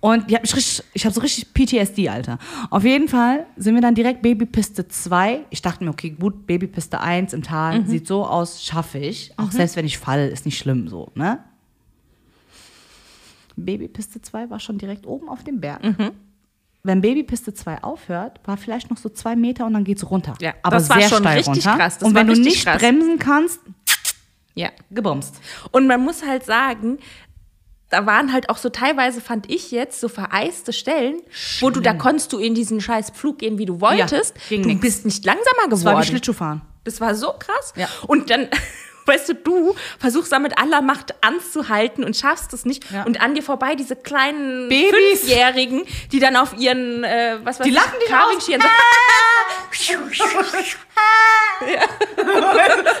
[0.00, 0.34] Und ich
[1.04, 2.38] habe so richtig PTSD, Alter.
[2.70, 5.40] Auf jeden Fall sind wir dann direkt Babypiste 2.
[5.50, 9.32] Ich dachte mir, okay, gut, Babypiste 1 im Tal, sieht so aus, schaffe ich.
[9.38, 11.38] Auch selbst wenn ich falle, ist nicht schlimm so, ne?
[13.56, 15.80] Babypiste 2 war schon direkt oben auf dem Berg.
[16.82, 20.34] Wenn Babypiste 2 aufhört, war vielleicht noch so zwei Meter und dann geht's runter.
[20.40, 21.76] Ja, aber das war schon steil richtig runter.
[21.78, 21.98] krass.
[21.98, 22.78] Das und wenn du nicht krass.
[22.78, 23.60] bremsen kannst,
[24.54, 24.70] Ja.
[24.90, 25.34] gebumst.
[25.72, 26.98] Und man muss halt sagen,
[27.90, 31.20] da waren halt auch so teilweise, fand ich jetzt, so vereiste Stellen,
[31.60, 34.34] wo du, da konntest du in diesen scheiß Flug gehen, wie du wolltest.
[34.48, 34.80] ging du nix.
[34.80, 36.04] bist nicht langsamer Das war wie geworden.
[36.06, 36.62] Schlittschuhfahren.
[36.84, 37.74] Das war so krass.
[37.76, 37.88] Ja.
[38.06, 38.48] Und dann,
[39.10, 42.90] weißt du, du versuchst da mit aller Macht anzuhalten und schaffst es nicht.
[42.90, 43.02] Ja.
[43.04, 45.20] Und an dir vorbei diese kleinen Babys.
[45.20, 45.82] Fünfjährigen,
[46.12, 48.60] die dann auf ihren, äh, was weiß Die ich, lachen dich Carving-Skiern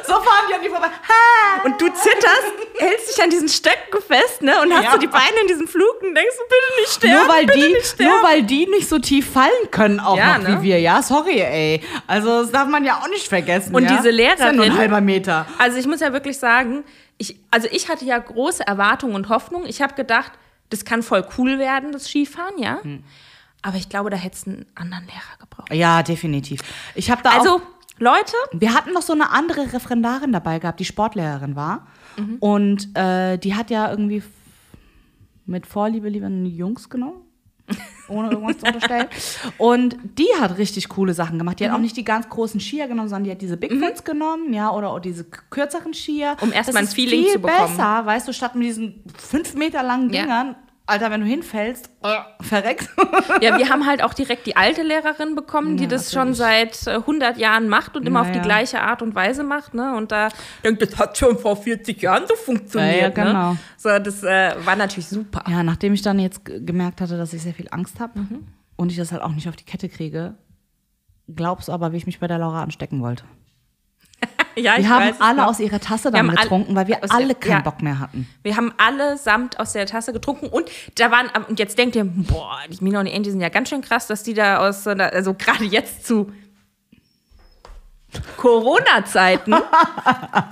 [0.06, 0.88] So fahren die an die vorbei.
[1.64, 2.44] Und du zitterst,
[2.78, 4.60] hältst dich an diesen Stöcken fest, ne?
[4.62, 4.92] Und hast Ja.
[4.92, 7.26] so die Beine in diesem Flug und denkst, du, bitte nicht sterben.
[7.26, 8.12] nur weil, die, nicht sterben.
[8.12, 10.58] nur weil die nicht so tief fallen können, auch Ja, noch ne?
[10.62, 10.78] wie wir.
[10.80, 11.82] Ja, sorry, ey.
[12.06, 13.74] Also, das darf man ja auch nicht vergessen.
[13.74, 13.96] Und ja?
[13.96, 15.46] diese Das ist ja nur ein Lehrerin- halber Meter.
[15.58, 16.84] Also ich muss ja wirklich sagen,
[17.18, 19.68] ich, also ich hatte ja große Erwartungen und Hoffnungen.
[19.68, 20.32] Ich habe gedacht,
[20.70, 22.82] das kann voll cool werden, das Skifahren, ja.
[22.82, 23.04] Hm.
[23.62, 25.72] Aber ich glaube, da hätte es einen anderen Lehrer gebraucht.
[25.72, 26.60] Ja, definitiv.
[26.94, 27.38] Ich habe da auch.
[27.38, 27.62] Also,
[27.98, 31.86] Leute, Wir hatten noch so eine andere Referendarin dabei gehabt, die Sportlehrerin war.
[32.16, 32.36] Mhm.
[32.40, 34.22] Und äh, die hat ja irgendwie
[35.44, 37.20] mit Vorliebe lieber Jungs genommen.
[38.08, 39.06] Ohne irgendwas zu unterstellen.
[39.56, 41.60] Und die hat richtig coole Sachen gemacht.
[41.60, 41.68] Die Mhm.
[41.70, 44.72] hat auch nicht die ganz großen Skier genommen, sondern die hat diese Bigfoots genommen, ja,
[44.72, 46.36] oder auch diese kürzeren Skier.
[46.40, 47.76] Um erst Das mal ein Feeling viel zu bekommen.
[47.76, 50.56] besser, weißt du, statt mit diesen fünf Meter langen Ja.
[50.90, 52.90] Alter, wenn du hinfällst, äh, verreckst.
[53.40, 56.86] ja, wir haben halt auch direkt die alte Lehrerin bekommen, die Ja, das schon seit
[56.86, 58.42] äh, 100 Jahren macht und immer auf die Naja.
[58.44, 59.96] gleiche Art und Weise macht, ne?
[59.96, 60.28] Und da
[60.64, 63.52] denkt, das hat schon vor 40 Jahren so funktioniert, Ja, ja, genau.
[63.52, 63.58] ne?
[63.76, 65.42] So, das äh, war natürlich super.
[65.48, 68.46] Ja, nachdem ich dann jetzt gemerkt hatte, dass ich sehr viel Angst habe Mhm.
[68.76, 70.34] und ich das halt auch nicht auf die Kette kriege,
[71.34, 73.24] glaubst du aber, wie ich mich bei der Laura anstecken wollte.
[74.56, 77.60] Ja, Wir haben alle aus ihrer Tasse dann alle- getrunken, weil wir alle keinen ja.
[77.60, 78.28] Bock mehr hatten.
[78.42, 82.58] Wir haben allesamt aus der Tasse getrunken und da waren, und jetzt denkt ihr, boah,
[82.68, 84.90] die Mina und die Angie sind ja ganz schön krass, dass die da aus, so
[84.90, 86.32] einer- also gerade jetzt zu
[88.36, 89.54] Corona-Zeiten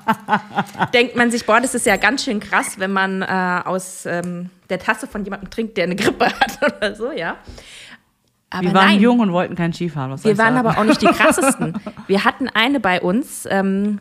[0.95, 4.51] denkt man sich, boah, das ist ja ganz schön krass, wenn man äh, aus ähm,
[4.71, 7.37] der Tasse von jemandem trinkt, der eine Grippe hat oder so, ja.
[8.51, 9.01] Aber Wir waren nein.
[9.01, 10.11] jung und wollten keinen Skifahren.
[10.11, 10.67] Was Wir waren sagen?
[10.67, 11.75] aber auch nicht die krassesten.
[12.07, 14.01] Wir hatten eine bei uns ähm,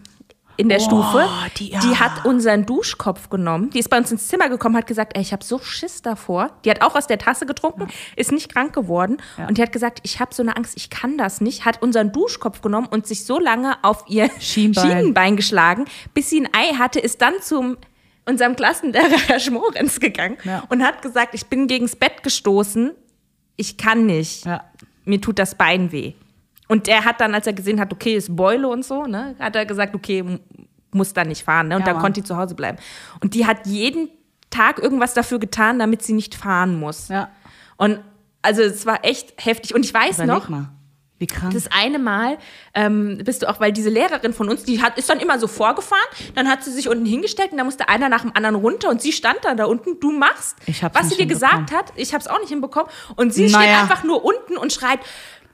[0.56, 1.28] in der Oh, Stufe,
[1.58, 2.00] die- die, ja.
[2.00, 3.70] hat unseren Duschkopf genommen.
[3.72, 6.50] Die ist bei uns ins Zimmer gekommen, hat gesagt, ey, ich habe so Schiss davor.
[6.66, 9.18] Die hat auch aus der Tasse getrunken, ist nicht krank geworden
[9.48, 11.66] und die hat gesagt, ich habe so eine Angst, ich kann das nicht.
[11.66, 14.84] Hat unseren Duschkopf genommen und sich so lange auf ihr Schienbein.
[14.88, 17.78] Schienenbein geschlagen, bis sie ein Ei hatte, ist dann zum
[18.26, 20.64] unserem Klassenlehrer Herr Schmorenz gegangen Ja.
[20.70, 22.92] und hat gesagt, ich bin gegens Bett gestoßen,
[23.58, 24.64] ich kann nicht Ja.
[25.06, 26.14] mir tut das Bein weh.
[26.70, 29.56] Und er hat dann, als er gesehen hat, okay, ist Beule und so, ne, hat
[29.56, 30.40] er gesagt, okay,
[30.92, 31.76] muss da nicht fahren, ne?
[31.76, 32.04] Und Ja, dann Mann.
[32.04, 32.78] konnte die zu Hause bleiben.
[33.22, 34.10] Und die hat jeden
[34.50, 37.10] Tag irgendwas dafür getan, damit sie nicht fahren muss.
[37.10, 37.30] Ja.
[37.78, 38.00] Und
[38.42, 39.76] also es war echt heftig.
[39.76, 40.70] Und ich weiß Überleg noch, mal.
[41.20, 41.54] Wie krank.
[41.54, 42.38] das eine Mal
[42.76, 45.48] ähm, bist du auch, weil diese Lehrerin von uns, die hat, ist dann immer so
[45.48, 46.02] vorgefahren,
[46.36, 49.02] dann hat sie sich unten hingestellt und dann musste einer nach dem anderen runter und
[49.02, 50.56] sie stand dann da unten, du machst,
[50.94, 53.58] was sie dir gesagt hat, ich hab's auch nicht hinbekommen und sie Naja.
[53.80, 55.00] steht einfach nur unten und schreit,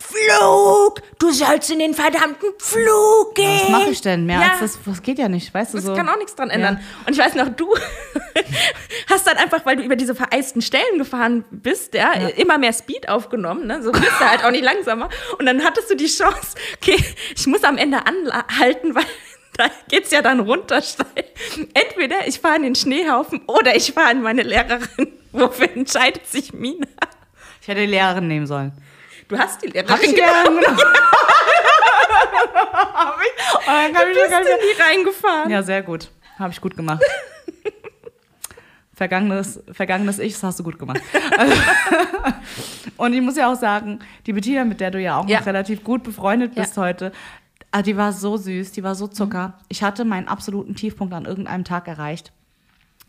[0.07, 3.61] Flug, du sollst in den verdammten Flug gehen.
[3.63, 4.25] was mache ich denn?
[4.25, 4.51] Mehr Ja.
[4.51, 5.95] als das, das geht ja nicht, weißt du Das so.
[5.95, 6.79] kann auch nichts dran ändern.
[7.07, 7.73] Und ich weiß noch, du
[9.09, 13.09] hast dann einfach, weil du über diese vereisten Stellen gefahren bist, ja, immer mehr Speed
[13.09, 13.81] aufgenommen, ne?
[13.81, 15.09] so bist du halt auch nicht langsamer.
[15.39, 17.03] Und dann hattest du die Chance, okay,
[17.35, 19.05] ich muss am Ende anhalten, weil
[19.57, 21.25] da geht's ja dann runter steil.
[21.73, 25.13] Entweder ich fahre in den Schneehaufen oder ich fahre in meine Lehrerin.
[25.31, 26.85] Wofür entscheidet sich Mina?
[27.61, 28.71] Ich hätte die Lehrerin nehmen sollen.
[29.27, 30.77] Du hast die Lehrerin Hab ich Lehrerin genommen?
[32.73, 33.67] Hab ich?
[33.67, 34.45] Und dann kann ich Du bist in
[34.77, 35.49] die reingefahren.
[35.51, 36.09] Ja, sehr gut.
[36.39, 37.01] Habe ich gut gemacht.
[38.95, 41.01] Vergangenes, vergangenes Ich, das hast du gut gemacht.
[42.97, 45.39] Und ich muss ja auch sagen, die Bettina, mit der du ja auch Ja.
[45.39, 47.11] noch relativ gut befreundet bist heute,
[47.71, 49.57] ah, die war so süß, die war so Zucker.
[49.67, 52.31] Ich hatte meinen absoluten Tiefpunkt an irgendeinem Tag erreicht.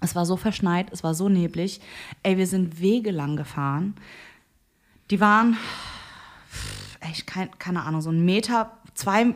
[0.00, 1.80] Es war so verschneit, es war so neblig.
[2.22, 3.94] Ey, wir sind Wege lang gefahren.
[5.10, 5.58] Die waren,
[7.10, 9.34] echt, kein, keine Ahnung, so ein Meter, zwei,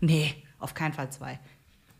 [0.00, 1.38] nee, auf keinen Fall zwei.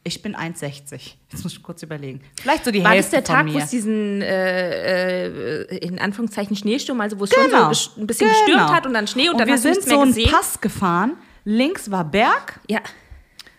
[0.04, 1.14] Ich bin 1,60.
[1.32, 2.20] Jetzt muss ich kurz überlegen.
[2.40, 6.54] Vielleicht so die War das Hälfte der Tag, wo es diesen, äh, äh, in Anführungszeichen,
[6.54, 7.68] Schneesturm, also wo es schon so Genau.
[7.68, 8.38] ein bisschen Genau.
[8.46, 10.30] gestürmt hat und dann Schnee und, Und dann wir hast du sind so einen gesehen?
[10.30, 11.14] Pass gefahren.
[11.44, 12.60] Links war Berg.
[12.68, 12.80] Ja.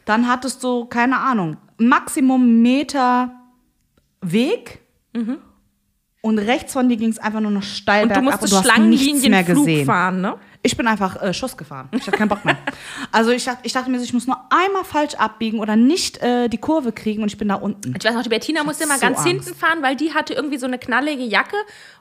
[0.05, 3.31] Dann hattest du, keine Ahnung, Maximum Meter
[4.21, 4.79] Weg.
[6.21, 8.65] Und rechts von dir ging es einfach nur noch steil Und du bergab musstest und
[8.65, 9.85] du hast nichts mehr gesehen.
[9.85, 10.35] fahren, ne?
[10.67, 11.87] Ich bin einfach äh, Schuss gefahren.
[11.91, 12.57] Ich hatte keinen Bock mehr.
[13.13, 16.17] Also ich, dacht- ich dachte mir, so, ich muss nur einmal falsch abbiegen oder nicht
[16.21, 17.95] äh, die Kurve kriegen und ich bin da unten.
[17.97, 19.27] Ich weiß noch, die Bettina musste immer so ganz Angst.
[19.29, 21.55] hinten fahren, weil die hatte irgendwie so eine knallige Jacke,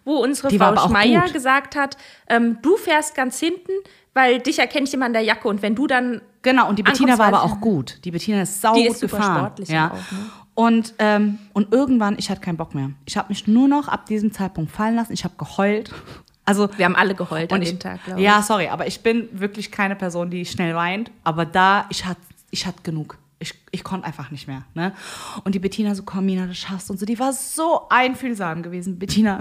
[0.05, 1.97] wo unsere Die Frau Schmeier gesagt hat,
[2.29, 3.71] ähm, du fährst ganz hinten,
[4.15, 6.83] weil dich erkenne ich immer an der Jacke und wenn du dann Genau, und die
[6.83, 7.99] Bettina war aber auch gut.
[8.05, 9.37] Die Bettina ist sau Die gut ist super gefahren.
[9.39, 9.91] sportlich ja.
[9.93, 10.19] auch, ne?
[10.55, 12.91] Und, ähm, und irgendwann, ich hatte keinen Bock mehr.
[13.05, 15.13] Ich habe mich nur noch ab diesem Zeitpunkt fallen lassen.
[15.13, 15.93] Ich habe geheult.
[16.47, 18.25] Also wir haben alle geheult an ich, dem Tag, glaube ich.
[18.25, 21.11] Ja, sorry, aber ich bin wirklich keine Person, die schnell weint.
[21.25, 22.21] Aber da, ich hatte
[22.51, 23.19] ich hatte genug.
[23.39, 24.63] Ich, ich konnte einfach nicht mehr.
[24.75, 24.95] Ne?
[25.45, 26.91] Und die Bettina so, komm, Mina, das schaffst.
[26.91, 28.99] Und so, die war so einfühlsam gewesen.
[28.99, 29.39] Bettina,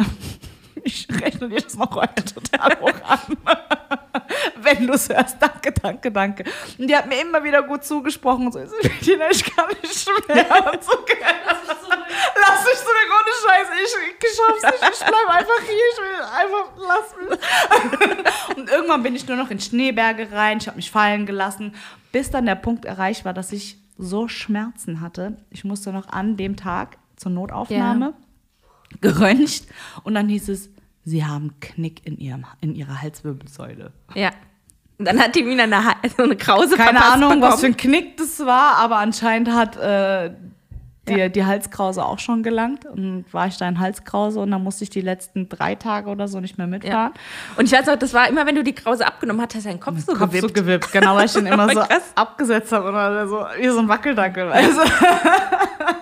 [0.85, 3.19] ich rechne dir das noch heute total hoch an.
[4.57, 6.43] Wenn du es hörst, danke, danke, danke.
[6.77, 8.51] Und die hat mir immer wieder gut zugesprochen.
[8.51, 10.71] So, so, Bettina, ich kann nicht mehr.
[10.71, 13.67] Und so, lass mich eine ohne Scheiß.
[13.83, 14.93] Ich, ich schaff's nicht.
[14.93, 15.87] Ich bleib einfach hier.
[15.91, 18.57] Ich will einfach, lass mich.
[18.57, 20.59] Und irgendwann bin ich nur noch in Schneeberge rein.
[20.59, 21.73] Ich habe mich fallen gelassen,
[22.11, 25.37] bis dann der Punkt erreicht war, dass ich so Schmerzen hatte.
[25.49, 28.13] Ich musste noch an dem Tag zur Notaufnahme
[29.01, 29.65] geröntgt
[30.03, 30.69] und dann hieß es,
[31.05, 33.91] sie haben Knick in, ihrem, in ihrer Halswirbelsäule.
[34.15, 34.31] Ja.
[34.97, 35.81] Und dann hat die Mina eine,
[36.17, 37.73] so eine Krause Keine Ahnung, was für bekommen.
[37.73, 40.31] ein Knick das war, aber anscheinend hat äh,
[41.09, 42.85] die, die Halskrause auch schon gelangt.
[42.85, 46.27] Und war ich da in Halskrause und dann musste ich die letzten drei Tage oder
[46.29, 46.71] so nicht mehr Ja.
[46.71, 47.11] mitfahren.
[47.57, 49.69] Und ich weiß auch, das war immer, wenn du die Krause abgenommen hast, hast du
[49.69, 50.47] deinen Kopf so Kopf gewippt.
[50.47, 52.13] so gewippt, genau, weil ich den immer so Krass.
[52.15, 54.81] abgesetzt habe oder so, wie so ein Wackeldackel, weißt du?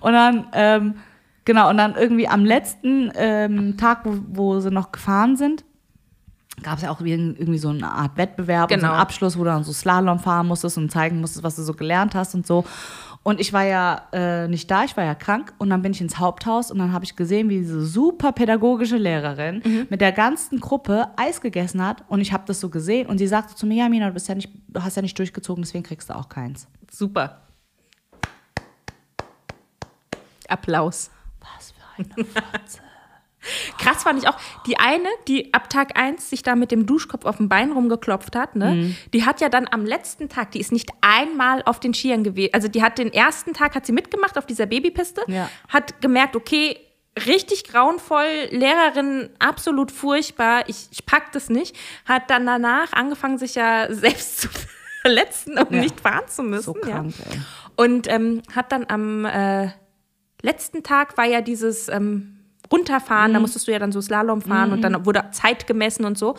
[0.00, 0.94] Und dann, ähm,
[1.44, 5.64] genau, und dann irgendwie am letzten ähm, Tag, wo, wo sie noch gefahren sind,
[6.62, 8.92] gab es ja auch irgend- irgendwie so eine Art Wettbewerb und so Genau.
[8.92, 11.74] einen Abschluss, wo du dann so Slalom fahren musstest und zeigen musstest, was du so
[11.74, 12.64] gelernt hast und so.
[13.24, 16.00] Und ich war ja äh, nicht da, ich war ja krank und dann bin ich
[16.02, 19.86] ins Haupthaus und dann habe ich gesehen, wie diese super pädagogische Lehrerin Mhm.
[19.88, 23.26] mit der ganzen Gruppe Eis gegessen hat und ich habe das so gesehen und sie
[23.26, 25.84] sagte zu mir, ja Mina, du bist ja nicht, du hast ja nicht durchgezogen, deswegen
[25.84, 26.68] kriegst du auch keins.
[26.90, 27.40] Super.
[30.48, 31.10] Applaus.
[31.96, 32.80] Eine Fotze.
[33.78, 37.26] Krass fand ich auch, die eine, die ab Tag 1 sich da mit dem Duschkopf
[37.26, 38.70] auf dem Bein rumgeklopft hat, ne?
[38.74, 38.96] Mhm.
[39.12, 42.54] Die hat ja dann am letzten Tag, die ist nicht einmal auf den Skiern gewesen.
[42.54, 45.50] Also die hat den ersten Tag, hat sie mitgemacht auf dieser Babypiste, Ja.
[45.68, 46.78] hat gemerkt, okay,
[47.26, 51.76] richtig grauenvoll, Lehrerin absolut furchtbar, ich, ich pack das nicht.
[52.06, 54.48] Hat dann danach angefangen, sich ja selbst zu
[55.02, 55.82] verletzen, um Ja.
[55.82, 56.64] nicht fahren zu müssen.
[56.64, 57.40] So krank, ja.
[57.76, 59.68] Und ähm, hat dann am äh,
[60.44, 62.38] letzten Tag war ja dieses ähm,
[62.72, 63.34] Runterfahren, Mhm.
[63.34, 66.30] da musstest du ja dann so Slalom fahren und dann wurde Zeit gemessen und so.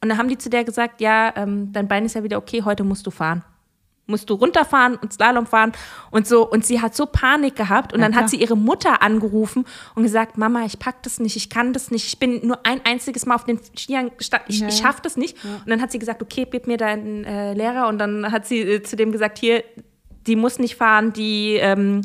[0.00, 2.62] Und dann haben die zu der gesagt, ja, ähm, dein Bein ist ja wieder okay,
[2.64, 3.42] heute musst du fahren.
[4.08, 5.70] Musst du runterfahren und Slalom fahren
[6.10, 6.48] und so.
[6.48, 8.24] Und sie hat so Panik gehabt und Ja, dann klar.
[8.24, 9.64] hat sie ihre Mutter angerufen
[9.94, 12.80] und gesagt, Mama, ich pack das nicht, ich kann das nicht, ich bin nur ein
[12.84, 14.86] einziges Mal auf den Skiern gestanden, ich, Ja, ich ja.
[14.86, 15.36] schaff das nicht.
[15.44, 18.60] Und dann hat sie gesagt, okay, gib mir deinen äh, Lehrer und dann hat sie
[18.60, 19.62] äh, zu dem gesagt, hier,
[20.26, 22.02] die muss nicht fahren, die ähm,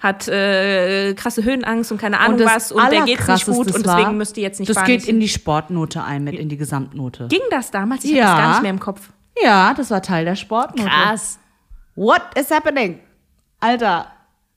[0.00, 3.86] hat äh, krasse Höhenangst und keine Ahnung was und der geht's nicht gut und deswegen
[4.06, 4.86] war, müsst ihr jetzt nicht Das fahren.
[4.86, 7.26] geht in die Sportnote ein, mit in die Gesamtnote.
[7.28, 8.04] Ging das damals?
[8.04, 8.26] Ich Ja.
[8.28, 9.10] hab das gar nicht mehr im Kopf.
[9.42, 10.88] Ja, das war Teil der Sportnote.
[10.88, 11.38] Krass.
[11.96, 13.00] What is happening?
[13.60, 14.06] Alter,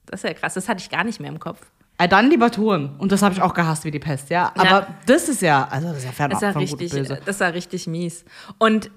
[0.06, 1.60] Das ist ja krass, das hatte ich gar nicht mehr im Kopf.
[1.98, 2.96] äh, dann lieber Touren.
[2.98, 4.52] Und das habe ich auch gehasst wie die Pest, ja.
[4.56, 4.88] Aber Ja.
[5.06, 7.40] das ist ja, also das ist ja Das fernab war von gut und richtig, das
[7.40, 8.26] war richtig mies.
[8.58, 8.90] Und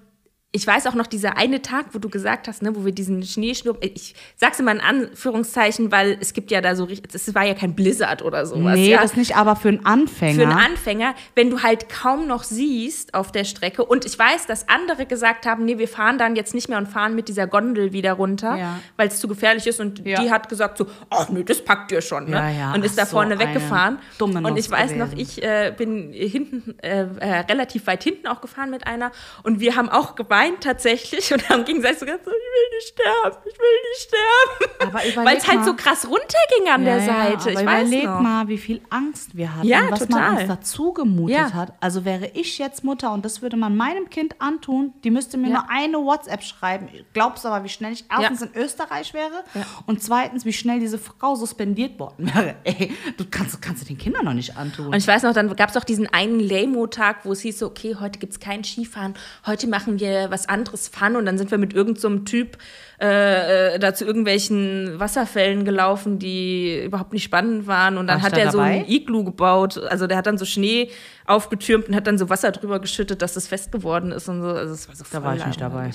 [0.57, 3.25] ich weiß auch noch, dieser eine Tag, wo du gesagt hast, ne, wo wir diesen
[3.25, 7.45] Schneesturm, ich sag's immer in Anführungszeichen, weil es gibt ja da so richtig, es war
[7.45, 8.77] ja kein Blizzard oder sowas.
[8.77, 9.03] Nee, ja.
[9.03, 10.35] das nicht, aber für einen Anfänger.
[10.35, 13.85] Für einen Anfänger, wenn du halt kaum noch siehst auf der Strecke.
[13.85, 16.87] Und ich weiß, dass andere gesagt haben, nee, wir fahren dann jetzt nicht mehr und
[16.87, 18.79] fahren mit dieser Gondel wieder runter, Ja.
[18.97, 19.81] weil es zu gefährlich ist.
[19.81, 20.23] Und Ja.
[20.23, 22.31] die hat gesagt so, ach nee, das packt ihr schon.
[22.31, 22.73] Ne?
[22.77, 23.99] Und ist da Ach so, vorne eine weggefahren.
[24.19, 25.19] dumme und ich weiß noch, gewesen.
[25.19, 29.11] ich äh, bin hinten, äh, äh, relativ weit hinten auch gefahren mit einer.
[29.43, 32.89] Und wir haben auch geweint tatsächlich und haben gegenseitig so gesagt, so, ich will nicht
[32.89, 35.25] sterben, ich will nicht sterben.
[35.27, 37.51] Weil es halt so krass runterging an der Ja, Seite.
[37.53, 38.21] Ja, ich weiß überleg noch.
[38.21, 40.39] mal, wie viel Angst wir hatten, Ja, was man total.
[40.39, 41.53] uns dazu gemutet Ja.
[41.53, 41.73] hat.
[41.81, 45.51] Also wäre ich jetzt Mutter und das würde man meinem Kind antun, die müsste mir
[45.51, 46.89] nur eine WhatsApp schreiben.
[47.13, 49.45] Glaubst du aber, wie schnell ich erstens in Österreich wäre
[49.87, 52.55] und zweitens, wie schnell diese Frau suspendiert worden wäre.
[52.65, 54.87] Ey, du kannst, kannst du den Kindern noch nicht antun.
[54.89, 57.67] Und ich weiß noch, dann gab es auch diesen einen Lamo-Tag, wo es hieß so,
[57.67, 59.15] okay, heute gibt es kein Skifahren,
[59.47, 61.17] heute machen wir was anderes Fun.
[61.17, 62.59] Und dann sind wir mit irgendeinem so Typ
[63.01, 67.97] äh, äh, da zu irgendwelchen Wasserfällen gelaufen, die überhaupt nicht spannend waren.
[67.97, 68.81] Und dann Warst hat er so dabei?
[68.81, 69.79] ein Iglu gebaut.
[69.79, 70.91] Also der hat dann so Schnee
[71.27, 74.49] aufgetürmt und hat dann so Wasser drüber geschüttet, dass das fest geworden ist und so.
[74.49, 75.91] Also es war so Da war ich nicht dabei.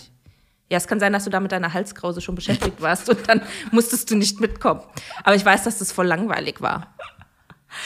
[0.72, 3.42] Ja, es kann sein, dass du da mit deiner Halskrause schon beschäftigt warst und dann
[3.72, 4.82] musstest du nicht mitkommen.
[5.24, 6.94] Aber ich weiß, dass das voll langweilig war.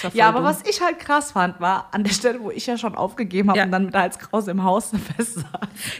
[0.01, 0.47] Das Ja, aber dumm.
[0.47, 3.59] was ich halt krass fand, war an der Stelle, wo ich ja schon aufgegeben habe
[3.59, 3.65] Ja.
[3.65, 5.43] und dann mit der Halskrause im Haus fest saß.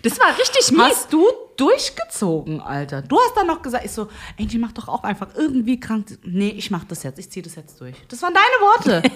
[0.04, 0.82] Das war richtig mies.
[0.82, 1.26] Hast du
[1.58, 3.02] durchgezogen, Alter?
[3.02, 4.08] Du hast dann noch gesagt, ich so,
[4.40, 6.08] Angie, mach doch auch einfach irgendwie krank.
[6.24, 7.96] Nee, ich mach das jetzt, ich zieh das jetzt durch.
[8.08, 9.10] Das waren deine Worte.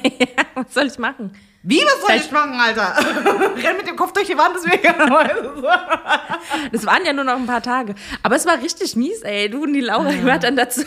[0.56, 1.32] Was soll ich machen?
[1.64, 2.96] Wie, was soll ich machen, Alter?
[3.62, 4.94] Renn mit dem Kopf durch die Wand, deswegen.
[6.72, 7.94] Das waren ja nur noch ein paar Tage.
[8.24, 9.50] Aber es war richtig mies, ey.
[9.50, 10.82] Du und die Laura, die war dann dazu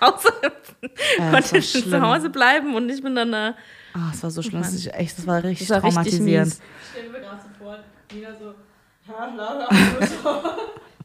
[0.00, 2.00] Hause, das konnte war zu.
[2.02, 3.54] Hause bleiben und ich bin dann da.
[3.94, 6.46] Ah, es war so schlimm, das, echt, das war richtig Das war richtig traumatisierend.
[6.46, 6.60] mies.
[6.82, 7.78] Ich stelle mir gerade so vor,
[8.12, 8.54] Nina so,
[9.08, 9.68] ja,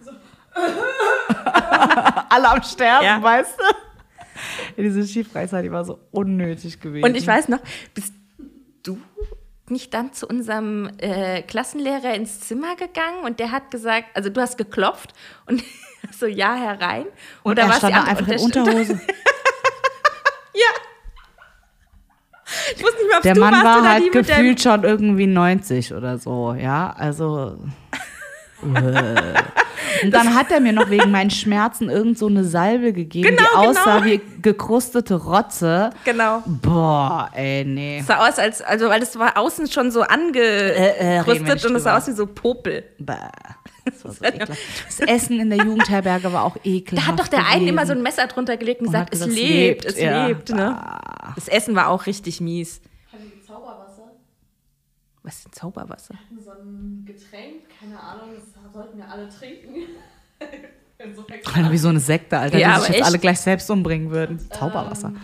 [0.04, 0.16] so,
[2.30, 3.22] Alle am Sterben, Ja.
[3.22, 3.64] weißt du?
[4.78, 7.06] Ja, diese Skifreizeit, die war so unnötig gewesen.
[7.06, 7.60] Und ich weiß noch,
[7.94, 8.14] bist
[8.84, 9.00] du
[9.70, 14.40] nicht dann zu unserem äh, Klassenlehrer ins Zimmer gegangen und der hat gesagt, also du
[14.42, 15.14] hast geklopft
[15.48, 15.64] und
[16.18, 17.06] so, ja, herein.
[17.44, 19.00] und da er stand da einfach in und Unterhose.
[20.56, 20.62] Ja.
[22.76, 26.54] Ich wusste nicht mehr, ob Der Mann war halt gefühlt schon irgendwie 90 oder so,
[26.54, 27.58] ja, also.
[28.76, 29.34] äh.
[30.04, 33.44] Und dann hat er mir noch wegen meinen Schmerzen irgend so eine Salbe gegeben, Genau,
[33.44, 34.06] die aussah genau.
[34.06, 35.90] wie gekrustete Rotze.
[36.06, 36.44] Genau.
[36.46, 38.00] Boah, ey, nee.
[38.00, 41.66] Es sah aus, als, also, weil es war außen schon so äh, wir angerüstet nicht
[41.66, 42.84] und es sah aus wie so Popel.
[43.00, 43.16] Bäh.
[43.86, 44.60] Das, so ekelhaft.
[44.88, 47.08] das Essen in der Jugendherberge war auch ekelhaft.
[47.08, 49.14] Da hat doch der eine immer so ein Messer drunter gelegt und Und gesagt, hat
[49.14, 50.26] es gesagt, lebt, es ja.
[50.28, 50.50] lebt.
[50.50, 50.82] Ne?
[51.36, 52.82] Das Essen war auch richtig mies.
[53.12, 54.12] Haben die Zauberwasser?
[55.24, 56.16] Was ist denn Zauberwasser?
[56.44, 59.76] So ein Getränk, keine Ahnung, das sollten wir alle trinken.
[61.54, 63.06] Alter, wie so eine Sekte, Alter, Ja, die aber sich jetzt echt.
[63.06, 64.40] alle gleich selbst umbringen würden.
[64.52, 65.10] Zauberwasser.
[65.10, 65.20] Ähm,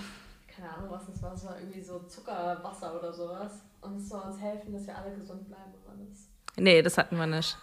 [0.55, 1.33] keine Ahnung, was das war.
[1.33, 3.51] Es war irgendwie so Zuckerwasser oder sowas.
[3.81, 6.29] Und es soll uns helfen, dass wir alle gesund bleiben und alles.
[6.57, 7.57] Nee, das hatten wir nicht.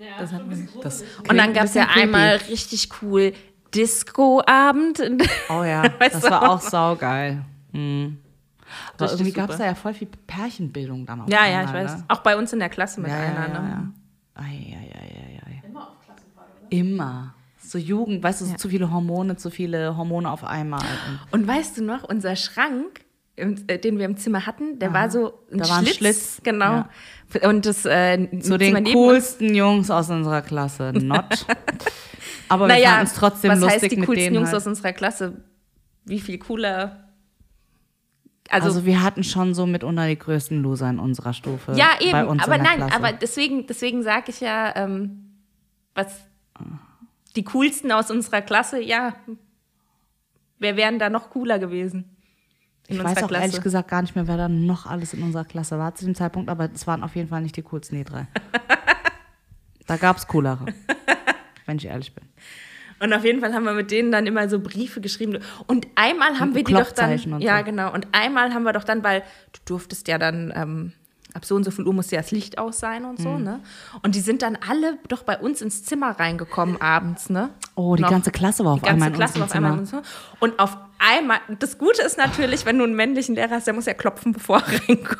[0.00, 1.04] Ja, Das hat bisschen Das-.
[1.28, 3.32] Und dann gab es ja einmal richtig cool
[3.74, 5.00] Disco-Abend.
[5.48, 7.44] Oh ja, das war auch saugeil.
[7.72, 8.18] Hm.
[8.94, 11.28] Aber Richtig irgendwie gab es da ja voll viel Pärchenbildung dann auch.
[11.28, 12.04] Ja, ja, ich weiß.
[12.08, 13.48] Auch bei uns in der Klasse mit Ja, einer.
[13.48, 13.68] ja, ja, ne?
[14.36, 14.42] ja.
[14.42, 15.62] Ei.
[15.66, 16.72] Immer auf Klassenfahrt, oder?
[16.72, 17.34] Immer.
[17.62, 20.82] So Jugend, weißt du, so zu viele Hormone, zu viele Hormone auf einmal.
[21.30, 23.02] Und Und weißt du noch, unser Schrank,
[23.40, 25.96] den wir im Zimmer hatten, der war so ein Da war ein Schlitz.
[25.96, 26.84] Schlitz, Genau.
[27.42, 30.92] Und das äh, zu den coolsten Jungs aus unserer Klasse.
[30.94, 31.24] Not.
[32.48, 34.34] Aber wir Naja, fanden es trotzdem was lustig heißt die mit coolsten denen.
[34.36, 34.56] Jungs halt.
[34.56, 35.44] aus unserer Klasse?
[36.04, 37.08] Wie viel cooler?
[38.48, 41.72] Also, Also, wir hatten schon so mitunter die größten Loser in unserer Stufe.
[41.76, 42.10] ja, eben.
[42.10, 42.94] Bei uns aber nein, Klasse.
[42.96, 45.36] aber deswegen, deswegen sage ich ja, ähm,
[45.94, 46.20] was
[47.36, 49.14] die coolsten aus unserer Klasse, ja,
[50.58, 52.16] wer wären da noch cooler gewesen?
[52.90, 53.44] Ich weiß auch Klasse.
[53.44, 56.14] ehrlich gesagt gar nicht mehr, wer da noch alles in unserer Klasse war zu dem
[56.14, 58.26] Zeitpunkt, aber es waren auf jeden Fall nicht die coolsten, die drei.
[59.86, 60.66] da gab es coolere.
[61.66, 62.24] wenn ich ehrlich bin.
[63.02, 65.38] Und auf jeden Fall haben wir mit denen dann immer so Briefe geschrieben.
[65.66, 67.12] Und einmal haben Mit wir die doch dann.
[67.32, 67.64] Und Ja, so.
[67.64, 67.92] genau.
[67.94, 69.22] Und einmal haben wir doch dann, weil
[69.52, 70.52] du durftest ja dann.
[70.54, 70.92] Ähm,
[71.32, 73.22] Ab so und so viel Uhr musste ja das Licht aus sein und Mhm.
[73.22, 73.60] so, ne?
[74.02, 77.50] Und die sind dann alle doch bei uns ins Zimmer reingekommen abends, ne?
[77.76, 78.10] Oh, die Noch.
[78.10, 80.02] ganze Klasse war auf einmal in Klasse unserem Zimmer.
[80.40, 83.86] Und auf einmal, das Gute ist natürlich, wenn du einen männlichen Lehrer hast, der muss
[83.86, 85.18] ja klopfen, bevor er reinkommt.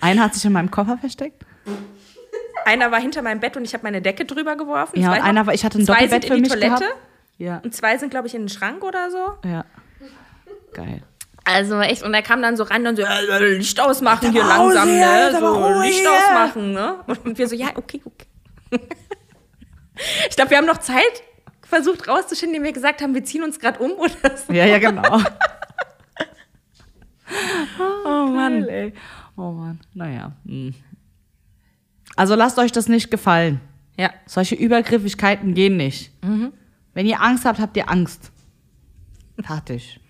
[0.00, 1.44] Einer hat sich in meinem Koffer versteckt.
[2.64, 5.00] Einer war hinter meinem Bett und ich habe meine Decke drüber geworfen.
[5.00, 6.84] Ja, und einer war, ich hatte ein zwei Doppelbett sind für in die mich Toilette
[6.84, 6.96] gehabt.
[7.38, 9.48] Ja, und zwei sind, glaube ich, in den Schrank oder so.
[9.48, 9.64] ja.
[10.74, 11.02] Geil.
[11.44, 14.74] Also echt, und er kam dann so rein und so, äh, Licht ausmachen hier Pause,
[14.74, 15.38] langsam, ja, ne?
[15.40, 16.10] So, Ruhe Licht hier.
[16.12, 16.96] ausmachen, ne?
[17.24, 18.26] Und wir so, ja, okay, okay.
[20.28, 21.22] Ich glaube, wir haben noch Zeit
[21.68, 24.52] versucht rauszuschinden, indem wir gesagt haben, wir ziehen uns gerade um oder so.
[24.52, 25.20] Ja, ja, genau.
[28.06, 28.62] Oh Mann.
[28.62, 28.92] Geil, ey.
[29.36, 30.32] Oh Mann, naja.
[30.46, 30.74] hm.
[32.16, 33.60] Also lasst euch das nicht gefallen.
[33.98, 34.10] Ja.
[34.26, 36.10] Solche Übergriffigkeiten gehen nicht.
[36.24, 36.52] Mhm.
[36.94, 38.32] Wenn ihr Angst habt, habt ihr Angst.
[39.40, 40.00] Fertig.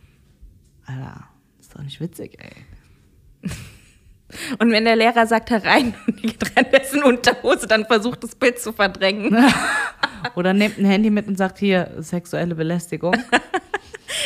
[0.86, 1.24] Alter,
[1.60, 3.50] ist doch nicht witzig, ey.
[4.58, 8.34] Und wenn der Lehrer sagt herein und die geht rein dessen Unterhose, dann versucht das
[8.34, 9.36] Bild zu verdrängen.
[10.34, 13.16] Oder nehmt ein Handy mit und sagt hier sexuelle Belästigung.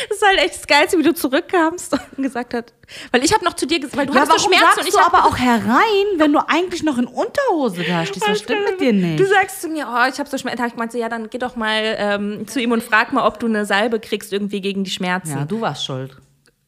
[0.09, 2.73] Das ist halt echt das Geilste, wie du zurückkamst und gesagt hast.
[3.11, 4.87] Weil ich habe noch zu dir gesagt, weil du Ja, hast warum Schmerzen sagst und
[4.87, 8.27] ich du aber auch herein, wenn du eigentlich noch in Unterhose da stehst?
[8.27, 9.19] Was stimmt mit dir nicht?
[9.19, 10.65] Du sagst zu mir, oh, ich habe so Schmerzen.
[10.67, 13.47] Ich meinte, ja, dann geh doch mal ähm, zu ihm und frag mal, ob du
[13.47, 15.37] eine Salbe kriegst irgendwie gegen die Schmerzen.
[15.37, 16.15] Ja, du warst schuld.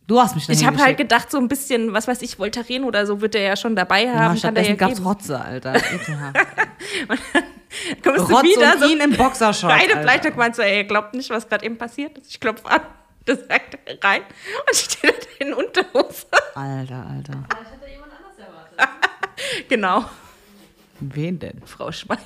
[0.07, 3.07] Du hast mich ich habe halt gedacht, so ein bisschen, was weiß ich, Voltaren oder
[3.07, 4.33] so wird er ja schon dabei ja, haben.
[4.33, 5.07] der stattdessen ja gab's geben.
[5.07, 5.75] Rotze, Alter.
[5.75, 6.37] Ekelhaft.
[8.03, 10.01] Kommst Rotz du wieder und so ihn im Boxershort, Beide Alter.
[10.03, 12.29] Bleichtag meinst du, ey, ihr glaubt nicht, was gerade eben passiert ist.
[12.29, 12.81] Ich klopfe an.
[13.27, 14.21] Das sagt er rein
[14.67, 16.27] und steht da in Unterhose.
[16.53, 17.43] Alter, Alter.
[17.49, 19.67] Vielleicht hat er jemand anders erwartet.
[19.67, 20.05] genau,
[20.99, 21.61] Wen denn?
[21.65, 22.19] Frau Schmeier.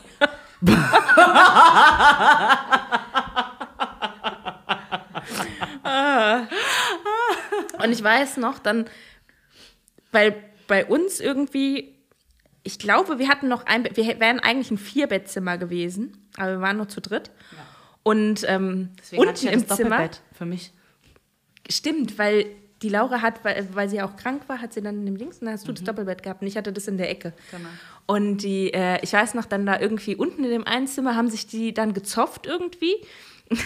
[5.83, 6.47] Ah.
[7.83, 8.85] Und ich weiß noch, dann,
[10.11, 10.35] weil
[10.67, 11.95] bei uns irgendwie,
[12.63, 16.77] ich glaube, wir hatten noch ein, wir wären eigentlich ein Vierbettzimmer gewesen, aber wir waren
[16.77, 17.31] nur zu dritt.
[18.03, 20.71] Und ähm, unten im Zimmer, für mich.
[21.69, 22.45] stimmt, weil
[22.81, 25.39] die Laura hat, weil, weil sie auch krank war, hat sie dann in dem Links
[25.39, 27.33] und dann hast du das Doppelbett gehabt und ich hatte das in der Ecke.
[27.51, 27.69] Genau.
[28.05, 31.29] Und die, äh, ich weiß noch, dann da irgendwie unten in dem einen Zimmer haben
[31.29, 32.95] sich die dann gezopft irgendwie.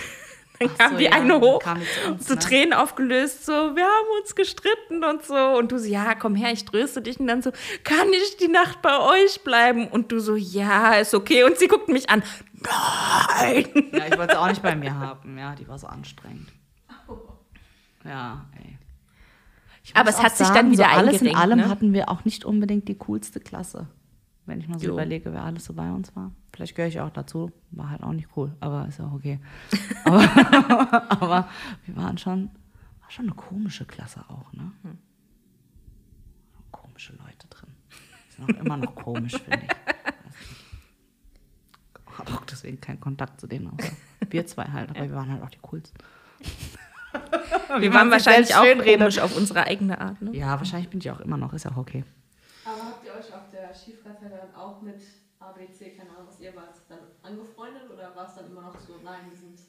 [0.60, 2.40] dann kam so, die ja, eine hoch, zu uns, so ne?
[2.40, 5.36] Tränen aufgelöst, so, wir haben uns gestritten und so.
[5.36, 7.20] Und du so, ja, komm her, ich tröste dich.
[7.20, 7.52] Und dann so,
[7.84, 9.88] kann ich die Nacht bei euch bleiben?
[9.88, 11.44] Und du so, ja, ist okay.
[11.44, 12.24] Und sie guckt mich an,
[12.54, 13.66] nein.
[13.92, 15.38] Ja, ich wollte sie auch nicht bei mir haben.
[15.38, 16.50] Ja, die war so anstrengend.
[18.06, 18.78] Ja, ey.
[19.94, 21.70] Aber es hat sich dann wieder so alles in allem ne?
[21.70, 23.88] hatten wir auch nicht unbedingt die coolste Klasse.
[24.46, 24.94] Wenn ich mal so Jo.
[24.94, 26.32] überlege, wer alles so bei uns war.
[26.52, 27.52] Vielleicht gehöre ich auch dazu.
[27.72, 29.40] War halt auch nicht cool, aber ist auch okay.
[30.06, 30.22] aber,
[31.10, 31.50] aber
[31.86, 32.50] wir waren schon,
[33.02, 34.72] war schon eine komische Klasse auch, ne?
[34.84, 34.98] Hm.
[36.72, 37.70] Komische Leute drin.
[38.30, 39.70] Sind auch immer noch komisch, finde ich.
[42.18, 43.68] Habe auch deswegen keinen Kontakt zu denen.
[43.68, 43.94] Außer
[44.30, 45.98] wir zwei halt, aber wir waren halt auch die coolsten.
[47.80, 50.22] Wir waren sich wahrscheinlich auch komisch auf unsere eigene Art.
[50.22, 50.36] Ne?
[50.36, 52.04] Ja, wahrscheinlich bin ich auch immer noch, ist ja auch okay.
[52.66, 53.44] Aber habt ihr euch auf
[54.24, 54.96] Skifreizeit dann auch mit
[55.40, 58.94] ABC, keine Ahnung, was ihr wart, dann angefreundet oder war es dann immer noch so,
[59.04, 59.60] nein, wir sind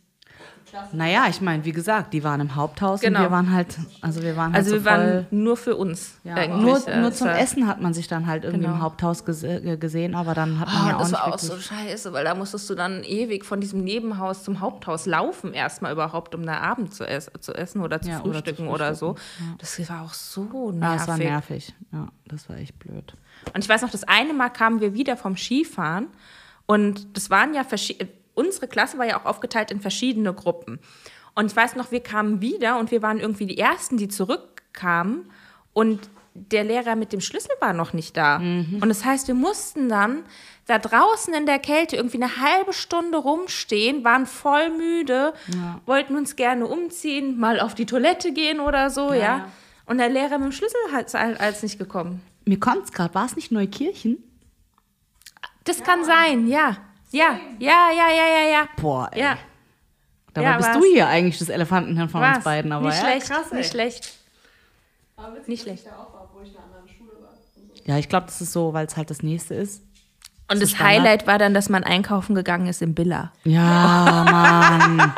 [0.69, 0.97] Klasse?
[0.97, 3.19] Naja, ich meine, wie gesagt, die waren im Haupthaus Genau.
[3.19, 5.77] und wir waren halt, also wir waren halt Also so wir waren voll, nur für
[5.77, 6.19] uns.
[6.25, 6.63] ja, eigentlich.
[6.63, 8.77] nur, Äh, nur es zum Essen hat man sich dann halt irgendwie Genau.
[8.77, 11.35] im Haupthaus gese äh, gesehen, aber dann hat man Oh, ja auch das nicht war
[11.35, 15.53] auch so scheiße, weil da musstest du dann ewig von diesem Nebenhaus zum Haupthaus laufen,
[15.53, 18.69] erstmal überhaupt, um da Abend zu, ess zu essen oder zu, Ja, oder zu frühstücken
[18.69, 19.17] oder so.
[19.59, 20.81] Das war auch so nervig.
[20.83, 21.75] ja, es war nervig.
[21.93, 23.15] Ja, das war echt blöd.
[23.53, 26.07] Und ich weiß noch, das eine Mal kamen wir wieder vom Skifahren
[26.67, 27.65] und das waren ja
[28.35, 30.79] unsere Klasse war ja auch aufgeteilt in verschiedene Gruppen.
[31.35, 35.31] Und ich weiß noch, wir kamen wieder und wir waren irgendwie die Ersten, die zurückkamen
[35.73, 38.39] und der Lehrer mit dem Schlüssel war noch nicht da.
[38.81, 40.25] Und das heißt, wir mussten dann
[40.67, 45.33] da draußen in der Kälte irgendwie eine halbe Stunde rumstehen, waren voll müde,
[45.87, 49.19] wollten uns gerne umziehen, mal auf die Toilette gehen oder so, ja.
[49.19, 49.49] ja.
[49.87, 52.21] Und der Lehrer mit dem Schlüssel hat als nicht gekommen.
[52.45, 54.19] Mir kommt's gerade, war es nicht Neukirchen?
[55.65, 56.77] Das kann sein, ja.
[57.11, 58.69] Ja, ja, ja, ja, ja, ja.
[58.81, 59.21] Boah, ey.
[59.21, 59.39] Ja,
[60.35, 60.79] Dabei ja, bist war's.
[60.79, 62.37] du hier eigentlich das Elefantenhirn von war's.
[62.37, 62.73] uns beiden.
[62.73, 63.59] Aber nicht ja, schlecht, krass, ey.
[63.59, 64.13] nicht schlecht.
[65.17, 65.85] Aber witzig, Nicht schlecht.
[65.85, 67.31] ich da auch war, wo ich in einer anderen Schule war.
[67.31, 67.83] Und so.
[67.85, 69.83] Ja, ich glaube, das ist so, weil es halt das nächste ist.
[70.51, 70.89] Und das Standard.
[70.91, 73.33] Highlight war dann, dass man einkaufen gegangen ist im Billa.
[73.45, 75.15] Ja, Mann.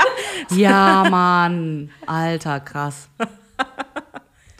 [0.50, 1.90] Ja, Mann.
[2.06, 3.08] Alter, krass.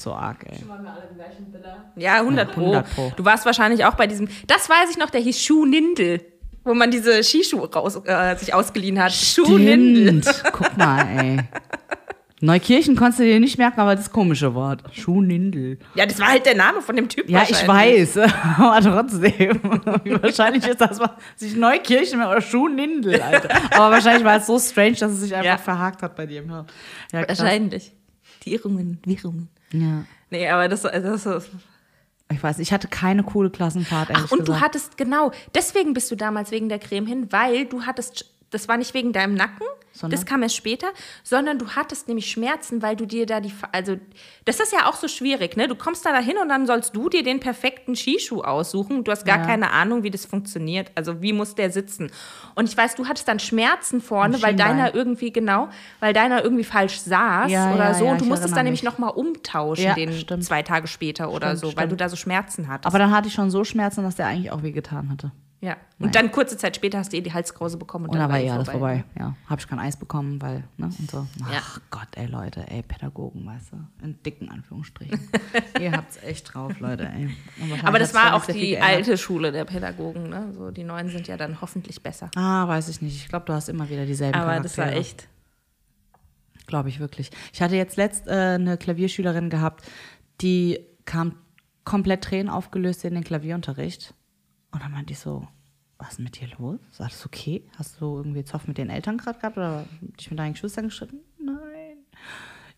[0.07, 0.69] So arg, ey.
[0.69, 1.91] Waren wir alle im gleichen Villa.
[1.97, 2.61] Ja, 100 Pro.
[2.61, 3.13] 100 Pro.
[3.17, 6.21] Du warst wahrscheinlich auch bei diesem, das weiß ich noch, der hieß Schuhnindel,
[6.63, 9.13] wo man diese Skischuhe raus, äh, sich ausgeliehen hat.
[9.13, 10.23] Schuhnindel.
[10.53, 11.41] Guck mal, ey.
[12.41, 14.85] Neukirchen konntest du dir nicht merken, aber das komische Wort.
[14.93, 15.81] Schuhnindel.
[15.97, 18.19] Ja, das war halt der Name von dem Typ Ja, ich weiß,
[18.59, 19.61] aber trotzdem.
[20.05, 23.49] Wie wahrscheinlich ist das, was sich Neukirchen oder Schuhnindel, Alter.
[23.73, 25.59] Aber wahrscheinlich war es so strange, dass es sich einfach Ja.
[25.59, 26.67] verhakt hat bei dir im Hirn.
[27.13, 27.27] Ja.
[27.27, 27.93] Wahrscheinlich.
[28.45, 29.49] Die Irrungen, Wirrungen.
[29.73, 30.05] Ja.
[30.31, 31.49] Nee, aber das, das, das
[32.33, 34.61] Ich weiß, ich hatte keine coole Klassenfahrt, Ach, und du gesagt.
[34.61, 38.77] hattest, genau, deswegen bist du damals wegen der Creme hin, weil du hattest das war
[38.77, 40.19] nicht wegen deinem Nacken, Sondern?
[40.19, 40.87] das kam erst später,
[41.25, 43.97] sondern du hattest nämlich Schmerzen, weil du dir da die, also
[44.45, 45.67] das ist ja auch so schwierig, ne?
[45.69, 49.03] Du kommst da dahin und dann sollst du dir den perfekten Skischuh aussuchen.
[49.05, 49.47] Du hast gar Ja.
[49.47, 50.93] keine Ahnung, wie das funktioniert.
[50.95, 52.11] Also wie muss der sitzen?
[52.55, 55.69] Und ich weiß, du hattest dann Schmerzen vorne, weil deiner irgendwie genau,
[56.01, 58.07] weil deiner irgendwie falsch saß Ja, oder ja, so.
[58.07, 58.91] und du musstest dann nämlich mich.
[58.91, 60.45] nochmal umtauschen, den stimmt.
[60.45, 61.93] zwei Tage später oder Stimmt, so, weil stimmt.
[61.93, 62.87] du da so Schmerzen hattest.
[62.87, 65.33] Aber dann hatte ich schon so Schmerzen, dass der eigentlich auch wehgetan hatte.
[65.61, 65.77] Ja.
[65.99, 68.39] Und dann kurze Zeit später hast du eh die Halskrause bekommen und, Und dann dann
[68.39, 69.05] war ja alles vorbei.
[69.19, 71.27] Ja, habe ich kein Eis bekommen, weil, ne, und so.
[71.45, 71.61] Ach Ja.
[71.91, 75.19] Gott, ey, Leute, ey, Pädagogen, weißt du, in dicken Anführungsstrichen.
[75.81, 77.31] Ihr habt's echt drauf, Leute, ey.
[77.85, 80.53] Aber das war auch die alte Schule der Pädagogen, ne?
[80.53, 82.31] So, die neuen sind ja dann hoffentlich besser.
[82.37, 83.17] Ah, weiß ich nicht.
[83.17, 85.01] Ich glaube, du hast immer wieder dieselben Aber das war Charaktere.
[85.01, 85.29] echt.
[86.67, 87.31] Glaube ich wirklich.
[87.53, 89.85] Ich hatte jetzt letzt äh, eine Klavierschülerin gehabt,
[90.41, 91.37] die kam
[91.85, 94.13] komplett Tränen aufgelöst in den Klavierunterricht.
[94.77, 95.49] Und dann meinte ich so,
[95.97, 96.79] was ist denn mit dir los?
[96.91, 97.67] Ist alles okay?
[97.79, 101.21] Hast du irgendwie Zoff mit den Eltern gerade gehabt oder dich mit deinen Geschwistern gestritten?
[101.39, 101.97] Nein,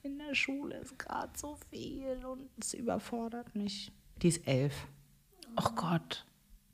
[0.04, 3.90] in der Schule ist gerade so viel und es überfordert mich.
[4.22, 4.86] Die ist elf.
[5.56, 6.24] Oh Gott.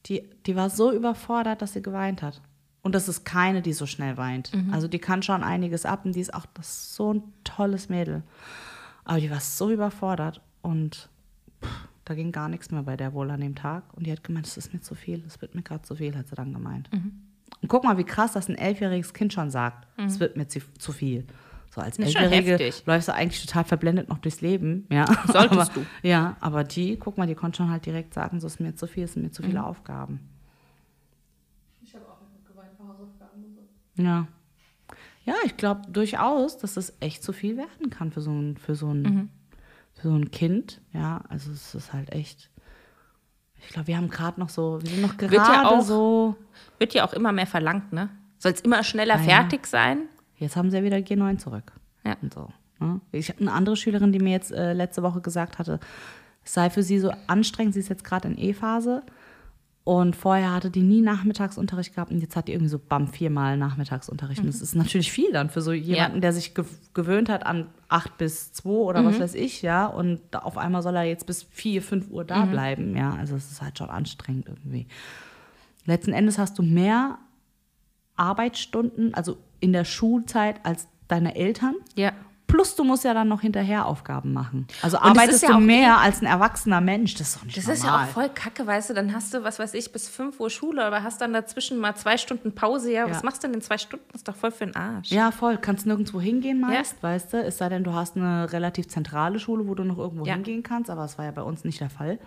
[0.04, 2.42] Die, die war so überfordert, dass sie geweint hat.
[2.82, 4.52] Und das ist keine, die so schnell weint.
[4.72, 7.88] Also die kann schon einiges ab und die ist auch das ist so ein tolles
[7.88, 8.24] Mädel.
[9.04, 11.08] Aber die war so überfordert und
[11.62, 13.92] pff, da ging gar nichts mehr bei der wohl an dem Tag.
[13.94, 16.16] Und die hat gemeint, es ist mir zu viel, es wird mir gerade zu viel,
[16.16, 16.90] hat sie dann gemeint.
[16.92, 19.86] Und guck mal, wie krass das ein elfjähriges Kind schon sagt.
[19.98, 21.26] Es wird mir zu, zu viel.
[21.70, 24.86] So als Das Elfjährige läufst du eigentlich total verblendet noch durchs Leben.
[24.90, 25.06] Ja.
[25.26, 25.86] Solltest aber, du.
[26.06, 28.86] Ja, aber die, guck mal, die konnte schon halt direkt sagen, so ist mir zu
[28.86, 29.64] viel, es sind mir zu viele Mhm.
[29.64, 30.20] Aufgaben.
[31.82, 34.02] Ich habe auch geweint bei Hausaufgaben und so.
[34.02, 34.26] Ja.
[35.24, 38.74] Ja, ich glaube durchaus, dass es echt zu viel werden kann für so ein, für
[38.74, 39.28] so ein, Mhm.
[39.94, 40.80] Für so ein Kind.
[40.92, 42.50] Ja, also es ist halt echt.
[43.56, 46.36] Ich glaube, wir haben gerade noch so, wir sind noch ja gerade auch- so.
[46.78, 48.10] Wird ja auch immer mehr verlangt, ne?
[48.38, 49.26] Soll es immer schneller Ja, ja.
[49.40, 50.02] fertig sein?
[50.36, 51.72] Jetzt haben sie ja wieder G9 zurück.
[52.04, 52.16] Ja.
[52.20, 52.50] Und so.
[52.80, 53.00] Ne?
[53.12, 55.80] Ich habe eine andere Schülerin, die mir jetzt äh, letzte Woche gesagt hatte,
[56.44, 59.02] es sei für sie so anstrengend, sie ist jetzt gerade in E-Phase.
[59.84, 63.58] Und vorher hatte die nie Nachmittagsunterricht gehabt und jetzt hat die irgendwie so bam viermal
[63.58, 64.40] Nachmittagsunterricht.
[64.40, 66.20] Und das ist natürlich viel dann für so jemanden, Ja.
[66.20, 69.84] der sich gew gewöhnt hat an acht bis zwei oder was weiß ich, ja.
[69.86, 73.14] Und auf einmal soll er jetzt bis vier, fünf Uhr da bleiben, ja.
[73.14, 74.86] Also es ist halt schon anstrengend irgendwie.
[75.84, 77.18] Letzten Endes hast du mehr
[78.16, 81.74] Arbeitsstunden, also in der Schulzeit als deine Eltern.
[81.94, 82.12] Ja.
[82.54, 84.66] Plus du musst ja dann noch hinterher Aufgaben machen.
[84.82, 87.14] Also Und es arbeitest ja du mehr als ein erwachsener Mensch.
[87.14, 87.76] Das ist doch nicht Das normal.
[87.78, 90.38] ist ja auch voll kacke, weißt du, dann hast du, was weiß ich, bis 5
[90.38, 92.92] Uhr Schule, aber hast dann dazwischen mal zwei Stunden Pause.
[92.92, 93.24] Ja, was Ja.
[93.24, 94.04] machst du denn in zwei Stunden?
[94.12, 95.10] Das ist doch voll für den Arsch.
[95.10, 95.56] Ja, voll.
[95.58, 97.42] Kannst nirgendwo hingehen meist, weißt du.
[97.42, 100.34] Es sei denn, du hast eine relativ zentrale Schule, wo du noch irgendwo Ja.
[100.34, 102.18] hingehen kannst, aber das war ja bei uns nicht der Fall.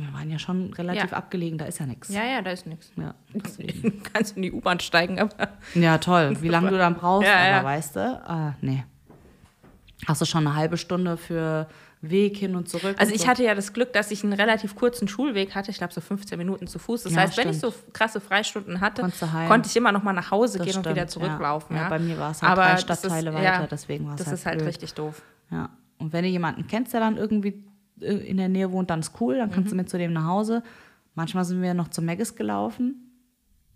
[0.00, 1.16] Wir waren ja schon relativ Ja.
[1.16, 2.08] abgelegen, da ist ja nichts.
[2.08, 2.92] Ja, ja, da ist nichts.
[2.96, 3.14] Ja.
[3.34, 6.36] Du kannst in die U-Bahn steigen, aber ja, toll.
[6.40, 7.64] Wie lange du dann brauchst, Ja, aber ja.
[7.64, 8.00] weißt du,
[8.60, 8.84] äh, nee.
[10.06, 11.66] Hast du schon eine halbe Stunde für
[12.00, 12.94] Weg hin und zurück?
[12.98, 13.26] Also und ich so?
[13.28, 15.72] hatte ja das Glück, dass ich einen relativ kurzen Schulweg hatte.
[15.72, 17.02] Ich glaube so 15 Minuten zu Fuß.
[17.02, 17.94] Das heißt, wenn ich so stimmt.
[17.94, 19.02] krasse Freistunden hatte,
[19.48, 21.74] konnte ich immer noch mal nach Hause Das gehen und stimmt, wieder zurücklaufen.
[21.74, 21.88] ja.
[21.88, 24.28] Bei mir war es halt Aber drei Stadtteile ist, weiter, ja, deswegen war es Das
[24.28, 24.68] halt ist halt blöd.
[24.68, 25.20] richtig doof.
[25.50, 25.70] Ja.
[25.98, 27.64] Und wenn du jemanden kennst, der dann irgendwie
[28.00, 29.80] in der Nähe wohnt, dann ist cool, dann kannst du Mhm.
[29.82, 30.62] mit zu dem nach Hause.
[31.14, 33.12] Manchmal sind wir noch zu Meggis gelaufen,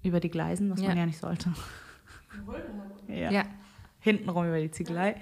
[0.03, 0.89] über die Gleisen, was Ja.
[0.89, 1.53] man ja nicht sollte.
[3.09, 3.31] Ja.
[3.31, 3.45] Ja.
[4.01, 5.17] Hintenrum über die Ziegelei.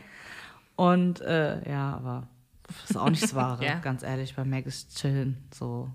[0.77, 2.29] Und äh, ja, aber
[2.67, 3.79] das ist auch nicht das Wahre, Ja.
[3.79, 5.37] ganz ehrlich, bei Meggis chillen.
[5.53, 5.91] So.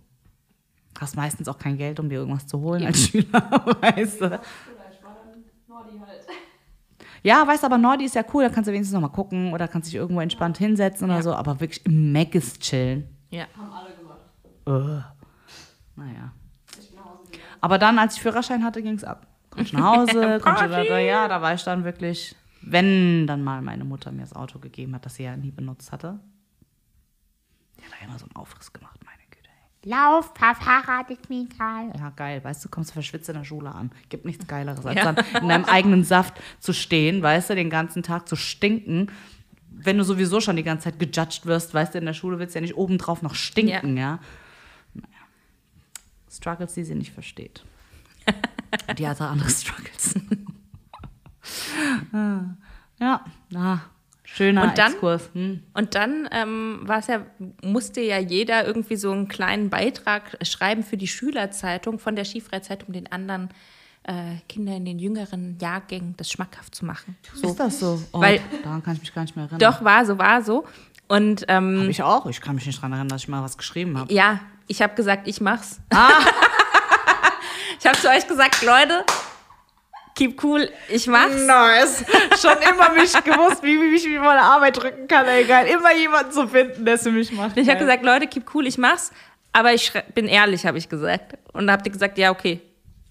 [0.99, 3.25] Hast meistens auch kein Geld, um dir irgendwas zu holen als Schüler,
[3.81, 4.25] weißt du.
[4.27, 4.41] Oder
[4.91, 6.21] ich war dann Nordi halt.
[7.25, 9.51] Ja, weißt du, aber Nordi ist ja cool, da kannst du wenigstens noch mal gucken
[9.51, 11.23] oder kannst dich irgendwo entspannt hinsetzen oder Ja.
[11.23, 13.09] so, aber wirklich im Meggis chillen.
[13.31, 13.45] Ja.
[13.57, 14.19] Haben alle gemacht.
[15.95, 16.13] Naja.
[16.95, 17.43] Nach Hause gegangen.
[17.61, 19.25] Aber dann, als ich Führerschein hatte, ging es ab.
[19.55, 23.63] Ich nach Hause, konnte da, da, ja, da war ich dann wirklich, wenn dann mal
[23.63, 26.19] meine Mutter mir das Auto gegeben hat, das sie ja nie benutzt hatte.
[27.79, 28.94] Die hat da immer so einen Aufriss gemacht.
[29.87, 31.93] Lauf, fahr Fahrrad, ist mir egal.
[31.95, 32.43] Ja, geil.
[32.43, 33.91] Weißt du, kommst du verschwitzt in der Schule an.
[34.09, 35.13] Gibt nichts Geileres, als Ja.
[35.13, 39.11] dann in deinem eigenen Saft zu stehen, weißt du, den ganzen Tag zu stinken.
[39.69, 42.55] Wenn du sowieso schon die ganze Zeit gejudged wirst, weißt du, in der Schule willst
[42.55, 44.19] du ja nicht obendrauf noch stinken, ja.
[44.95, 45.07] Naja.
[46.31, 47.63] Struggles, die sie nicht versteht.
[48.97, 50.15] die hatte andere Struggles.
[52.11, 52.55] Ah.
[52.99, 53.77] ja, ah,
[54.25, 54.91] schöner Und dann?
[54.91, 55.29] Exkurs.
[55.33, 55.63] Hm.
[55.73, 57.25] Und dann ähm, war es ja,
[57.63, 62.93] musste ja jeder irgendwie so einen kleinen Beitrag schreiben für die Schülerzeitung von der Skifreizeitung,
[62.93, 63.49] den anderen
[64.03, 67.15] äh, Kindern in den jüngeren Jahrgängen das schmackhaft zu machen.
[67.33, 67.47] So.
[67.49, 68.01] Ist das so?
[68.11, 69.59] Oh, Weil- daran kann ich mich gar nicht mehr erinnern.
[69.59, 70.65] Doch, war so, war so.
[71.07, 72.25] Und ähm, Hab ich auch.
[72.25, 74.11] Ich kann mich nicht daran erinnern, dass ich mal was geschrieben habe.
[74.13, 75.79] ja, ich habe gesagt, ich mach's.
[75.91, 76.09] Ah.
[77.79, 79.03] ich habe zu euch gesagt, Leute,
[80.15, 81.45] keep cool, ich mach's.
[81.45, 82.05] Nice.
[82.41, 85.67] Schon immer mich gewusst, wie, wie ich mich meine Arbeit drücken kann, ey, geil.
[85.67, 87.57] Immer jemanden zu finden, der es für mich macht.
[87.57, 89.11] Ich habe gesagt, Leute, keep cool, ich mach's.
[89.53, 91.37] Aber ich bin ehrlich, habe ich gesagt.
[91.53, 92.61] Und da habt ihr gesagt, ja, okay,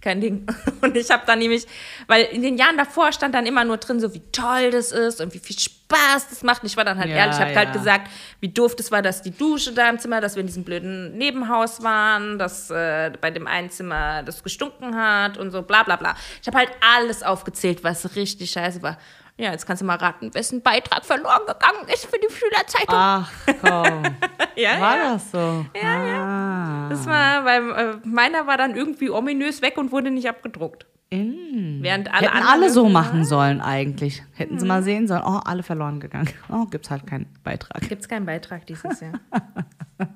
[0.05, 0.47] kein Ding.
[0.83, 1.67] Und ich habe dann nämlich,
[2.07, 5.21] weil in den Jahren davor stand dann immer nur drin, so wie toll das ist
[5.21, 6.63] und wie viel Spaß das macht.
[6.63, 7.57] Und ich war dann halt Ja, ehrlich, ich habe ja.
[7.57, 8.11] halt gesagt,
[8.41, 11.17] wie doof das war, dass die Dusche da im Zimmer, dass wir in diesem blöden
[11.17, 15.97] Nebenhaus waren, dass äh, bei dem einen Zimmer das gestunken hat und so, bla bla
[15.97, 16.15] bla.
[16.41, 18.99] Ich habe halt alles aufgezählt, was richtig scheiße war.
[19.37, 22.95] Ja, jetzt kannst du mal raten, wessen Beitrag verloren gegangen ist für die Schülerzeitung.
[22.95, 24.03] Ach komm.
[24.57, 25.13] ja, War ja.
[25.15, 25.67] das so?
[25.75, 26.89] Ja, ja.
[26.89, 30.87] Das war, weil äh, meiner war dann irgendwie ominös weg und wurde nicht abgedruckt.
[31.11, 34.23] Während alle Hätten alle so irgendwie- machen sollen eigentlich.
[34.35, 36.29] Hätten sie mal sehen sollen, oh, alle verloren gegangen.
[36.51, 37.89] Oh, gibt's halt keinen Beitrag.
[37.89, 39.13] Gibt's keinen Beitrag dieses Jahr.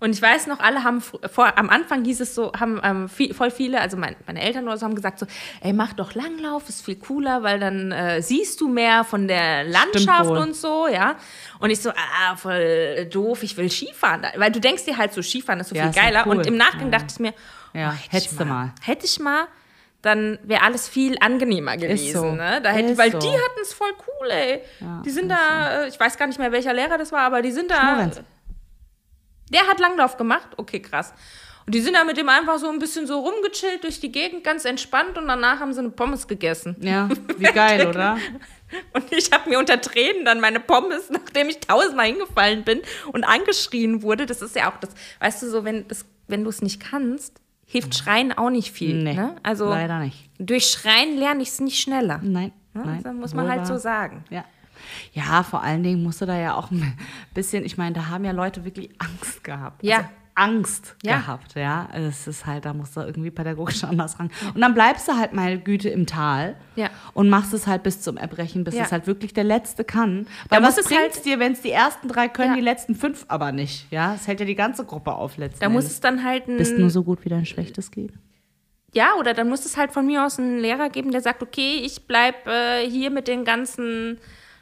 [0.00, 3.34] Und ich weiß noch, alle haben vor, am Anfang hieß es so, haben ähm, viel,
[3.34, 5.26] voll viele, also mein, meine Eltern oder so, haben gesagt so,
[5.60, 9.64] ey, mach doch Langlauf, ist viel cooler, weil dann äh, siehst du mehr von der
[9.64, 11.16] Landschaft und so, ja.
[11.58, 14.24] Und ich so, ah, voll doof, ich will Skifahren.
[14.36, 16.24] Weil du denkst dir halt so, Skifahren ist so Ja, viel ist geiler.
[16.26, 16.38] cool.
[16.38, 16.98] Und im Nachgang Ja.
[16.98, 17.34] dachte ich mir,
[17.74, 18.64] Ja, oh, hätte hättest ich du mal.
[18.66, 18.72] mal.
[18.80, 19.44] Hätte ich mal,
[20.02, 22.18] dann wäre alles viel angenehmer gewesen.
[22.18, 22.32] so.
[22.32, 22.60] Ne?
[22.62, 23.18] Da hätte, Ist weil so.
[23.18, 24.60] die hatten es voll cool, ey.
[24.80, 27.42] Ja, die sind da, äh, ich weiß gar nicht mehr, welcher Lehrer das war, aber
[27.42, 27.76] die sind da.
[27.80, 28.20] Schmorenz.
[29.50, 30.48] Der hat Langlauf gemacht?
[30.56, 31.12] Okay, krass.
[31.66, 34.42] Und die sind da mit dem einfach so ein bisschen so rumgechillt durch die Gegend,
[34.42, 36.74] ganz entspannt und danach haben sie eine Pommes gegessen.
[36.80, 38.16] Ja, wie geil, oder?
[38.94, 42.80] Und ich habe mir unter Tränen dann meine Pommes, nachdem ich tausendmal hingefallen bin
[43.12, 44.90] und angeschrien wurde, das ist ja auch das,
[45.20, 49.02] weißt du, so, wenn, das, wenn du es nicht kannst, hilft Schreien auch nicht viel.
[49.02, 49.36] Nee, ne?
[49.44, 50.28] Also leider nicht.
[50.38, 52.20] durch Schreien lerne ich es nicht schneller.
[52.22, 52.82] Nein, Ne?
[52.84, 53.02] nein.
[53.02, 54.24] Das muss man wohl halt so sagen.
[54.30, 54.44] Ja.
[55.12, 56.96] Ja, vor allen Dingen musst du da ja auch ein
[57.34, 59.82] bisschen, ich meine, da haben ja Leute wirklich Angst gehabt.
[59.82, 59.96] Ja.
[59.98, 61.18] Also Angst Ja.
[61.18, 61.88] gehabt, ja.
[61.92, 64.30] Es ist halt, da musst du irgendwie pädagogisch anders ran.
[64.54, 66.88] Und dann bleibst du halt mal Güte im Tal Ja.
[67.12, 68.84] und machst es halt bis zum Erbrechen, bis Ja.
[68.84, 70.26] es halt wirklich der Letzte kann.
[70.48, 72.62] Da Weil muss was es bringt's halt- dir, wenn es die ersten drei können, die
[72.62, 74.14] letzten fünf aber nicht, ja?
[74.14, 76.78] Es hält ja die ganze Gruppe auf letzten Da muss es dann halt ein, Bist
[76.78, 78.12] nur so gut, wie dein Schlechtes geht.
[78.94, 81.82] ja, oder dann muss es halt von mir aus einen Lehrer geben, der sagt, okay,
[81.84, 84.18] ich bleib äh, hier mit den ganzen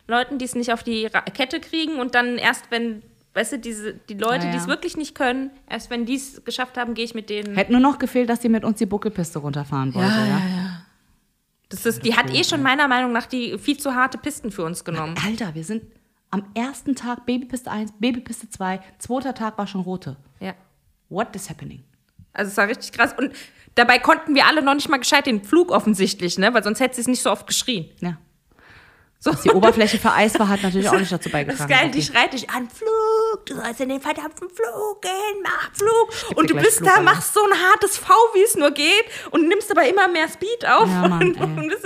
[0.09, 3.03] Leuten, die es nicht auf die Ra Kette kriegen und dann erst, wenn,
[3.35, 4.69] weißt du, diese, die Leute, Ja, die es ja.
[4.69, 7.55] wirklich nicht können, erst wenn die es geschafft haben, gehe ich mit denen.
[7.55, 10.41] Hätte nur noch gefehlt, dass die mit uns die Buckelpiste runterfahren wollte, ja?
[11.69, 14.65] Das ist, die hat eh schon meiner Meinung nach die viel zu harte Pisten für
[14.65, 15.15] uns genommen.
[15.23, 15.83] Alter, wir sind
[16.31, 20.17] am ersten Tag Babypiste 1, Babypiste 2, zweiter Tag war schon rote.
[20.41, 20.55] Ja.
[21.11, 21.85] What is happening?
[22.33, 23.15] Also es war richtig krass.
[23.19, 23.33] Und
[23.75, 26.55] dabei konnten wir alle noch nicht mal gescheit den Flug offensichtlich, ne?
[26.55, 27.87] Weil sonst hätte sie es nicht so oft geschrien.
[28.01, 28.17] Ja.
[29.21, 29.33] So.
[29.33, 31.73] Dass die Oberfläche vereist war, hat natürlich auch nicht dazu Das beigetragen.
[31.73, 32.07] ist geil, die Okay.
[32.13, 36.37] schreit dich an, Flug, du sollst in den verdammten Flug gehen, mach Flug.
[36.39, 37.05] Und du bist da, Flugalarm.
[37.05, 40.65] machst so ein hartes V, wie es nur geht und nimmst aber immer mehr Speed
[40.67, 40.89] auf.
[40.89, 41.85] Ja, Mann, und, und das ist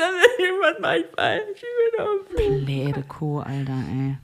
[0.60, 2.66] was mach ich bin am Flug.
[2.66, 4.18] Blöde Kuh, Alter, ey.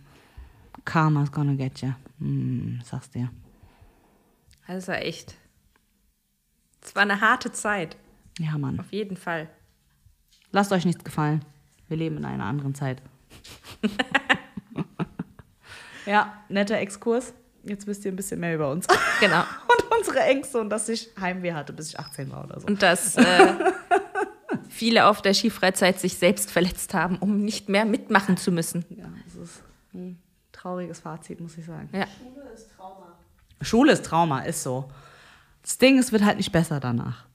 [0.84, 1.96] Karma's gonna get ya.
[2.18, 3.30] Hm, sag's dir.
[4.66, 5.34] Das war echt.
[6.82, 7.96] Es war eine harte Zeit,
[8.38, 8.78] Ja, Mann.
[8.80, 9.48] auf jeden Fall.
[10.52, 11.42] Lasst euch nichts gefallen.
[11.88, 13.02] Wir leben in einer anderen Zeit.
[16.06, 17.32] ja, netter Exkurs.
[17.64, 18.86] Jetzt wisst ihr ein bisschen mehr über uns.
[19.20, 19.40] Genau.
[19.66, 22.68] Und unsere Ängste und dass ich Heimweh hatte, bis ich 18 war oder so.
[22.68, 23.54] Und dass äh,
[24.68, 28.84] viele auf der Skifreizeit sich selbst verletzt haben, um nicht mehr mitmachen zu müssen.
[28.90, 29.62] Ja, das ist
[29.92, 31.88] ein trauriges Fazit, muss ich sagen.
[31.92, 32.06] Ja.
[32.06, 33.18] Schule ist Trauma.
[33.60, 34.88] Schule ist Trauma, ist so.
[35.62, 37.26] Das Ding, es wird halt nicht besser danach.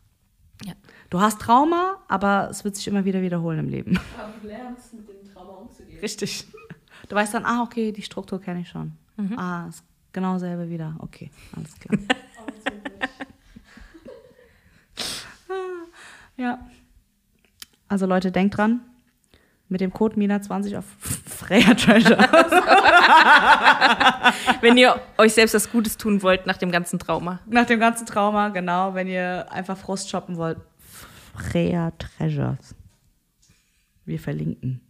[1.14, 4.00] Du hast Trauma, aber es wird sich immer wieder wiederholen im Leben.
[4.18, 6.00] Aber du lernst, mit dem Trauma umzugehen.
[6.00, 6.48] Richtig.
[7.08, 8.94] Du weißt dann, ah, okay, die Struktur kenne ich schon.
[9.38, 10.96] Ah, ist genau selbe wieder.
[10.98, 12.00] Okay, alles klar.
[16.38, 16.58] ja.
[17.88, 18.82] Also Leute, denkt dran,
[19.70, 22.18] mit dem Code MINA20 auf Freya Treasure.
[24.62, 27.40] Wenn ihr euch selbst was Gutes tun wollt nach dem ganzen Trauma.
[27.46, 30.58] Nach dem ganzen Trauma, genau, wenn ihr einfach Frust shoppen wollt.
[31.34, 32.76] Freya Treasures.
[34.06, 34.82] Wir verlinken.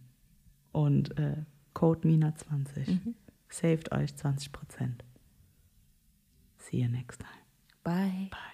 [0.72, 3.14] Und äh, Code MINA20.
[3.48, 4.50] Saved euch 20%.
[6.58, 7.44] See you next time.
[7.84, 8.28] Bye.
[8.30, 8.53] Bye.